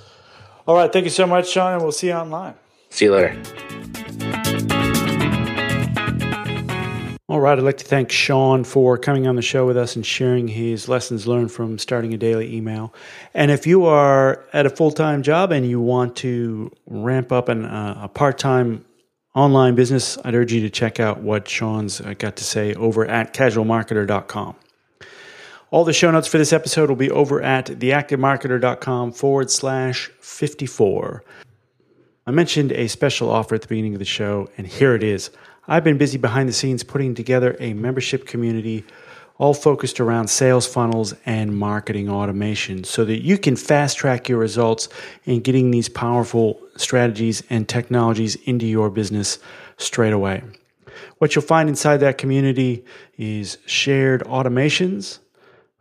All 0.67 0.75
right. 0.75 0.91
Thank 0.91 1.05
you 1.05 1.11
so 1.11 1.27
much, 1.27 1.49
Sean, 1.49 1.73
and 1.73 1.81
we'll 1.83 1.91
see 1.91 2.07
you 2.07 2.13
online. 2.13 2.55
See 2.89 3.05
you 3.05 3.13
later. 3.13 3.74
All 7.35 7.41
right, 7.41 7.57
I'd 7.57 7.65
like 7.65 7.79
to 7.79 7.85
thank 7.85 8.13
Sean 8.13 8.63
for 8.63 8.97
coming 8.97 9.27
on 9.27 9.35
the 9.35 9.41
show 9.41 9.67
with 9.67 9.75
us 9.75 9.97
and 9.97 10.05
sharing 10.05 10.47
his 10.47 10.87
lessons 10.87 11.27
learned 11.27 11.51
from 11.51 11.77
starting 11.77 12.13
a 12.13 12.17
daily 12.17 12.55
email. 12.55 12.93
And 13.33 13.51
if 13.51 13.67
you 13.67 13.83
are 13.87 14.45
at 14.53 14.65
a 14.65 14.69
full 14.69 14.89
time 14.89 15.21
job 15.21 15.51
and 15.51 15.69
you 15.69 15.81
want 15.81 16.15
to 16.15 16.71
ramp 16.85 17.33
up 17.33 17.49
an, 17.49 17.65
uh, 17.65 17.99
a 18.03 18.07
part 18.07 18.37
time 18.37 18.85
online 19.33 19.75
business, 19.75 20.17
I'd 20.23 20.33
urge 20.33 20.53
you 20.53 20.61
to 20.61 20.69
check 20.69 21.01
out 21.01 21.23
what 21.23 21.49
Sean's 21.49 21.99
got 21.99 22.37
to 22.37 22.45
say 22.45 22.73
over 22.73 23.05
at 23.05 23.33
casualmarketer.com. 23.33 24.55
All 25.71 25.83
the 25.83 25.91
show 25.91 26.11
notes 26.11 26.29
for 26.29 26.37
this 26.37 26.53
episode 26.53 26.87
will 26.87 26.95
be 26.95 27.11
over 27.11 27.41
at 27.41 27.65
theactivemarketer.com 27.65 29.11
forward 29.11 29.51
slash 29.51 30.09
54. 30.21 31.21
I 32.27 32.31
mentioned 32.31 32.71
a 32.71 32.87
special 32.87 33.29
offer 33.29 33.55
at 33.55 33.61
the 33.61 33.67
beginning 33.67 33.93
of 33.93 33.99
the 33.99 34.05
show, 34.05 34.49
and 34.57 34.65
here 34.65 34.95
it 34.95 35.03
is. 35.03 35.31
I've 35.67 35.83
been 35.83 35.97
busy 35.97 36.17
behind 36.17 36.47
the 36.47 36.53
scenes 36.53 36.83
putting 36.83 37.15
together 37.15 37.55
a 37.59 37.73
membership 37.73 38.27
community 38.27 38.85
all 39.37 39.53
focused 39.53 39.99
around 39.99 40.29
sales 40.29 40.65
funnels 40.65 41.13
and 41.25 41.57
marketing 41.57 42.09
automation 42.09 42.83
so 42.83 43.03
that 43.03 43.21
you 43.21 43.37
can 43.37 43.55
fast 43.55 43.97
track 43.97 44.29
your 44.29 44.37
results 44.37 44.87
in 45.25 45.41
getting 45.41 45.71
these 45.71 45.89
powerful 45.89 46.59
strategies 46.77 47.43
and 47.49 47.67
technologies 47.67 48.35
into 48.45 48.65
your 48.65 48.89
business 48.89 49.39
straight 49.77 50.13
away. 50.13 50.41
What 51.17 51.35
you'll 51.35 51.43
find 51.43 51.67
inside 51.67 51.97
that 51.97 52.17
community 52.17 52.85
is 53.17 53.57
shared 53.65 54.23
automations, 54.23 55.19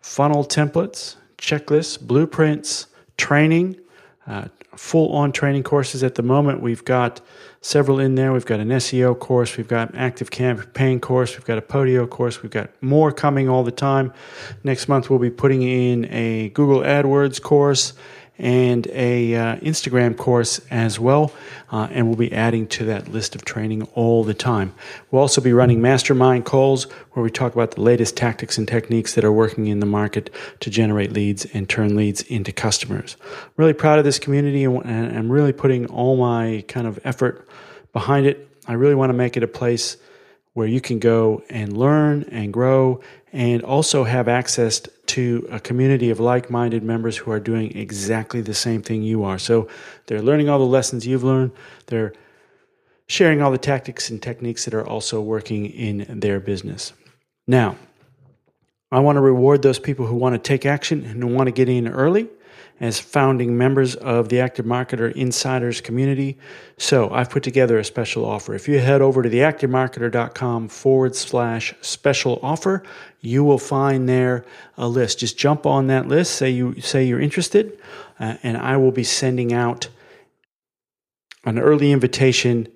funnel 0.00 0.44
templates, 0.44 1.16
checklists, 1.38 2.00
blueprints, 2.00 2.86
training, 3.16 3.76
uh, 4.26 4.48
full 4.74 5.12
on 5.12 5.30
training 5.30 5.62
courses 5.62 6.02
at 6.02 6.16
the 6.16 6.22
moment. 6.22 6.60
We've 6.60 6.84
got 6.84 7.20
several 7.64 7.98
in 7.98 8.14
there. 8.14 8.30
We've 8.30 8.44
got 8.44 8.60
an 8.60 8.68
SEO 8.68 9.18
course, 9.18 9.56
we've 9.56 9.66
got 9.66 9.94
an 9.94 9.98
ActiveCampaign 9.98 11.00
course, 11.00 11.34
we've 11.34 11.46
got 11.46 11.56
a 11.56 11.62
Podio 11.62 12.08
course, 12.08 12.42
we've 12.42 12.52
got 12.52 12.68
more 12.82 13.10
coming 13.10 13.48
all 13.48 13.64
the 13.64 13.72
time. 13.72 14.12
Next 14.64 14.86
month, 14.86 15.08
we'll 15.08 15.18
be 15.18 15.30
putting 15.30 15.62
in 15.62 16.04
a 16.12 16.50
Google 16.50 16.80
AdWords 16.80 17.40
course 17.40 17.94
and 18.38 18.86
a 18.88 19.34
uh, 19.34 19.56
Instagram 19.56 20.16
course 20.16 20.60
as 20.70 20.98
well, 20.98 21.32
uh, 21.70 21.88
and 21.90 22.08
we'll 22.08 22.16
be 22.16 22.32
adding 22.32 22.66
to 22.66 22.84
that 22.84 23.08
list 23.08 23.34
of 23.34 23.44
training 23.44 23.82
all 23.94 24.24
the 24.24 24.34
time. 24.34 24.74
We'll 25.10 25.22
also 25.22 25.40
be 25.40 25.52
running 25.52 25.80
mastermind 25.80 26.44
calls 26.44 26.84
where 27.12 27.22
we 27.22 27.30
talk 27.30 27.54
about 27.54 27.72
the 27.72 27.80
latest 27.80 28.16
tactics 28.16 28.58
and 28.58 28.66
techniques 28.66 29.14
that 29.14 29.24
are 29.24 29.32
working 29.32 29.68
in 29.68 29.80
the 29.80 29.86
market 29.86 30.30
to 30.60 30.70
generate 30.70 31.12
leads 31.12 31.44
and 31.46 31.68
turn 31.68 31.94
leads 31.94 32.22
into 32.22 32.52
customers. 32.52 33.16
I'm 33.22 33.50
really 33.56 33.72
proud 33.72 33.98
of 33.98 34.04
this 34.04 34.18
community, 34.18 34.64
and 34.64 35.16
I'm 35.16 35.30
really 35.30 35.52
putting 35.52 35.86
all 35.86 36.16
my 36.16 36.64
kind 36.66 36.86
of 36.86 36.98
effort 37.04 37.46
behind 37.92 38.26
it. 38.26 38.48
I 38.66 38.72
really 38.72 38.94
want 38.94 39.10
to 39.10 39.14
make 39.14 39.36
it 39.36 39.42
a 39.42 39.48
place 39.48 39.96
where 40.54 40.66
you 40.66 40.80
can 40.80 40.98
go 40.98 41.42
and 41.50 41.76
learn 41.76 42.24
and 42.30 42.52
grow 42.52 43.00
and 43.32 43.62
also 43.62 44.04
have 44.04 44.28
access 44.28 44.80
to 45.06 45.46
a 45.50 45.60
community 45.60 46.10
of 46.10 46.20
like 46.20 46.48
minded 46.48 46.82
members 46.82 47.16
who 47.16 47.30
are 47.30 47.40
doing 47.40 47.76
exactly 47.76 48.40
the 48.40 48.54
same 48.54 48.80
thing 48.80 49.02
you 49.02 49.24
are. 49.24 49.38
So 49.38 49.68
they're 50.06 50.22
learning 50.22 50.48
all 50.48 50.60
the 50.60 50.64
lessons 50.64 51.06
you've 51.06 51.24
learned, 51.24 51.52
they're 51.86 52.14
sharing 53.06 53.42
all 53.42 53.50
the 53.50 53.58
tactics 53.58 54.08
and 54.08 54.22
techniques 54.22 54.64
that 54.64 54.74
are 54.74 54.86
also 54.86 55.20
working 55.20 55.66
in 55.66 56.20
their 56.20 56.40
business. 56.40 56.92
Now, 57.46 57.76
I 58.90 59.00
want 59.00 59.16
to 59.16 59.20
reward 59.20 59.62
those 59.62 59.78
people 59.78 60.06
who 60.06 60.14
want 60.14 60.34
to 60.34 60.38
take 60.38 60.64
action 60.64 61.04
and 61.04 61.34
want 61.34 61.48
to 61.48 61.52
get 61.52 61.68
in 61.68 61.88
early. 61.88 62.28
As 62.80 62.98
founding 62.98 63.56
members 63.56 63.94
of 63.96 64.28
the 64.28 64.40
Active 64.40 64.66
Marketer 64.66 65.12
Insiders 65.12 65.80
community. 65.80 66.36
So 66.76 67.10
I've 67.10 67.30
put 67.30 67.42
together 67.42 67.78
a 67.78 67.84
special 67.84 68.24
offer. 68.24 68.54
If 68.54 68.68
you 68.68 68.78
head 68.78 69.00
over 69.00 69.22
to 69.22 69.30
theactivemarketer.com 69.30 70.68
forward 70.68 71.14
slash 71.14 71.74
special 71.80 72.40
offer, 72.42 72.82
you 73.20 73.44
will 73.44 73.58
find 73.58 74.08
there 74.08 74.44
a 74.76 74.88
list. 74.88 75.20
Just 75.20 75.38
jump 75.38 75.66
on 75.66 75.86
that 75.86 76.08
list, 76.08 76.34
say 76.34 76.50
you 76.50 76.80
say 76.80 77.04
you're 77.04 77.20
interested, 77.20 77.78
uh, 78.18 78.36
and 78.42 78.56
I 78.56 78.76
will 78.76 78.92
be 78.92 79.04
sending 79.04 79.52
out 79.52 79.88
an 81.44 81.58
early 81.58 81.92
invitation 81.92 82.68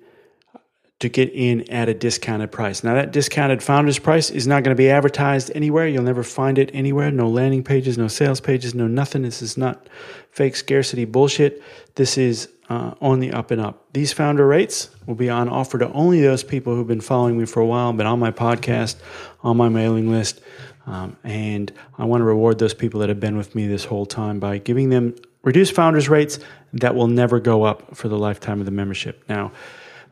to 0.99 1.07
get 1.07 1.31
in 1.33 1.69
at 1.69 1.87
a 1.87 1.93
discounted 1.93 2.51
price. 2.51 2.83
Now, 2.83 2.93
that 2.93 3.11
discounted 3.11 3.63
founder's 3.63 3.99
price 3.99 4.29
is 4.29 4.47
not 4.47 4.63
going 4.63 4.75
to 4.75 4.77
be 4.77 4.89
advertised 4.89 5.49
anywhere. 5.55 5.87
You'll 5.87 6.03
never 6.03 6.23
find 6.23 6.57
it 6.57 6.69
anywhere. 6.73 7.09
No 7.09 7.29
landing 7.29 7.63
pages, 7.63 7.97
no 7.97 8.09
sales 8.09 8.41
pages, 8.41 8.75
no 8.75 8.85
nothing. 8.85 9.21
This 9.21 9.41
is 9.41 9.57
not 9.57 9.87
fake 10.31 10.57
scarcity 10.57 11.05
bullshit. 11.05 11.63
This 11.95 12.17
is 12.17 12.49
uh, 12.69 12.93
on 13.01 13.19
the 13.19 13.31
up 13.31 13.49
and 13.49 13.61
up. 13.61 13.85
These 13.93 14.11
founder 14.11 14.45
rates 14.45 14.89
will 15.05 15.15
be 15.15 15.29
on 15.29 15.47
offer 15.47 15.79
to 15.79 15.91
only 15.93 16.21
those 16.21 16.43
people 16.43 16.75
who've 16.75 16.87
been 16.87 17.01
following 17.01 17.37
me 17.37 17.45
for 17.45 17.61
a 17.61 17.65
while, 17.65 17.91
been 17.93 18.05
on 18.05 18.19
my 18.19 18.31
podcast, 18.31 18.97
on 19.41 19.55
my 19.55 19.69
mailing 19.69 20.11
list. 20.11 20.41
Um, 20.85 21.15
and 21.23 21.71
I 21.97 22.05
want 22.05 22.21
to 22.21 22.25
reward 22.25 22.59
those 22.59 22.73
people 22.73 22.99
that 22.99 23.09
have 23.09 23.19
been 23.19 23.37
with 23.37 23.55
me 23.55 23.67
this 23.67 23.85
whole 23.85 24.05
time 24.05 24.39
by 24.39 24.57
giving 24.57 24.89
them 24.89 25.15
reduced 25.43 25.73
founders 25.73 26.09
rates 26.09 26.39
that 26.73 26.93
will 26.93 27.07
never 27.07 27.39
go 27.39 27.63
up 27.63 27.95
for 27.95 28.07
the 28.09 28.17
lifetime 28.17 28.59
of 28.59 28.65
the 28.65 28.71
membership. 28.71 29.23
Now, 29.29 29.51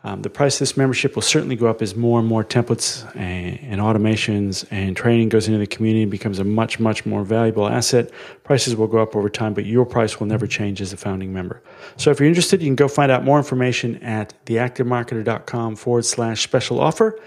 um, 0.08 0.22
the 0.22 0.30
price 0.30 0.56
of 0.56 0.60
this 0.60 0.78
membership 0.78 1.16
will 1.16 1.22
certainly 1.22 1.58
go 1.58 1.68
up 1.68 1.82
as 1.82 1.94
more 1.94 2.18
and 2.18 2.28
more 2.28 2.42
templates 2.42 3.06
and, 3.18 3.60
and, 3.60 3.82
automations 3.82 4.66
and 4.72 4.96
training 4.96 5.28
goes 5.28 5.48
into 5.48 5.60
the 5.60 5.68
community 5.68 6.04
and 6.04 6.10
becomes 6.10 6.40
a 6.40 6.46
much, 6.46 6.80
much 6.80 7.06
more 7.06 7.26
valuable 7.26 7.68
asset. 7.68 8.10
Prices 8.46 8.74
will 8.78 8.88
go 8.88 9.00
up 9.00 9.18
over 9.18 9.30
time, 9.30 9.54
but 9.54 9.66
your 9.66 9.86
price 9.86 10.18
will 10.18 10.28
never 10.28 10.48
change 10.48 10.80
as 10.80 10.94
a 10.94 10.98
founding 10.98 11.34
member. 11.34 11.62
So 11.98 12.10
if 12.10 12.22
you're 12.22 12.30
interested, 12.30 12.62
you 12.62 12.70
can 12.70 12.76
go 12.76 12.88
find 12.88 13.12
out 13.12 13.26
more 13.26 13.38
information 13.38 14.02
at 14.02 14.34
theactivemarketer.com 14.46 15.76
forward 15.76 16.06
slash 16.06 16.42
special 16.42 16.80
offer. 16.80 17.20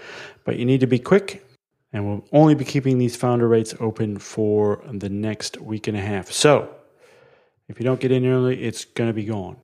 But 0.43 0.57
you 0.57 0.65
need 0.65 0.79
to 0.79 0.87
be 0.87 0.97
quick, 0.97 1.45
and 1.93 2.07
we'll 2.07 2.25
only 2.31 2.55
be 2.55 2.65
keeping 2.65 2.97
these 2.97 3.15
founder 3.15 3.47
rates 3.47 3.75
open 3.79 4.17
for 4.17 4.83
the 4.91 5.09
next 5.09 5.61
week 5.61 5.87
and 5.87 5.95
a 5.95 6.01
half. 6.01 6.31
So 6.31 6.73
if 7.67 7.79
you 7.79 7.83
don't 7.83 7.99
get 7.99 8.11
in 8.11 8.25
early, 8.25 8.63
it's 8.63 8.85
going 8.85 9.09
to 9.09 9.13
be 9.13 9.25
gone. 9.25 9.57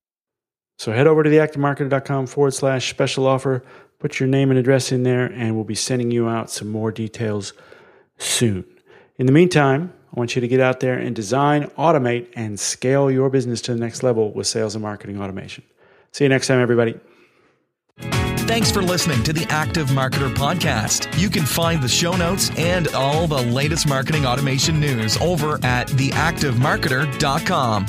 So 0.78 0.92
head 0.92 1.08
over 1.08 1.24
to 1.24 1.30
theactivemarketer.com 1.30 2.28
forward 2.28 2.54
slash 2.54 2.90
special 2.90 3.26
offer, 3.26 3.64
put 4.00 4.20
your 4.20 4.28
name 4.28 4.52
and 4.52 4.60
address 4.60 4.92
in 4.92 5.04
there, 5.04 5.26
and 5.26 5.56
we'll 5.56 5.64
be 5.64 5.76
sending 5.76 6.12
you 6.12 6.30
out 6.30 6.52
some 6.52 6.70
more 6.70 6.92
details 6.92 7.54
soon. 8.20 8.64
In 9.18 9.26
the 9.26 9.32
meantime, 9.32 9.92
I 10.16 10.20
want 10.20 10.36
you 10.36 10.42
to 10.42 10.48
get 10.48 10.60
out 10.60 10.80
there 10.80 10.98
and 10.98 11.16
design, 11.16 11.66
automate, 11.78 12.28
and 12.36 12.60
scale 12.60 13.12
your 13.12 13.30
business 13.30 13.62
to 13.62 13.74
the 13.74 13.80
next 13.80 14.04
level 14.04 14.32
with 14.32 14.48
sales 14.48 14.76
and 14.76 14.84
marketing 14.84 15.22
automation. 15.22 15.64
See 16.12 16.26
you 16.26 16.30
next 16.30 16.48
time, 16.48 16.60
everybody. 16.60 17.00
Thanks 18.48 18.72
for 18.72 18.82
listening 18.82 19.22
to 19.24 19.34
the 19.34 19.46
Active 19.50 19.90
Marketer 19.90 20.34
Podcast. 20.34 21.20
You 21.20 21.30
can 21.30 21.44
find 21.44 21.84
the 21.84 21.90
show 21.90 22.16
notes 22.16 22.50
and 22.58 22.88
all 22.90 23.28
the 23.28 23.42
latest 23.42 23.88
marketing 23.88 24.26
automation 24.26 24.80
news 24.80 25.18
over 25.18 25.56
at 25.64 25.88
theactivemarketer.com. 25.90 27.86